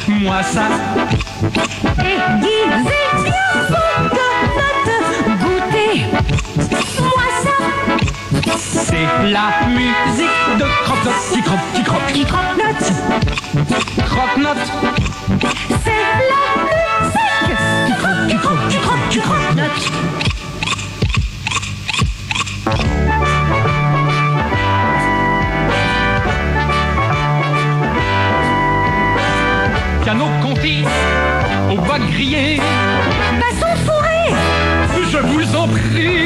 Moi 0.08 0.42
ça, 0.42 0.68
Aiguisez 1.98 3.25
c'est 8.96 9.28
la 9.30 9.50
musique 9.68 10.58
de 10.58 10.64
croque-note 10.84 11.14
qui 11.32 11.42
croque, 11.42 11.58
qui 11.74 11.82
croque, 11.82 12.12
Qui 12.12 12.24
croque-note, 12.24 12.84
croque-note. 14.06 14.56
c'est 15.84 16.02
la 16.30 16.42
musique. 16.64 17.56
Qui 17.86 17.92
croque, 17.92 18.26
qui 18.28 18.36
croque, 18.36 18.68
qui 18.68 18.78
croque, 18.78 19.08
qui 19.10 19.20
croque-note. 19.20 19.92
Piano 30.02 30.26
conti, 30.42 30.84
au 31.70 31.76
bois 31.80 31.98
grillé, 31.98 32.60
Basson 33.40 33.74
fourré. 33.84 34.34
je 35.10 35.18
vous 35.18 35.56
en 35.56 35.66
prie. 35.68 36.25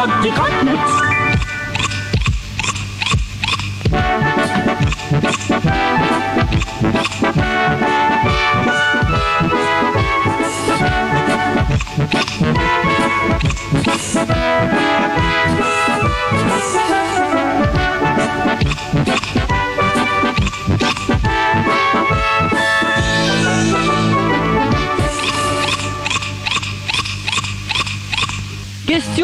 qui 0.00 0.06
croque, 0.06 0.22
qui 0.22 0.30
croque, 0.30 1.10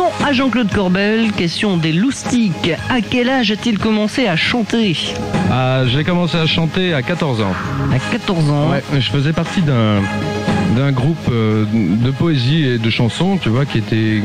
Question 0.07 0.27
à 0.27 0.33
Jean-Claude 0.33 0.73
Corbel, 0.73 1.33
question 1.33 1.77
des 1.77 1.93
loustiques. 1.93 2.71
À 2.89 3.01
quel 3.01 3.29
âge 3.29 3.51
a-t-il 3.51 3.79
commencé 3.79 4.27
à 4.27 4.37
chanter 4.37 4.97
Ah, 5.51 5.83
j'ai 5.87 6.05
commencé 6.05 6.37
à 6.37 6.47
chanter 6.47 6.93
à 6.93 7.03
14 7.03 7.41
ans. 7.41 7.55
À 7.93 7.99
14 7.99 8.51
ans. 8.51 8.71
Ouais, 8.71 8.83
je 8.93 9.11
faisais 9.11 9.33
partie 9.33 9.63
d'un 9.63 10.03
d'un 10.77 10.93
groupe 10.93 11.17
euh, 11.31 11.65
de 11.73 12.11
poésie 12.11 12.65
et 12.65 12.79
de 12.79 12.91
chansons, 12.91 13.39
tu 13.41 13.49
vois, 13.49 13.65
qui 13.65 13.79
était 13.79 14.21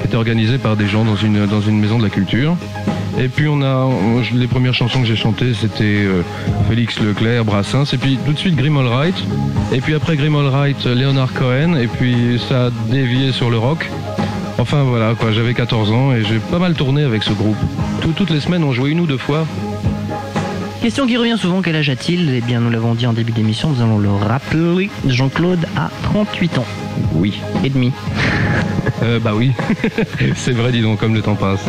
qui 0.00 0.06
était 0.06 0.16
organisé 0.16 0.58
par 0.58 0.76
des 0.76 0.86
gens 0.86 1.04
dans 1.04 1.16
une 1.16 1.46
dans 1.46 1.60
une 1.60 1.80
maison 1.80 1.98
de 1.98 2.04
la 2.04 2.10
culture. 2.10 2.56
Et 3.18 3.28
puis 3.28 3.48
on 3.48 3.62
a 3.62 3.88
les 4.34 4.46
premières 4.46 4.74
chansons 4.74 5.00
que 5.00 5.06
j'ai 5.06 5.16
chantées, 5.16 5.54
c'était 5.54 5.84
euh, 5.84 6.22
Félix 6.68 7.00
Leclerc, 7.00 7.44
Brassens, 7.44 7.94
et 7.94 7.98
puis 7.98 8.18
tout 8.26 8.32
de 8.32 8.38
suite 8.38 8.56
Grim 8.56 8.76
Allright. 8.76 9.16
Et 9.72 9.80
puis 9.80 9.94
après 9.94 10.16
Grim 10.16 10.36
Allright, 10.36 10.84
Leonard 10.84 11.32
Cohen, 11.32 11.76
et 11.76 11.86
puis 11.86 12.40
ça 12.48 12.66
a 12.66 12.70
dévié 12.90 13.32
sur 13.32 13.50
le 13.50 13.58
rock. 13.58 13.88
Enfin 14.58 14.84
voilà 14.84 15.14
quoi, 15.14 15.32
j'avais 15.32 15.52
14 15.54 15.92
ans 15.92 16.12
et 16.12 16.24
j'ai 16.24 16.38
pas 16.38 16.58
mal 16.58 16.74
tourné 16.74 17.02
avec 17.04 17.22
ce 17.22 17.32
groupe. 17.32 17.56
tout- 18.00 18.12
toutes 18.12 18.30
les 18.30 18.40
semaines, 18.40 18.64
on 18.64 18.72
jouait 18.72 18.90
une 18.90 19.00
ou 19.00 19.06
deux 19.06 19.18
fois. 19.18 19.46
Question 20.82 21.06
qui 21.06 21.16
revient 21.16 21.36
souvent, 21.38 21.62
quel 21.62 21.76
âge 21.76 21.90
a-t-il 21.90 22.30
Eh 22.34 22.40
bien, 22.40 22.60
nous 22.60 22.70
l'avons 22.70 22.94
dit 22.94 23.06
en 23.06 23.12
début 23.12 23.32
d'émission, 23.32 23.70
nous 23.70 23.82
allons 23.82 23.98
le 23.98 24.10
rappeler. 24.10 24.88
Jean-Claude 25.06 25.66
a 25.76 25.90
38 26.04 26.58
ans 26.58 26.64
Oui. 27.14 27.40
et 27.64 27.70
demi. 27.70 27.92
Euh, 29.02 29.18
bah 29.18 29.32
oui. 29.34 29.52
c'est 30.36 30.52
vrai, 30.52 30.70
dis 30.72 30.80
donc, 30.80 31.00
comme 31.00 31.12
le 31.12 31.20
temps 31.20 31.34
passe. 31.34 31.60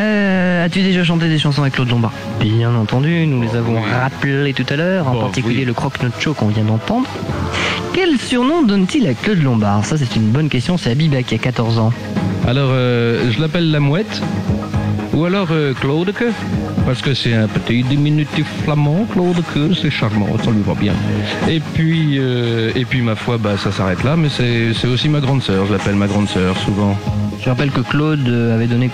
Euh, 0.00 0.64
As-tu 0.64 0.80
déjà 0.82 1.04
chanté 1.04 1.28
des 1.28 1.38
chansons 1.38 1.60
avec 1.62 1.74
Claude 1.74 1.88
Lombard 1.90 2.12
Bien 2.40 2.74
entendu, 2.74 3.26
nous 3.26 3.42
les 3.42 3.54
avons 3.54 3.74
oui. 3.76 3.90
rappelées 3.92 4.52
tout 4.54 4.64
à 4.70 4.76
l'heure, 4.76 5.06
en 5.06 5.12
Bon, 5.12 5.20
particulier 5.20 5.58
oui. 5.60 5.64
le 5.66 5.72
croque-notre-show 5.74 6.34
qu'on 6.34 6.48
vient 6.48 6.64
d'entendre. 6.64 7.06
Quel 7.92 8.18
surnom 8.18 8.62
donne-t-il 8.62 9.06
à 9.08 9.14
Claude 9.14 9.42
Lombard 9.42 9.84
Ça, 9.84 9.96
c'est 9.96 10.16
une 10.16 10.30
bonne 10.30 10.48
question, 10.48 10.78
c'est 10.78 10.90
Abiba 10.90 11.22
qui 11.22 11.34
a 11.34 11.38
14 11.38 11.78
ans. 11.78 11.92
Alors, 12.46 12.70
euh, 12.72 13.30
je 13.30 13.40
l'appelle 13.40 13.70
la 13.70 13.80
mouette. 13.80 14.22
Ou 15.12 15.24
alors 15.24 15.48
euh, 15.50 15.74
Claude 15.74 16.12
que 16.12 16.26
parce 16.86 17.02
que 17.02 17.14
c'est 17.14 17.34
un 17.34 17.48
petit 17.48 17.82
diminutif 17.82 18.46
flamand, 18.64 19.06
Claude 19.12 19.42
que 19.52 19.74
c'est 19.74 19.90
charmant, 19.90 20.28
ça 20.42 20.50
lui 20.50 20.62
va 20.62 20.74
bien. 20.74 20.94
Et 21.48 21.60
puis, 21.60 22.16
euh, 22.18 22.70
et 22.74 22.84
puis 22.84 23.02
ma 23.02 23.16
foi, 23.16 23.36
bah, 23.38 23.56
ça 23.56 23.70
s'arrête 23.70 24.02
là, 24.04 24.16
mais 24.16 24.28
c'est 24.28 24.72
c'est 24.72 24.86
aussi 24.86 25.08
ma 25.08 25.20
grande 25.20 25.42
sœur, 25.42 25.66
je 25.66 25.72
l'appelle 25.72 25.96
ma 25.96 26.06
grande 26.06 26.28
sœur 26.28 26.56
souvent. 26.58 26.96
Je 27.42 27.48
rappelle 27.48 27.70
que 27.70 27.80
Claude 27.80 28.28
avait 28.54 28.66
donné 28.66 28.90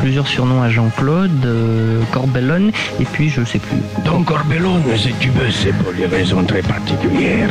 plusieurs 0.00 0.26
surnoms 0.26 0.62
à 0.62 0.68
Jean-Claude, 0.68 1.44
euh, 1.44 2.02
Corbellone, 2.12 2.70
et 3.00 3.04
puis 3.04 3.30
je 3.30 3.44
sais 3.44 3.58
plus. 3.58 3.78
Donc 4.04 4.26
Corbellone, 4.26 4.82
si 4.96 5.12
tu 5.20 5.30
veux, 5.30 5.50
c'est 5.50 5.72
pour 5.72 5.92
des 5.92 6.06
raisons 6.06 6.44
très 6.44 6.62
particulières. 6.62 7.50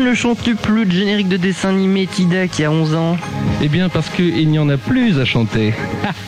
Ne 0.00 0.14
chantes-tu 0.14 0.54
plus 0.54 0.86
de 0.86 0.92
générique 0.92 1.28
de 1.28 1.36
dessin 1.36 1.70
animé 1.70 2.06
Tida 2.06 2.46
qui 2.46 2.62
a 2.62 2.70
11 2.70 2.94
ans 2.94 3.16
Eh 3.62 3.68
bien 3.68 3.88
parce 3.88 4.08
qu'il 4.08 4.48
n'y 4.48 4.58
en 4.58 4.68
a 4.68 4.76
plus 4.76 5.18
à 5.20 5.24
chanter. 5.24 5.74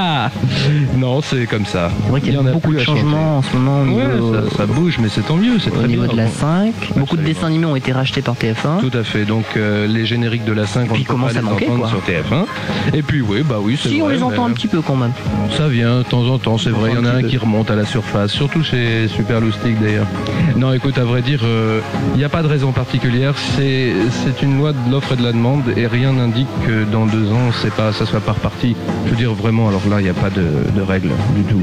non, 0.97 1.21
c'est 1.21 1.45
comme 1.47 1.65
ça. 1.65 1.91
C'est 2.03 2.09
vrai 2.11 2.21
qu'il 2.21 2.31
y 2.31 2.33
Il 2.37 2.39
a 2.47 2.51
beaucoup 2.51 2.73
de 2.73 2.79
changements 2.79 3.37
en 3.39 3.41
ce 3.41 3.55
moment 3.55 3.83
Ouais, 3.93 4.49
ça, 4.49 4.57
ça 4.57 4.65
bouge, 4.65 4.97
mais 5.01 5.09
c'est 5.09 5.21
tant 5.25 5.35
mieux, 5.35 5.59
c'est 5.59 5.71
au 5.71 5.75
très 5.75 5.87
niveau 5.87 6.03
bien. 6.03 6.11
de 6.13 6.17
la 6.17 6.27
5. 6.27 6.73
Beaucoup 6.95 7.17
de 7.17 7.23
dessins 7.23 7.47
animés 7.47 7.65
ont 7.65 7.75
été 7.75 7.91
rachetés 7.91 8.21
par 8.21 8.35
TF1. 8.35 8.79
Tout 8.79 8.95
à 8.97 9.03
fait. 9.03 9.25
Donc 9.25 9.45
euh, 9.55 9.87
les 9.87 10.05
génériques 10.05 10.45
de 10.45 10.53
la 10.53 10.65
5, 10.65 10.87
on 10.89 10.93
Puis 10.93 11.03
commence 11.03 11.35
à 11.35 11.41
manquer, 11.41 11.65
quoi. 11.65 11.89
sur 11.89 11.99
TF1. 11.99 12.45
Et 12.93 13.01
puis 13.01 13.21
oui, 13.21 13.43
bah 13.47 13.57
oui, 13.61 13.77
Si, 13.77 13.99
on 14.01 14.07
les 14.09 14.23
entend 14.23 14.45
un 14.45 14.51
petit 14.51 14.67
peu 14.67 14.81
quand 14.81 14.95
même. 14.95 15.11
Ça 15.57 15.67
vient 15.67 15.99
de 15.99 16.03
temps 16.03 16.25
en 16.27 16.37
temps, 16.39 16.57
c'est 16.57 16.69
vrai. 16.69 16.91
Il 16.91 16.95
y 16.95 16.99
en 16.99 17.05
a 17.05 17.11
Un 17.17 17.23
qui 17.23 17.37
remonte 17.37 17.69
à 17.71 17.75
la 17.75 17.85
surface, 17.85 18.31
surtout 18.31 18.63
chez 18.63 19.07
Super 19.07 19.41
Loustic 19.41 19.79
d'ailleurs. 19.81 20.07
Non, 20.55 20.73
écoute, 20.73 20.97
à 20.97 21.03
vrai 21.03 21.21
dire, 21.21 21.41
euh, 21.43 21.79
il 22.13 22.17
n'y 22.19 22.23
a 22.23 22.29
pas 22.29 22.41
de 22.43 22.47
raison 22.47 22.71
particulière. 22.71 23.33
C'est 23.55 23.93
c'est 24.23 24.41
une 24.41 24.57
loi 24.57 24.73
de 24.73 24.91
l'offre 24.91 25.13
et 25.13 25.15
de 25.15 25.23
la 25.23 25.31
demande 25.31 25.63
et 25.75 25.87
rien 25.87 26.13
n'indique 26.13 26.47
que 26.67 26.83
dans 26.91 27.05
deux 27.05 27.31
ans, 27.31 27.49
c'est 27.61 27.73
pas, 27.73 27.93
ça 27.93 28.05
soit 28.05 28.19
pas 28.19 28.33
reparti. 28.33 28.75
Je 29.05 29.11
veux 29.11 29.15
dire 29.15 29.33
vraiment, 29.33 29.69
alors 29.69 29.81
là, 29.89 29.99
il 29.99 30.03
n'y 30.03 30.09
a 30.09 30.13
pas 30.13 30.29
de, 30.29 30.45
de 30.75 30.81
règles 30.81 31.11
du 31.35 31.43
tout. 31.43 31.61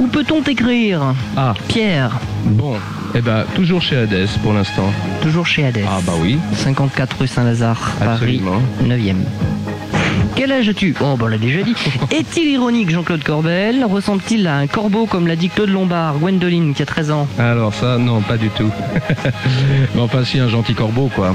Où 0.00 0.06
peut-on 0.08 0.42
t'écrire 0.42 1.14
Ah, 1.36 1.54
Pierre, 1.68 2.18
bon, 2.44 2.74
eh 3.14 3.20
ben, 3.20 3.44
toujours 3.54 3.80
chez 3.82 3.96
Hades 3.98 4.28
pour 4.42 4.52
l'instant. 4.52 4.90
toujours 5.22 5.46
chez 5.46 5.64
Hades. 5.64 5.84
Ah 5.86 5.98
bah 6.04 6.14
oui, 6.20 6.38
54 6.54 7.16
rue 7.20 7.26
Saint-Lazare, 7.28 7.92
Paris, 8.00 8.40
Absolument. 8.40 8.62
9e. 8.82 9.16
Quel 10.34 10.52
âge 10.52 10.68
as-tu? 10.68 10.94
Oh, 11.00 11.16
bah 11.16 11.24
on 11.24 11.26
l'a 11.26 11.38
déjà 11.38 11.62
dit. 11.62 11.74
Est-il 12.10 12.48
ironique, 12.48 12.90
Jean-Claude 12.90 13.22
Corbel? 13.22 13.84
Ressemble-t-il 13.84 14.46
à 14.46 14.56
un 14.56 14.66
corbeau 14.66 15.06
comme 15.06 15.26
l'a 15.26 15.36
dit 15.36 15.48
Claude 15.48 15.70
Lombard, 15.70 16.18
Gwendoline, 16.18 16.74
qui 16.74 16.82
a 16.82 16.86
13 16.86 17.10
ans? 17.10 17.28
Alors 17.38 17.74
ça, 17.74 17.98
non, 17.98 18.20
pas 18.20 18.36
du 18.36 18.48
tout. 18.50 18.70
mais 19.94 20.00
enfin, 20.00 20.24
si, 20.24 20.38
un 20.38 20.48
gentil 20.48 20.74
corbeau, 20.74 21.10
quoi. 21.14 21.34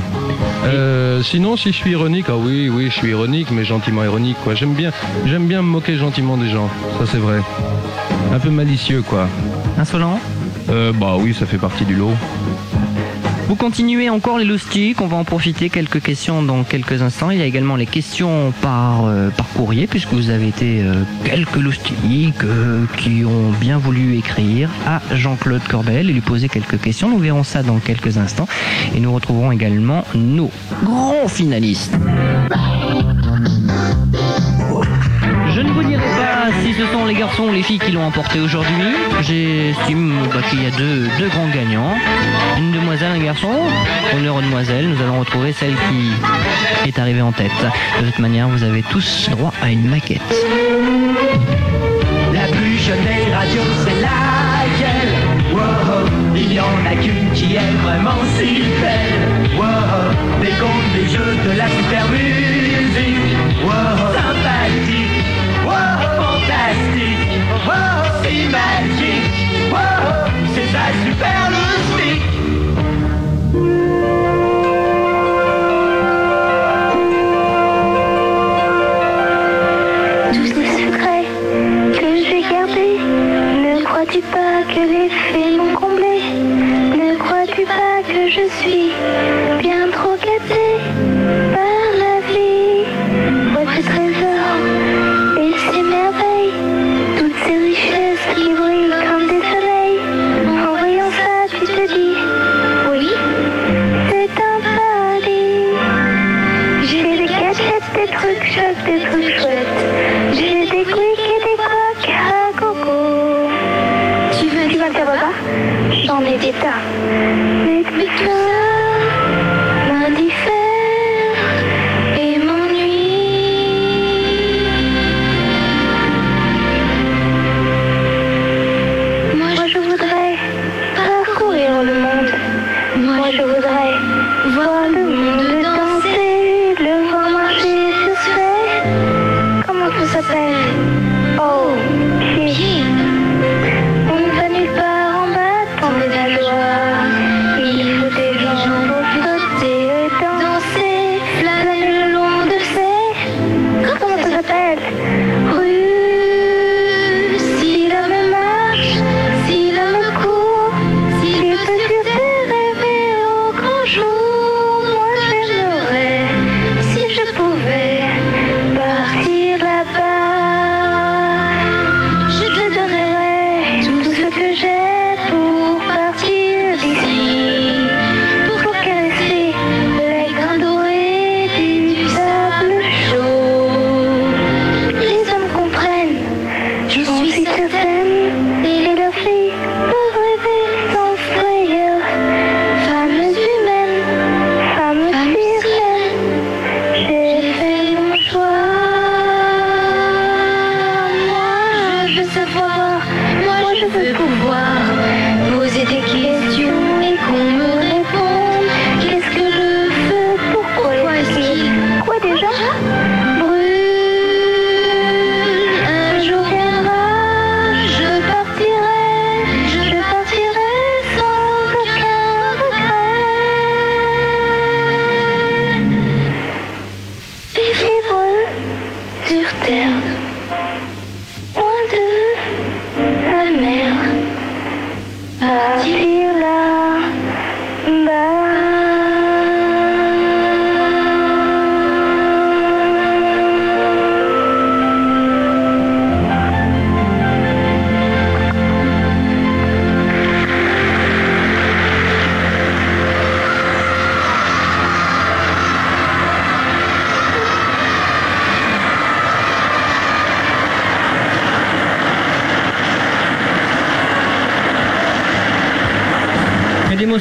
Euh, 0.65 1.21
sinon, 1.23 1.57
si 1.57 1.71
je 1.71 1.77
suis 1.77 1.91
ironique, 1.91 2.25
ah 2.29 2.37
oui, 2.37 2.69
oui, 2.69 2.85
je 2.89 2.95
suis 2.95 3.09
ironique, 3.09 3.49
mais 3.51 3.63
gentiment 3.63 4.03
ironique, 4.03 4.37
quoi. 4.43 4.55
J'aime 4.55 4.73
bien, 4.73 4.91
j'aime 5.25 5.47
bien 5.47 5.61
me 5.61 5.67
moquer 5.67 5.97
gentiment 5.97 6.37
des 6.37 6.49
gens, 6.49 6.69
ça 6.99 7.05
c'est 7.05 7.17
vrai. 7.17 7.39
Un 8.33 8.39
peu 8.39 8.49
malicieux, 8.49 9.01
quoi. 9.01 9.27
Insolent? 9.77 10.19
Euh, 10.69 10.91
bah 10.93 11.15
oui, 11.19 11.33
ça 11.33 11.45
fait 11.45 11.57
partie 11.57 11.85
du 11.85 11.95
lot. 11.95 12.13
Vous 13.47 13.55
continuez 13.55 14.09
encore 14.09 14.39
les 14.39 14.45
loustiques, 14.45 15.01
on 15.01 15.07
va 15.07 15.17
en 15.17 15.23
profiter 15.23 15.69
quelques 15.69 16.01
questions 16.01 16.41
dans 16.41 16.63
quelques 16.63 17.03
instants. 17.03 17.29
Il 17.29 17.37
y 17.37 17.43
a 17.43 17.45
également 17.45 17.75
les 17.75 17.85
questions 17.85 18.51
par, 18.61 19.05
euh, 19.05 19.29
par 19.29 19.47
courrier, 19.49 19.85
puisque 19.85 20.11
vous 20.13 20.31
avez 20.31 20.47
été 20.47 20.81
euh, 20.81 21.03
quelques 21.23 21.57
loustiques 21.57 22.43
euh, 22.43 22.85
qui 22.97 23.23
ont 23.23 23.51
bien 23.51 23.77
voulu 23.77 24.17
écrire 24.17 24.71
à 24.87 24.99
Jean-Claude 25.13 25.61
Corbel 25.69 26.09
et 26.09 26.13
lui 26.13 26.21
poser 26.21 26.49
quelques 26.49 26.81
questions. 26.81 27.07
Nous 27.07 27.19
verrons 27.19 27.43
ça 27.43 27.61
dans 27.61 27.77
quelques 27.77 28.17
instants. 28.17 28.47
Et 28.95 28.99
nous 28.99 29.13
retrouverons 29.13 29.51
également 29.51 30.05
nos 30.15 30.49
grands 30.83 31.27
finalistes. 31.27 31.95
Si 36.61 36.73
ce 36.73 36.85
sont 36.87 37.05
les 37.05 37.13
garçons 37.13 37.43
ou 37.43 37.51
les 37.51 37.63
filles 37.63 37.79
qui 37.79 37.91
l'ont 37.91 38.03
emporté 38.03 38.39
aujourd'hui. 38.39 38.93
J'estime 39.21 40.13
bah, 40.33 40.41
qu'il 40.49 40.63
y 40.63 40.65
a 40.65 40.71
deux, 40.71 41.07
grands 41.29 41.47
gagnants. 41.47 41.95
Une 42.57 42.71
demoiselle, 42.71 43.11
un 43.13 43.23
garçon. 43.23 43.51
Honneur 44.13 44.35
aux 44.35 44.41
demoiselles, 44.41 44.89
nous 44.89 45.01
allons 45.01 45.19
retrouver 45.19 45.53
celle 45.53 45.73
qui 45.73 46.11
est 46.87 46.99
arrivée 46.99 47.21
en 47.21 47.31
tête. 47.31 47.51
De 48.01 48.05
toute 48.05 48.19
manière, 48.19 48.47
vous 48.49 48.63
avez 48.63 48.83
tous 48.83 49.29
droit 49.31 49.53
à 49.61 49.71
une 49.71 49.87
maquette. 49.87 50.21
La 52.33 52.47
plus 52.47 52.85
des 52.87 53.33
radios, 53.33 53.61
c'est 53.83 53.95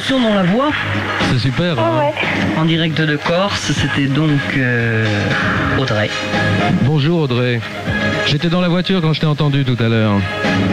Dans 0.09 0.33
la 0.35 0.43
voix. 0.43 0.71
C'est 1.31 1.39
super. 1.39 1.79
hein. 1.79 2.11
En 2.57 2.65
direct 2.65 3.01
de 3.01 3.15
Corse, 3.17 3.71
c'était 3.73 4.05
donc 4.07 4.39
euh, 4.55 5.03
Audrey. 5.79 6.09
Bonjour 6.83 7.21
Audrey. 7.21 7.59
J'étais 8.27 8.49
dans 8.49 8.61
la 8.61 8.67
voiture 8.69 9.01
quand 9.01 9.13
je 9.13 9.21
t'ai 9.21 9.25
entendu 9.25 9.65
tout 9.65 9.77
à 9.83 9.89
l'heure. 9.89 10.13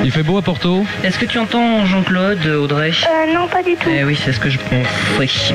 Il 0.04 0.10
fait 0.12 0.22
beau 0.22 0.36
à 0.36 0.42
Porto? 0.42 0.84
Est-ce 1.02 1.18
que 1.18 1.24
tu 1.24 1.38
entends 1.38 1.84
Jean-Claude, 1.86 2.46
Audrey? 2.46 2.90
Euh, 2.90 3.34
non, 3.34 3.48
pas 3.48 3.62
du 3.62 3.74
tout. 3.74 3.88
Eh 3.90 4.04
oui, 4.04 4.18
c'est 4.22 4.32
ce 4.32 4.40
que 4.40 4.50
je 4.50 4.58
pensais. 4.58 5.54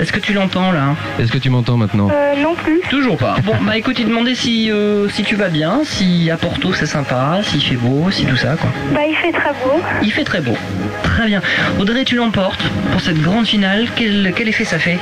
Est-ce 0.00 0.12
que 0.12 0.18
tu 0.20 0.32
l'entends 0.32 0.72
là 0.72 0.94
Est-ce 1.18 1.30
que 1.30 1.36
tu 1.38 1.50
m'entends 1.50 1.76
maintenant 1.76 2.08
Euh, 2.10 2.34
non 2.42 2.54
plus. 2.54 2.80
Toujours 2.88 3.18
pas. 3.18 3.36
Bon, 3.44 3.52
bah 3.60 3.76
écoute, 3.76 3.98
il 3.98 4.06
demandait 4.08 4.34
si, 4.34 4.70
euh, 4.70 5.08
si 5.10 5.22
tu 5.24 5.36
vas 5.36 5.48
bien, 5.48 5.80
si 5.84 6.30
à 6.30 6.36
Porto 6.38 6.72
c'est 6.72 6.86
sympa, 6.86 7.40
s'il 7.42 7.62
fait 7.62 7.76
beau, 7.76 8.10
si 8.10 8.24
tout 8.24 8.36
ça 8.36 8.56
quoi. 8.56 8.70
Bah, 8.94 9.00
il 9.08 9.14
fait 9.14 9.32
très 9.32 9.50
beau. 9.50 9.80
Il 10.02 10.10
fait 10.10 10.24
très 10.24 10.40
beau. 10.40 10.56
Très 11.02 11.26
bien. 11.26 11.42
Audrey, 11.78 12.04
tu 12.04 12.16
l'emportes 12.16 12.62
pour 12.92 13.00
cette 13.02 13.20
grande 13.20 13.46
finale. 13.46 13.88
Quel, 13.94 14.32
quel 14.34 14.48
effet 14.48 14.64
ça 14.64 14.78
fait 14.78 14.98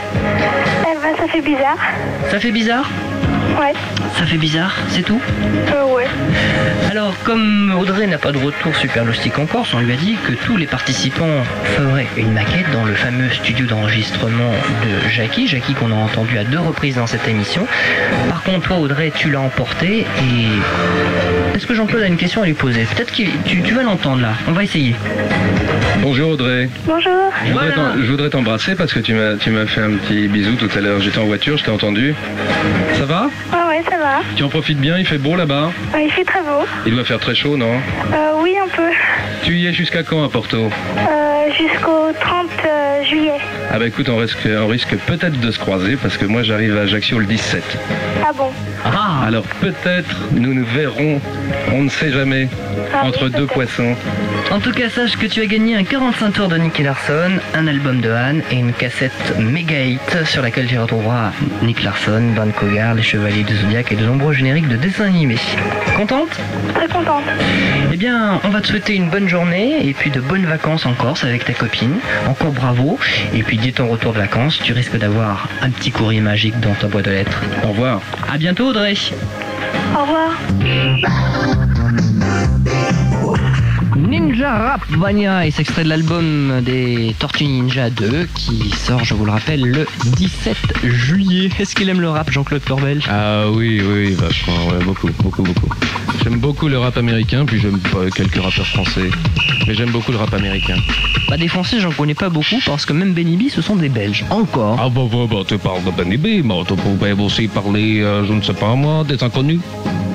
Eh 0.82 0.94
ben, 1.00 1.16
ça 1.16 1.28
fait 1.32 1.42
bizarre. 1.42 1.78
Ça 2.30 2.40
fait 2.40 2.50
bizarre 2.50 2.90
Ouais. 3.60 3.72
Ça 4.16 4.24
fait 4.26 4.36
bizarre, 4.36 4.74
c'est 4.88 5.02
tout 5.02 5.20
Euh. 5.72 5.84
Alors, 6.90 7.14
comme 7.24 7.74
Audrey 7.78 8.06
n'a 8.06 8.18
pas 8.18 8.32
de 8.32 8.38
retour 8.38 8.74
super 8.76 9.04
loustique 9.04 9.38
en 9.38 9.46
Corse, 9.46 9.74
on 9.74 9.80
lui 9.80 9.92
a 9.92 9.96
dit 9.96 10.16
que 10.26 10.32
tous 10.32 10.56
les 10.56 10.66
participants 10.66 11.44
feraient 11.76 12.06
une 12.16 12.32
maquette 12.32 12.70
dans 12.72 12.84
le 12.84 12.94
fameux 12.94 13.30
studio 13.30 13.66
d'enregistrement 13.66 14.52
de 14.82 15.08
Jackie, 15.10 15.46
Jackie 15.46 15.74
qu'on 15.74 15.92
a 15.92 15.94
entendu 15.94 16.38
à 16.38 16.44
deux 16.44 16.58
reprises 16.58 16.96
dans 16.96 17.06
cette 17.06 17.28
émission. 17.28 17.66
Par 18.28 18.42
contre, 18.42 18.68
toi, 18.68 18.78
Audrey, 18.78 19.12
tu 19.14 19.30
l'as 19.30 19.40
emporté 19.40 20.00
et... 20.18 21.56
Est-ce 21.56 21.66
que 21.66 21.74
Jean-Claude 21.74 22.02
a 22.02 22.06
une 22.06 22.16
question 22.16 22.42
à 22.42 22.46
lui 22.46 22.54
poser? 22.54 22.84
Peut-être 22.94 23.10
que 23.10 23.22
tu, 23.44 23.62
tu 23.62 23.74
vas 23.74 23.82
l'entendre 23.82 24.22
là, 24.22 24.32
on 24.48 24.52
va 24.52 24.64
essayer. 24.64 24.94
Bonjour 26.00 26.30
Audrey. 26.30 26.68
Bonjour. 26.86 27.32
Je 27.44 28.10
voudrais 28.10 28.30
t'embrasser 28.30 28.74
parce 28.76 28.92
que 28.92 29.00
tu 29.00 29.14
m'as 29.14 29.34
tu 29.34 29.50
m'as 29.50 29.66
fait 29.66 29.80
un 29.80 29.90
petit 29.90 30.28
bisou 30.28 30.54
tout 30.54 30.70
à 30.76 30.80
l'heure. 30.80 31.00
J'étais 31.00 31.18
en 31.18 31.24
voiture, 31.24 31.58
je 31.58 31.64
t'ai 31.64 31.70
entendu. 31.70 32.14
Ça 32.94 33.04
va? 33.04 33.28
Ouais, 33.78 33.90
ça 33.90 33.98
va. 33.98 34.20
Tu 34.36 34.42
en 34.42 34.48
profites 34.48 34.78
bien, 34.78 34.98
il 34.98 35.06
fait 35.06 35.18
beau 35.18 35.36
là-bas 35.36 35.70
il 36.00 36.10
fait 36.10 36.24
très 36.24 36.40
beau. 36.40 36.64
Il 36.86 36.94
doit 36.94 37.04
faire 37.04 37.18
très 37.18 37.34
chaud, 37.34 37.56
non 37.56 37.74
Euh, 38.12 38.32
oui, 38.42 38.54
un 38.62 38.68
peu. 38.68 38.90
Tu 39.44 39.56
y 39.58 39.66
es 39.66 39.72
jusqu'à 39.72 40.02
quand 40.02 40.24
à 40.24 40.28
Porto 40.28 40.56
Euh, 40.56 41.50
jusqu'au 41.52 42.12
30 42.20 42.46
euh, 42.66 43.04
juillet. 43.04 43.38
Ah 43.70 43.78
bah 43.78 43.86
écoute, 43.86 44.08
on 44.08 44.16
risque, 44.16 44.46
on 44.46 44.66
risque 44.66 44.96
peut-être 45.06 45.38
de 45.40 45.50
se 45.50 45.58
croiser 45.58 45.96
parce 45.96 46.16
que 46.16 46.24
moi 46.24 46.42
j'arrive 46.42 46.76
à 46.76 46.82
Ajaccio 46.82 47.18
le 47.18 47.26
17. 47.26 47.62
Ah 48.26 48.32
bon 48.32 48.50
Ah 48.94 49.24
Alors 49.26 49.44
peut-être 49.60 50.16
nous 50.32 50.54
nous 50.54 50.64
verrons, 50.64 51.20
on 51.72 51.82
ne 51.82 51.88
sait 51.88 52.10
jamais, 52.10 52.48
Ah 52.94 53.00
oui, 53.02 53.08
entre 53.08 53.28
deux 53.28 53.46
poissons. 53.46 53.94
En 54.50 54.60
tout 54.60 54.72
cas, 54.72 54.88
sache 54.88 55.16
que 55.16 55.26
tu 55.26 55.42
as 55.42 55.46
gagné 55.46 55.76
un 55.76 55.84
45 55.84 56.32
tours 56.32 56.48
de 56.48 56.56
Nicky 56.56 56.82
Larson, 56.82 57.32
un 57.54 57.66
album 57.66 58.00
de 58.00 58.10
Anne 58.10 58.42
et 58.50 58.56
une 58.56 58.72
cassette 58.72 59.34
Mega 59.38 59.84
Hit 59.84 60.24
sur 60.24 60.40
laquelle 60.42 60.66
tu 60.66 60.78
retrouveras 60.78 61.32
Nick 61.62 61.82
Larson, 61.82 62.22
Van 62.34 62.50
Cogar, 62.50 62.94
Les 62.94 63.02
Chevaliers 63.02 63.42
du 63.44 63.54
Zodiac 63.54 63.92
et 63.92 63.96
de 63.96 64.06
nombreux 64.06 64.32
génériques 64.32 64.68
de 64.68 64.76
dessins 64.76 65.04
animés. 65.04 65.36
Contente? 65.96 66.40
Très 66.74 66.88
contente. 66.88 67.24
Eh 67.92 67.96
bien, 67.96 68.40
on 68.44 68.48
va 68.48 68.60
te 68.60 68.68
souhaiter 68.68 68.94
une 68.94 69.10
bonne 69.10 69.28
journée 69.28 69.86
et 69.86 69.92
puis 69.92 70.10
de 70.10 70.20
bonnes 70.20 70.46
vacances 70.46 70.86
en 70.86 70.94
Corse 70.94 71.24
avec 71.24 71.44
ta 71.44 71.52
copine. 71.52 71.96
Encore 72.26 72.52
bravo. 72.52 72.98
Et 73.34 73.42
puis 73.42 73.58
dès 73.58 73.72
ton 73.72 73.88
retour 73.88 74.12
de 74.14 74.18
vacances, 74.18 74.60
tu 74.62 74.72
risques 74.72 74.96
d'avoir 74.96 75.48
un 75.60 75.70
petit 75.70 75.90
courrier 75.90 76.20
magique 76.20 76.58
dans 76.60 76.74
ta 76.74 76.86
boîte 76.86 77.04
de 77.04 77.10
lettres. 77.10 77.42
Au 77.64 77.68
revoir. 77.68 78.00
À 78.32 78.38
bientôt 78.38 78.72
Audrey. 78.78 79.12
Au 79.96 80.02
revoir. 80.02 80.38
Ninja 84.08 84.56
Rap 84.56 84.80
Vania 84.88 85.46
et 85.46 85.50
c'est 85.50 85.60
extrait 85.60 85.84
de 85.84 85.90
l'album 85.90 86.62
des 86.62 87.14
Tortues 87.18 87.44
Ninja 87.44 87.90
2 87.90 88.26
qui 88.34 88.70
sort, 88.70 89.04
je 89.04 89.12
vous 89.12 89.26
le 89.26 89.32
rappelle, 89.32 89.60
le 89.60 89.86
17 90.16 90.56
juillet. 90.82 91.50
Est-ce 91.58 91.74
qu'il 91.74 91.90
aime 91.90 92.00
le 92.00 92.08
rap, 92.08 92.30
Jean-Claude 92.30 92.64
Corbel 92.64 93.02
Ah 93.06 93.50
oui, 93.50 93.82
oui, 93.86 94.14
vachement, 94.14 94.68
ouais, 94.68 94.82
beaucoup, 94.82 95.10
beaucoup, 95.22 95.42
beaucoup. 95.42 95.68
J'aime 96.24 96.38
beaucoup 96.38 96.68
le 96.68 96.78
rap 96.78 96.96
américain, 96.96 97.44
puis 97.44 97.60
j'aime 97.60 97.78
pas 97.80 98.08
quelques 98.08 98.42
rappeurs 98.42 98.66
français. 98.66 99.10
Mais 99.66 99.74
j'aime 99.74 99.90
beaucoup 99.90 100.10
le 100.10 100.16
rap 100.16 100.32
américain. 100.32 100.76
Bah 101.28 101.36
des 101.36 101.48
Français, 101.48 101.78
j'en 101.78 101.92
connais 101.92 102.14
pas 102.14 102.30
beaucoup 102.30 102.56
parce 102.64 102.86
que 102.86 102.94
même 102.94 103.12
Benny 103.12 103.36
B, 103.36 103.50
ce 103.50 103.60
sont 103.60 103.76
des 103.76 103.90
Belges. 103.90 104.24
Encore. 104.30 104.78
Ah 104.80 104.88
bah, 104.88 105.02
bah, 105.12 105.26
bah 105.30 105.42
tu 105.46 105.58
parles 105.58 105.84
de 105.84 105.90
Benny 105.90 106.16
B, 106.16 106.42
mais 106.42 106.64
tu 106.66 106.74
pourrais 106.76 107.12
aussi 107.12 107.46
parler, 107.46 108.00
euh, 108.00 108.24
je 108.24 108.32
ne 108.32 108.40
sais 108.40 108.54
pas 108.54 108.74
moi, 108.74 109.04
des 109.04 109.22
inconnus. 109.22 109.60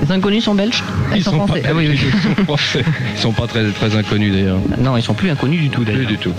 Les 0.03 0.11
inconnus 0.11 0.43
sont 0.43 0.53
belges 0.53 0.83
Ils 1.15 1.23
sont, 1.23 1.31
français. 1.31 1.61
pas, 1.61 1.69
Ah 1.69 1.73
oui, 1.73 1.87
oui. 1.89 1.97
ils 2.03 2.35
sont 2.35 2.43
français. 2.43 2.83
Ils 3.15 3.19
sont 3.19 3.31
pas 3.31 3.47
très, 3.47 3.71
très 3.71 3.95
inconnus 3.95 4.33
d'ailleurs. 4.33 4.59
Non, 4.77 4.97
ils 4.97 5.01
sont 5.03 5.13
plus 5.13 5.29
inconnus 5.29 5.61
du 5.61 5.69
tout 5.69 5.83
Plus 5.83 6.05
du 6.05 6.17
tout. 6.17 6.33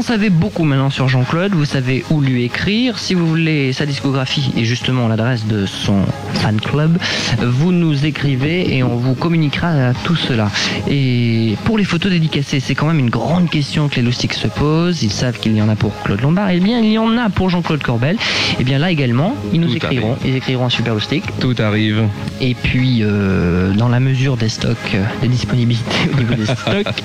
En 0.00 0.02
savez 0.02 0.30
beaucoup 0.30 0.64
maintenant 0.64 0.88
sur 0.88 1.10
Jean-Claude, 1.10 1.52
vous 1.52 1.66
savez 1.66 2.06
où 2.08 2.22
lui 2.22 2.42
écrire. 2.42 2.98
Si 2.98 3.12
vous 3.12 3.26
voulez 3.26 3.74
sa 3.74 3.84
discographie 3.84 4.50
et 4.56 4.64
justement 4.64 5.08
l'adresse 5.08 5.46
de 5.46 5.66
son 5.66 6.06
fan 6.32 6.58
club, 6.58 6.96
vous 7.42 7.70
nous 7.70 8.06
écrivez 8.06 8.74
et 8.74 8.82
on 8.82 8.96
vous 8.96 9.14
communiquera 9.14 9.92
tout 10.04 10.16
cela. 10.16 10.50
Et 10.88 11.54
pour 11.66 11.76
les 11.76 11.84
photos 11.84 12.10
dédicacées, 12.10 12.60
c'est 12.60 12.74
quand 12.74 12.86
même 12.86 12.98
une 12.98 13.10
grande 13.10 13.50
question 13.50 13.90
que 13.90 13.96
les 13.96 14.02
loustiques 14.02 14.32
se 14.32 14.48
posent. 14.48 15.02
Ils 15.02 15.12
savent 15.12 15.38
qu'il 15.38 15.54
y 15.54 15.60
en 15.60 15.68
a 15.68 15.76
pour 15.76 15.92
Claude 16.02 16.22
Lombard. 16.22 16.48
Et 16.48 16.60
bien, 16.60 16.80
il 16.80 16.92
y 16.92 16.98
en 16.98 17.18
a 17.18 17.28
pour 17.28 17.50
Jean-Claude 17.50 17.82
Corbel. 17.82 18.16
Et 18.58 18.64
bien 18.64 18.78
là 18.78 18.90
également, 18.90 19.36
ils 19.52 19.60
nous 19.60 19.68
Tout 19.68 19.76
écriront. 19.76 20.12
arrive. 20.12 20.26
Ils 20.32 20.36
écriront 20.36 20.64
un 20.64 20.70
super 20.70 20.94
loustic. 20.94 21.24
Tout 21.40 21.56
arrive. 21.58 22.04
Et 22.40 22.54
puis, 22.54 23.00
euh, 23.02 23.74
dans 23.74 23.88
la 23.88 24.00
mesure 24.00 24.38
des 24.38 24.48
stocks, 24.48 24.78
euh, 24.94 25.04
des 25.20 25.28
disponibilités 25.28 26.10
au 26.14 26.16
niveau 26.16 26.34
des 26.36 26.46
stocks, 26.46 27.04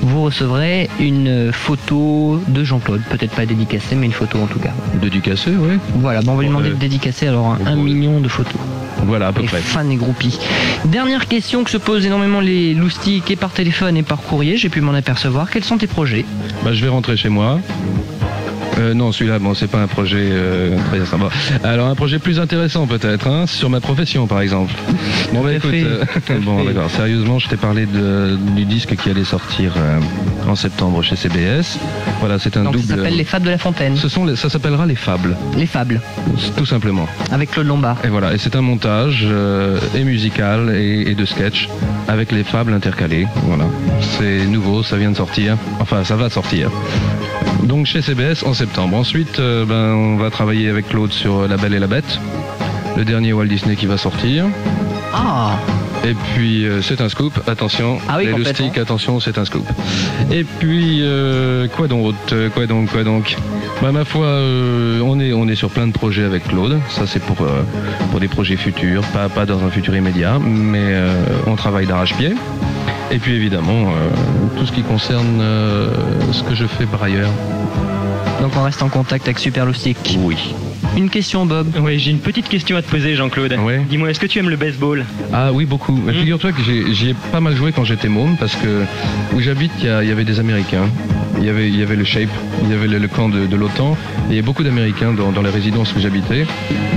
vous 0.00 0.22
recevrez 0.22 0.88
une 0.98 1.52
photo 1.52 2.21
de 2.48 2.64
Jean-Claude. 2.64 3.02
Peut-être 3.10 3.32
pas 3.34 3.46
dédicacée, 3.46 3.94
mais 3.94 4.06
une 4.06 4.12
photo 4.12 4.38
en 4.38 4.46
tout 4.46 4.58
cas. 4.58 4.72
Dédicacé, 5.00 5.50
oui. 5.50 5.78
Voilà, 5.96 6.20
bon, 6.22 6.32
on 6.32 6.36
va 6.36 6.42
lui 6.42 6.48
demander 6.48 6.70
de 6.70 6.74
dédicacer 6.74 7.28
alors 7.28 7.56
un, 7.64 7.76
million 7.76 8.20
de 8.20 8.28
photos. 8.28 8.60
Voilà, 9.04 9.28
à 9.28 9.32
peu 9.32 9.42
Et 9.42 9.46
près. 9.46 9.58
fans 9.60 9.88
et 9.88 9.96
groupies. 9.96 10.38
Dernière 10.84 11.26
question 11.26 11.64
que 11.64 11.70
se 11.70 11.76
posent 11.76 12.06
énormément 12.06 12.40
les 12.40 12.74
loustiques 12.74 13.30
et 13.30 13.36
par 13.36 13.50
téléphone 13.50 13.96
et 13.96 14.02
par 14.02 14.20
courrier, 14.22 14.56
j'ai 14.56 14.68
pu 14.68 14.80
m'en 14.80 14.94
apercevoir. 14.94 15.50
Quels 15.50 15.64
sont 15.64 15.78
tes 15.78 15.86
projets? 15.86 16.24
Bah, 16.64 16.72
je 16.72 16.82
vais 16.82 16.88
rentrer 16.88 17.16
chez 17.16 17.28
moi. 17.28 17.58
Euh, 18.78 18.94
non, 18.94 19.12
celui-là, 19.12 19.38
bon, 19.38 19.54
c'est 19.54 19.66
pas 19.68 19.80
un 19.82 19.86
projet 19.86 20.18
euh, 20.20 20.76
très 20.90 21.04
sympa. 21.04 21.28
Alors, 21.62 21.88
un 21.88 21.94
projet 21.94 22.18
plus 22.18 22.40
intéressant 22.40 22.86
peut-être, 22.86 23.26
hein, 23.28 23.46
sur 23.46 23.68
ma 23.70 23.80
profession 23.80 24.26
par 24.26 24.40
exemple. 24.40 24.72
Bon, 25.32 25.42
bah 25.42 25.54
écoute, 25.54 25.72
euh, 25.72 26.04
bon, 26.44 26.62
d'accord. 26.62 26.90
Sérieusement, 26.90 27.38
je 27.38 27.48
t'ai 27.48 27.56
parlé 27.56 27.86
de- 27.86 28.36
du 28.54 28.66
disque 28.66 28.94
qui 28.96 29.08
allait 29.08 29.24
sortir 29.24 29.72
en 30.46 30.54
septembre 30.54 31.02
chez 31.02 31.16
CBS. 31.16 31.78
Voilà, 32.20 32.38
c'est 32.38 32.54
un 32.58 32.64
Donc 32.64 32.74
double. 32.74 32.84
ça 32.86 32.96
s'appelle 32.96 33.16
Les 33.16 33.24
Fables 33.24 33.46
de 33.46 33.50
la 33.50 33.56
Fontaine. 33.56 33.96
Ce 33.96 34.10
sont 34.10 34.26
les- 34.26 34.36
ça 34.36 34.50
s'appellera 34.50 34.84
les 34.84 34.94
fables, 34.94 35.36
Les 35.56 35.64
Fables, 35.64 36.02
tout 36.58 36.66
simplement. 36.66 37.06
avec 37.30 37.50
Claude 37.52 37.66
Lombard. 37.66 37.96
Et 38.04 38.08
voilà, 38.08 38.34
et 38.34 38.38
c'est 38.38 38.54
un 38.56 38.60
montage 38.60 39.26
et 39.94 40.04
musical 40.04 40.70
et, 40.76 41.10
et 41.10 41.14
de 41.14 41.24
sketch 41.24 41.66
avec 42.08 42.30
les 42.30 42.44
fables 42.44 42.74
intercalées. 42.74 43.26
Voilà, 43.46 43.64
c'est 44.18 44.44
nouveau, 44.46 44.82
ça 44.82 44.96
vient 44.98 45.12
de 45.12 45.16
sortir. 45.16 45.56
Enfin, 45.80 46.04
ça 46.04 46.16
va 46.16 46.28
sortir. 46.28 46.70
Donc 47.62 47.86
chez 47.86 48.02
CBS 48.02 48.42
en 48.44 48.54
septembre. 48.54 48.96
Ensuite, 48.96 49.38
euh, 49.38 49.64
ben, 49.64 49.94
on 49.94 50.16
va 50.16 50.30
travailler 50.30 50.68
avec 50.68 50.88
Claude 50.88 51.12
sur 51.12 51.46
La 51.48 51.56
Belle 51.56 51.74
et 51.74 51.78
la 51.78 51.86
Bête, 51.86 52.18
le 52.96 53.04
dernier 53.04 53.32
Walt 53.32 53.46
Disney 53.46 53.76
qui 53.76 53.86
va 53.86 53.96
sortir. 53.96 54.46
Ah 55.14 55.56
Et 56.04 56.14
puis 56.14 56.64
euh, 56.66 56.82
c'est 56.82 57.00
un 57.00 57.08
scoop, 57.08 57.38
attention. 57.46 57.98
Ah 58.08 58.16
oui, 58.18 58.26
les 58.26 58.32
loustiques, 58.32 58.78
attention, 58.78 59.20
c'est 59.20 59.38
un 59.38 59.44
scoop. 59.44 59.66
Et 60.30 60.44
puis 60.44 61.00
euh, 61.02 61.68
quoi 61.68 61.86
donc, 61.86 62.14
euh, 62.32 62.48
quoi 62.48 62.66
donc, 62.66 62.90
quoi 62.90 63.04
donc? 63.04 63.36
Bah 63.80 63.92
ma 63.92 64.04
foi, 64.04 64.26
euh, 64.26 65.00
on 65.04 65.20
est 65.20 65.32
on 65.32 65.46
est 65.48 65.54
sur 65.54 65.70
plein 65.70 65.86
de 65.86 65.92
projets 65.92 66.24
avec 66.24 66.48
Claude. 66.48 66.80
Ça 66.88 67.06
c'est 67.06 67.22
pour 67.22 67.42
euh, 67.42 67.62
pour 68.10 68.20
des 68.20 68.28
projets 68.28 68.56
futurs, 68.56 69.02
pas 69.08 69.28
pas 69.28 69.46
dans 69.46 69.62
un 69.64 69.70
futur 69.70 69.94
immédiat, 69.94 70.38
mais 70.40 70.78
euh, 70.82 71.14
on 71.46 71.56
travaille 71.56 71.86
d'arrache-pied. 71.86 72.34
Et 73.12 73.18
puis 73.18 73.34
évidemment 73.34 73.88
euh, 73.90 74.08
tout 74.58 74.64
ce 74.66 74.72
qui 74.72 74.82
concerne 74.82 75.38
euh, 75.40 75.90
ce 76.32 76.42
que 76.42 76.54
je 76.54 76.64
fais 76.66 76.86
par 76.86 77.02
ailleurs. 77.02 77.30
Donc 78.40 78.52
on 78.56 78.62
reste 78.62 78.82
en 78.82 78.88
contact 78.88 79.26
avec 79.26 79.38
Super 79.38 79.66
Loustic. 79.66 80.18
Oui. 80.20 80.36
Une 80.96 81.08
question, 81.08 81.46
Bob. 81.46 81.68
Oui, 81.80 81.98
j'ai 81.98 82.10
une 82.10 82.18
petite 82.18 82.48
question 82.48 82.76
à 82.76 82.82
te 82.82 82.90
poser, 82.90 83.14
Jean-Claude. 83.14 83.54
Ouais. 83.64 83.80
Dis-moi, 83.88 84.10
est-ce 84.10 84.20
que 84.20 84.26
tu 84.26 84.38
aimes 84.38 84.50
le 84.50 84.56
baseball? 84.56 85.04
Ah 85.32 85.50
oui, 85.52 85.64
beaucoup. 85.64 85.98
Mais 86.04 86.12
Figure-toi 86.12 86.52
que 86.52 86.62
j'ai- 86.62 86.92
j'y 86.92 87.10
ai 87.10 87.14
pas 87.30 87.40
mal 87.40 87.54
joué 87.56 87.72
quand 87.72 87.84
j'étais 87.84 88.08
môme 88.08 88.36
parce 88.38 88.54
que 88.56 88.82
où 89.34 89.40
j'habite, 89.40 89.72
il 89.80 89.86
y, 89.86 89.88
a- 89.88 90.02
il 90.02 90.08
y 90.08 90.12
avait 90.12 90.24
des 90.24 90.38
Américains. 90.40 90.88
Il 91.42 91.46
y 91.46 91.50
avait, 91.50 91.66
il 91.68 91.76
y 91.76 91.82
avait 91.82 91.96
le 91.96 92.04
SHAPE, 92.04 92.30
il 92.62 92.70
y 92.70 92.72
avait 92.72 92.86
le, 92.86 92.98
le 92.98 93.08
camp 93.08 93.28
de, 93.28 93.46
de 93.46 93.56
l'OTAN. 93.56 93.96
Et 94.30 94.34
il 94.34 94.36
y 94.36 94.38
a 94.38 94.42
beaucoup 94.42 94.62
d'Américains 94.62 95.12
dans, 95.12 95.32
dans 95.32 95.42
les 95.42 95.50
résidences 95.50 95.92
où 95.92 95.98
j'habitais. 95.98 96.46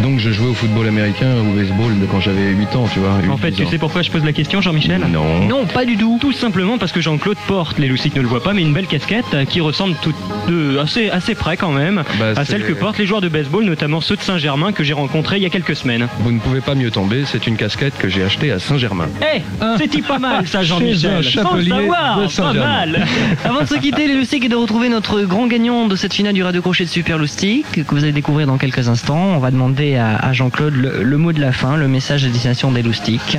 Donc 0.04 0.20
je 0.20 0.30
jouais 0.30 0.50
au 0.50 0.54
football 0.54 0.88
américain 0.88 1.34
ou 1.44 1.52
au 1.52 1.56
baseball 1.56 1.92
quand 2.12 2.20
j'avais 2.20 2.52
8 2.52 2.76
ans, 2.76 2.88
tu 2.94 3.00
vois. 3.00 3.10
En 3.28 3.38
8, 3.38 3.42
fait, 3.42 3.52
10 3.52 3.58
tu 3.58 3.66
sais 3.66 3.78
pourquoi 3.80 4.04
je 4.04 4.12
pose 4.12 4.24
la 4.24 4.34
question, 4.34 4.62
Jean-Michel? 4.62 5.02
Non. 5.12 5.48
Non, 5.48 5.66
pas 5.66 5.84
du 5.84 5.98
tout. 5.98 6.20
Tout 6.22 6.32
simplement 6.32 6.78
parce 6.78 6.92
que 6.92 7.02
Jean-Claude 7.02 7.38
porte, 7.48 7.80
les 7.80 7.88
loustiques 7.88 8.16
ne 8.16 8.22
le 8.22 8.28
voient 8.28 8.44
pas, 8.44 8.54
mais 8.54 8.62
une 8.62 8.72
belle 8.72 8.86
casquette 8.86 9.26
euh, 9.34 9.46
qui 9.46 9.62
ressemble 9.62 9.96
tout 10.04 10.14
de, 10.48 10.78
assez, 10.78 11.10
assez 11.10 11.34
près 11.34 11.58
quand 11.58 11.72
même 11.72 12.04
Bah, 12.20 12.34
à 12.36 12.46
celle 12.46 12.64
que 12.66 12.74
portent 12.74 13.00
les 13.00 13.08
joueurs 13.08 13.22
de 13.22 13.30
baseball, 13.30 13.66
notamment 13.66 14.00
ceux 14.00 14.16
de 14.16 14.22
Saint-Germain 14.22 14.74
que 14.74 14.84
j'ai 14.84 14.94
rencontrés 14.94 15.38
il 15.38 15.44
y 15.44 15.48
a 15.48 15.50
quelques 15.50 15.76
semaines. 15.76 16.08
Vous 16.20 16.32
ne 16.32 16.40
pouvez 16.40 16.62
pas 16.62 16.76
mieux 16.76 16.92
tomber, 16.92 17.24
c'est 17.26 17.48
une 17.48 17.58
casquette 17.58 17.98
que 17.98 18.10
j'ai 18.10 18.24
achetée 18.24 18.52
à 18.52 18.60
Saint-Germain. 18.60 19.08
Eh, 19.34 19.42
c'était 19.80 20.04
pas 20.04 20.20
mal 20.20 20.48
ça, 20.48 20.62
Jean-Michel? 20.62 21.24
Sans 21.24 21.56
le 21.56 21.64
savoir, 21.64 22.20
pas 22.38 22.54
mal. 22.54 23.08
Avant 23.44 23.62
de 23.62 23.68
se 23.68 23.76
quitter, 23.76 24.08
les 24.08 24.14
Loustiques 24.36 24.46
et 24.52 24.54
de 24.54 24.56
retrouver 24.58 24.90
notre 24.90 25.22
grand 25.22 25.48
gagnant 25.48 25.88
de 25.88 25.96
cette 25.96 26.14
finale 26.14 26.34
du 26.34 26.44
Radio 26.44 26.62
Crochet 26.62 26.84
de 26.84 26.90
Super 26.90 27.18
Loustic 27.18 27.66
que 27.86 27.96
vous 27.96 28.04
allez 28.04 28.12
découvrir 28.12 28.48
dans 28.48 28.58
quelques 28.58 28.90
instants. 28.90 29.34
On 29.34 29.40
va 29.40 29.50
demander 29.50 29.96
à, 29.96 30.18
à 30.18 30.34
Jean-Claude 30.34 30.74
le, 30.76 31.04
le 31.04 31.18
mot 31.18 31.32
de 31.32 31.40
la 31.40 31.54
fin, 31.54 31.78
le 31.78 31.88
message 31.88 32.26
à 32.26 32.28
destination 32.28 32.70
des 32.74 32.82
Loustiques. 32.84 33.38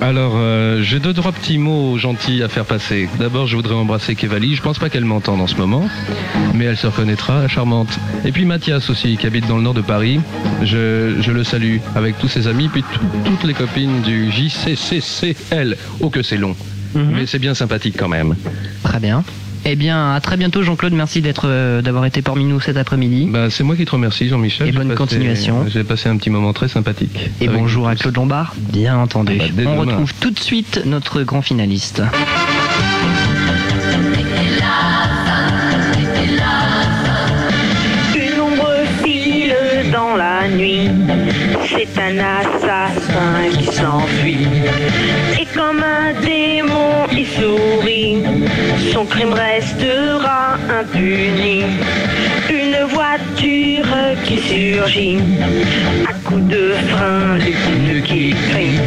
Alors, 0.00 0.32
euh, 0.34 0.82
j'ai 0.82 0.98
deux, 0.98 1.12
trois 1.12 1.30
petits 1.30 1.58
mots 1.58 1.98
gentils 1.98 2.42
à 2.42 2.48
faire 2.48 2.64
passer. 2.64 3.08
D'abord, 3.20 3.46
je 3.46 3.54
voudrais 3.54 3.76
embrasser 3.76 4.16
Kevali. 4.16 4.56
Je 4.56 4.62
pense 4.62 4.80
pas 4.80 4.88
qu'elle 4.90 5.04
m'entende 5.04 5.40
en 5.40 5.46
ce 5.46 5.54
moment, 5.54 5.88
mais 6.52 6.64
elle 6.64 6.76
se 6.76 6.88
reconnaîtra, 6.88 7.46
charmante. 7.46 7.96
Et 8.24 8.32
puis 8.32 8.44
Mathias 8.44 8.90
aussi, 8.90 9.16
qui 9.16 9.26
habite 9.28 9.46
dans 9.46 9.56
le 9.56 9.62
nord 9.62 9.74
de 9.74 9.82
Paris. 9.82 10.18
Je, 10.64 11.14
je 11.20 11.30
le 11.30 11.44
salue 11.44 11.76
avec 11.94 12.18
tous 12.18 12.26
ses 12.28 12.48
amis, 12.48 12.68
puis 12.68 12.82
tout- 12.82 13.00
toutes 13.24 13.44
les 13.44 13.54
copines 13.54 14.00
du 14.02 14.32
JCCCL. 14.32 15.76
Oh 16.00 16.10
que 16.10 16.22
c'est 16.24 16.38
long, 16.38 16.56
mais 16.96 17.26
c'est 17.26 17.38
bien 17.38 17.54
sympathique 17.54 17.94
quand 17.96 18.08
même. 18.08 18.34
Très 18.82 18.98
bien. 18.98 19.22
Eh 19.68 19.74
bien, 19.74 20.14
à 20.14 20.20
très 20.20 20.36
bientôt, 20.36 20.62
Jean-Claude. 20.62 20.92
Merci 20.92 21.20
d'être, 21.22 21.48
euh, 21.48 21.82
d'avoir 21.82 22.04
été 22.06 22.22
parmi 22.22 22.44
nous 22.44 22.60
cet 22.60 22.76
après-midi. 22.76 23.26
Bah, 23.28 23.50
c'est 23.50 23.64
moi 23.64 23.74
qui 23.74 23.84
te 23.84 23.90
remercie, 23.90 24.28
Jean-Michel. 24.28 24.68
Et 24.68 24.70
J'ai 24.72 24.78
bonne 24.78 24.88
passé- 24.88 24.96
continuation. 24.98 25.66
J'ai 25.68 25.82
passé 25.82 26.08
un 26.08 26.16
petit 26.16 26.30
moment 26.30 26.52
très 26.52 26.68
sympathique. 26.68 27.30
Et 27.40 27.48
bonjour 27.48 27.88
à. 27.88 27.96
Claude 27.96 28.14
Lombard, 28.14 28.54
bien 28.56 28.96
entendu. 28.96 29.38
Ah 29.40 29.44
bah, 29.52 29.62
On 29.66 29.80
demain. 29.80 29.92
retrouve 29.92 30.14
tout 30.20 30.30
de 30.30 30.38
suite 30.38 30.82
notre 30.86 31.22
grand 31.22 31.42
finaliste. 31.42 32.00
Une 38.14 38.40
ombre 38.40 38.68
file 39.02 39.54
dans 39.92 40.16
la 40.16 40.48
nuit. 40.48 40.88
C'est 41.68 42.00
un 42.00 42.18
assassin 42.18 43.58
qui 43.58 43.64
s'enfuit. 43.66 44.46
Son 48.96 49.04
crime 49.04 49.34
restera 49.34 50.56
impuni. 50.80 51.64
Une 52.48 52.78
voiture 52.88 53.92
qui 54.24 54.38
surgit. 54.38 55.18
À 56.08 56.14
coups 56.26 56.48
de 56.48 56.72
frein, 56.88 57.36
les 57.36 57.52
pneus 57.52 58.00
qui 58.00 58.30
crient. 58.48 58.80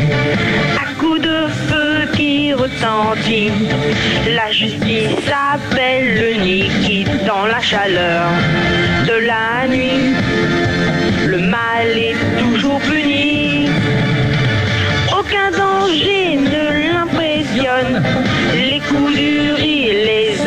À 0.84 1.00
coups 1.00 1.22
de 1.22 1.46
feu 1.68 2.10
qui 2.16 2.52
retentit. 2.54 3.52
La 4.34 4.52
justice 4.52 5.30
appelle 5.54 6.16
le 6.22 6.44
Niki 6.44 7.06
dans 7.28 7.46
la 7.46 7.60
chaleur 7.60 8.32
de 9.06 9.28
la 9.28 9.68
nuit. 9.68 10.16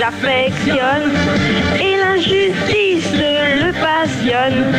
Les 0.03 0.09
affectionnent. 0.09 1.13
Et 1.81 1.97
l'injustice 1.97 3.13
le 3.13 3.73
passionne. 3.73 4.73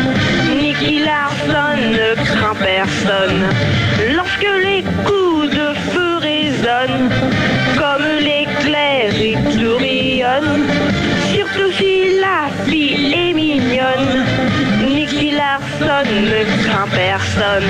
Nicky 0.60 1.00
Larson 1.00 1.78
ne 1.92 2.16
craint 2.26 2.56
personne. 2.56 3.44
Lorsque 4.16 4.48
les 4.64 4.84
coups 5.06 5.50
de 5.50 5.74
feu 5.92 6.18
résonnent, 6.18 7.10
comme 7.78 8.06
l'éclair 8.20 9.14
il 9.16 9.38
tourbillonne. 9.58 10.68
Surtout 11.34 11.72
si 11.78 12.20
la 12.20 12.50
fille 12.66 13.14
est 13.14 13.34
mignonne. 13.34 14.26
Nicky 14.88 15.32
Larson 15.32 16.10
ne 16.12 16.68
craint 16.68 16.88
personne. 16.88 17.70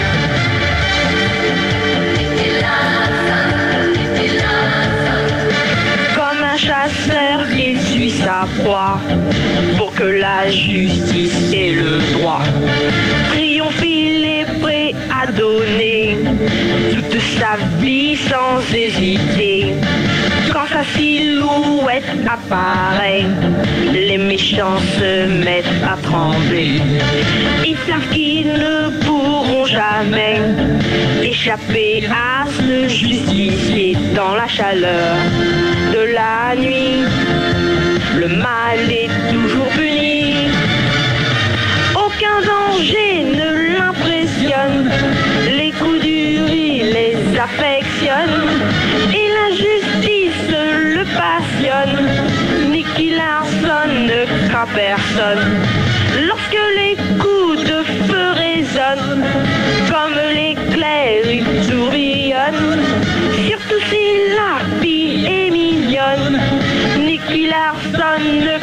Chasseur, 6.83 7.45
il 7.51 7.79
suit 7.81 8.09
sa 8.09 8.45
proie 8.59 8.99
pour 9.77 9.93
que 9.93 10.03
la 10.03 10.49
justice 10.49 11.53
ait 11.53 11.71
le 11.71 11.99
droit. 12.13 12.41
Triomphe, 13.31 13.83
il 13.83 14.25
est 14.25 14.59
prêt 14.59 14.93
à 15.11 15.31
donner 15.31 16.17
toute 16.91 17.19
sa 17.39 17.57
vie 17.79 18.17
sans 18.17 18.59
hésiter. 18.75 19.73
Quand 20.51 20.67
sa 20.67 20.83
silhouette 20.95 22.03
apparaît, 22.27 23.25
les 23.93 24.17
méchants 24.17 24.79
se 24.97 25.25
mettent 25.45 25.79
à 25.87 25.95
trembler. 26.01 26.81
Ils 27.65 27.77
savent 27.87 28.09
qu'ils 28.11 28.47
ne 28.47 29.05
pourront 29.05 29.65
jamais 29.65 30.39
échapper 31.21 32.03
à 32.09 32.45
ce 32.47 32.87
justicier 32.87 33.95
dans 34.15 34.35
la 34.35 34.47
chaleur 34.47 35.15
la 36.05 36.55
nuit. 36.55 37.05
Le 38.15 38.27
mal 38.27 38.79
est 38.89 39.09
toujours 39.31 39.67
puni. 39.69 40.49
Aucun 41.95 42.39
danger 42.41 43.23
ne 43.23 43.77
l'impressionne. 43.77 44.89
Les 45.57 45.71
coups 45.71 46.01
du 46.01 46.41
riz 46.41 46.83
les 46.83 47.17
affectionnent. 47.39 48.49
Et 49.19 49.27
l'injustice 49.35 50.49
le 50.49 51.03
passionne. 51.21 51.99
Nicky 52.71 53.11
Larson 53.11 53.89
ne 54.09 54.49
craint 54.49 54.67
personne. 54.73 55.45
Lorsque 56.27 56.63
les 56.77 56.95
coups 57.17 57.63
de 57.63 57.83
feu 58.07 58.31
résonnent, 58.35 59.23
comme 59.89 60.17
l'éclair 60.33 61.23
il 61.25 61.45
tourbillonne. 61.67 62.81
Surtout 63.47 63.81
si 63.89 64.03
la 64.37 64.72
mignonne. 66.03 66.39
Nicky 67.05 67.47
Larson 67.47 68.23
ne 68.45 68.62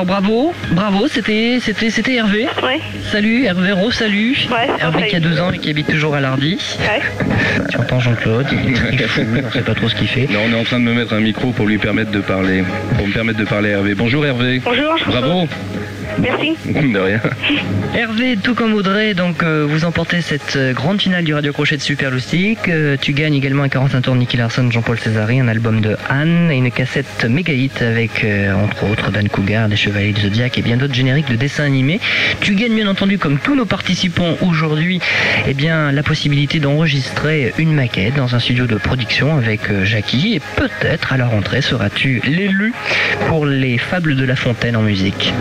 Alors 0.00 0.20
bravo, 0.22 0.54
bravo, 0.70 1.08
c'était 1.08 1.58
c'était 1.60 1.90
c'était 1.90 2.14
Hervé. 2.14 2.46
Ouais. 2.62 2.80
Salut 3.12 3.44
Hervé 3.44 3.72
Rose, 3.72 3.92
salut. 3.92 4.34
Ouais, 4.50 4.66
Hervé 4.80 5.08
qui 5.08 5.16
a 5.16 5.20
deux 5.20 5.38
ans 5.38 5.52
et 5.52 5.58
qui 5.58 5.68
habite 5.68 5.88
toujours 5.88 6.14
à 6.14 6.20
l'Ardi. 6.20 6.56
Ouais. 6.80 7.02
Tu 7.68 7.76
entends 7.76 8.00
Jean-Claude, 8.00 8.46
il 8.50 8.98
est 8.98 9.06
fou, 9.08 9.20
on 9.46 9.50
sait 9.50 9.60
pas 9.60 9.74
trop 9.74 9.90
ce 9.90 9.94
qu'il 9.94 10.08
fait. 10.08 10.26
Non, 10.32 10.38
on 10.48 10.56
est 10.56 10.58
en 10.58 10.64
train 10.64 10.78
de 10.78 10.84
me 10.84 10.94
mettre 10.94 11.12
un 11.12 11.20
micro 11.20 11.50
pour 11.50 11.66
lui 11.66 11.76
permettre 11.76 12.12
de 12.12 12.20
parler. 12.20 12.64
Pour 12.96 13.08
me 13.08 13.12
permettre 13.12 13.40
de 13.40 13.44
parler 13.44 13.74
à 13.74 13.76
Hervé. 13.76 13.94
Bonjour 13.94 14.24
Hervé. 14.24 14.62
Bonjour. 14.64 14.96
Bravo. 15.06 15.46
Merci. 16.20 16.56
De 16.66 16.98
rien. 16.98 17.20
Hervé, 17.94 18.36
tout 18.42 18.54
comme 18.54 18.74
Audrey, 18.74 19.14
donc 19.14 19.42
euh, 19.42 19.66
vous 19.68 19.84
emportez 19.84 20.20
cette 20.20 20.56
euh, 20.56 20.72
grande 20.72 21.00
finale 21.00 21.24
du 21.24 21.34
Radio 21.34 21.52
Crochet 21.52 21.76
de 21.76 21.82
Super 21.82 22.10
Loustic. 22.10 22.68
Euh, 22.68 22.96
tu 23.00 23.12
gagnes 23.12 23.34
également 23.34 23.62
un 23.62 23.68
45 23.68 24.00
tours 24.02 24.14
de 24.14 24.20
Nicky 24.20 24.36
Larson, 24.36 24.70
Jean-Paul 24.70 24.98
Césari, 24.98 25.40
un 25.40 25.48
album 25.48 25.80
de 25.80 25.96
Anne 26.08 26.50
et 26.50 26.56
une 26.56 26.70
cassette 26.70 27.24
méga 27.28 27.52
hit 27.52 27.82
avec 27.82 28.24
euh, 28.24 28.52
entre 28.54 28.84
autres 28.90 29.10
Dan 29.10 29.28
Cougar, 29.28 29.68
Les 29.68 29.76
Chevaliers 29.76 30.12
du 30.12 30.22
Zodiac 30.22 30.58
et 30.58 30.62
bien 30.62 30.76
d'autres 30.76 30.94
génériques 30.94 31.28
de 31.30 31.36
dessins 31.36 31.64
animés. 31.64 32.00
Tu 32.40 32.54
gagnes 32.54 32.74
bien 32.74 32.88
entendu, 32.88 33.18
comme 33.18 33.38
tous 33.38 33.54
nos 33.54 33.66
participants 33.66 34.36
aujourd'hui, 34.40 35.00
eh 35.46 35.54
bien 35.54 35.92
la 35.92 36.02
possibilité 36.02 36.60
d'enregistrer 36.60 37.52
une 37.58 37.72
maquette 37.72 38.14
dans 38.14 38.34
un 38.34 38.38
studio 38.38 38.66
de 38.66 38.76
production 38.76 39.36
avec 39.36 39.70
euh, 39.70 39.84
Jackie 39.84 40.34
et 40.34 40.40
peut-être 40.56 41.12
à 41.12 41.16
la 41.16 41.26
rentrée 41.26 41.62
seras-tu 41.62 42.20
l'élu 42.24 42.72
pour 43.28 43.46
les 43.46 43.78
Fables 43.78 44.16
de 44.16 44.24
La 44.24 44.36
Fontaine 44.36 44.76
en 44.76 44.82
musique. 44.82 45.32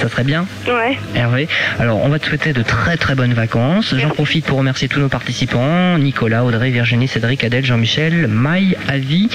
Ça 0.00 0.08
serait 0.08 0.24
bien 0.24 0.46
Ouais. 0.66 0.98
Hervé. 1.14 1.48
Alors, 1.78 2.02
on 2.04 2.08
va 2.08 2.18
te 2.18 2.26
souhaiter 2.26 2.52
de 2.52 2.62
très 2.62 2.96
très 2.96 3.14
bonnes 3.14 3.34
vacances. 3.34 3.94
J'en 3.96 4.10
profite 4.10 4.44
pour 4.46 4.58
remercier 4.58 4.88
tous 4.88 5.00
nos 5.00 5.08
participants 5.08 5.98
Nicolas, 5.98 6.44
Audrey, 6.44 6.70
Virginie, 6.70 7.08
Cédric, 7.08 7.44
Adèle, 7.44 7.64
Jean-Michel, 7.64 8.26
Maï, 8.28 8.76
Avi, 8.88 9.28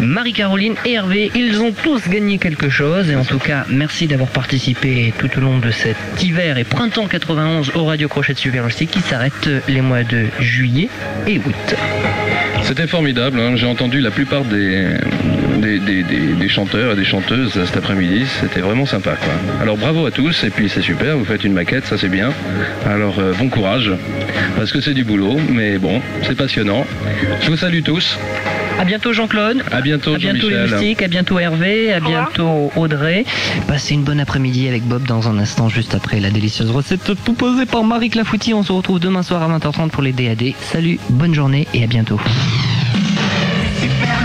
Marie-Caroline 0.00 0.74
et 0.84 0.94
Hervé. 0.94 1.30
Ils 1.34 1.60
ont 1.60 1.72
tous 1.72 2.08
gagné 2.08 2.38
quelque 2.38 2.68
chose. 2.68 3.10
Et 3.10 3.16
en 3.16 3.24
tout 3.24 3.38
cas, 3.38 3.64
merci 3.68 4.06
d'avoir 4.06 4.28
participé 4.28 5.12
tout 5.18 5.30
au 5.36 5.40
long 5.40 5.58
de 5.58 5.70
cet 5.70 5.96
hiver 6.22 6.58
et 6.58 6.64
printemps 6.64 7.06
91 7.06 7.72
au 7.74 7.84
Radio 7.84 8.08
Crochet 8.08 8.34
de 8.34 8.38
Super 8.38 8.62
qui 8.68 9.00
s'arrête 9.00 9.48
les 9.68 9.80
mois 9.80 10.02
de 10.04 10.26
juillet 10.40 10.88
et 11.26 11.38
août. 11.38 11.74
C'était 12.74 12.86
formidable, 12.86 13.38
hein. 13.38 13.54
j'ai 13.54 13.66
entendu 13.66 14.00
la 14.00 14.10
plupart 14.10 14.46
des, 14.46 14.88
chanteurs 16.48 16.92
et 16.92 16.96
des 16.96 17.04
chanteuses 17.04 17.62
cet 17.66 17.76
après-midi, 17.76 18.24
c'était 18.40 18.62
vraiment 18.62 18.86
sympa. 18.86 19.18
Alors 19.60 19.76
bravo 19.76 20.06
à 20.06 20.10
tous, 20.10 20.42
et 20.44 20.48
puis 20.48 20.70
c'est 20.70 20.80
super, 20.80 21.18
vous 21.18 21.26
faites 21.26 21.44
une 21.44 21.52
maquette, 21.52 21.84
ça 21.84 21.98
c'est 21.98 22.08
bien. 22.08 22.32
Alors 22.86 23.18
euh, 23.18 23.34
bon 23.34 23.50
courage, 23.50 23.90
parce 24.56 24.72
que 24.72 24.80
c'est 24.80 24.94
du 24.94 25.04
boulot, 25.04 25.38
mais 25.50 25.76
bon, 25.76 26.00
c'est 26.22 26.34
passionnant. 26.34 26.86
Je 27.42 27.50
vous 27.50 27.58
salue 27.58 27.82
tous, 27.82 28.18
à 28.82 28.84
bientôt 28.84 29.12
Jean-Claude. 29.12 29.62
À 29.70 29.80
bientôt. 29.80 30.14
À 30.14 30.18
bientôt 30.18 30.50
Mystique. 30.50 31.02
À 31.02 31.06
bientôt 31.06 31.38
Hervé. 31.38 31.92
À 31.92 32.00
bientôt 32.00 32.72
Audrey. 32.74 33.24
Passez 33.68 33.94
une 33.94 34.02
bonne 34.02 34.18
après-midi 34.18 34.66
avec 34.66 34.82
Bob 34.82 35.04
dans 35.06 35.28
un 35.28 35.38
instant, 35.38 35.68
juste 35.68 35.94
après 35.94 36.18
la 36.18 36.30
délicieuse 36.30 36.72
recette 36.72 37.14
proposée 37.14 37.64
par 37.64 37.84
Marie 37.84 38.10
Clafouti. 38.10 38.54
On 38.54 38.64
se 38.64 38.72
retrouve 38.72 38.98
demain 38.98 39.22
soir 39.22 39.40
à 39.40 39.56
20h30 39.56 39.90
pour 39.90 40.02
les 40.02 40.12
DAD. 40.12 40.54
Salut, 40.58 40.98
bonne 41.10 41.32
journée 41.32 41.68
et 41.72 41.84
à 41.84 41.86
bientôt. 41.86 42.18
Super 43.80 44.18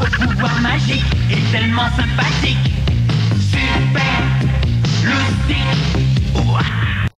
au 0.00 0.26
pouvoir 0.26 0.60
magique 0.60 1.02
et 1.28 1.40
tellement 1.50 1.90
sympathique. 1.96 2.70
Super 3.40 4.22
loustique. 5.02 5.92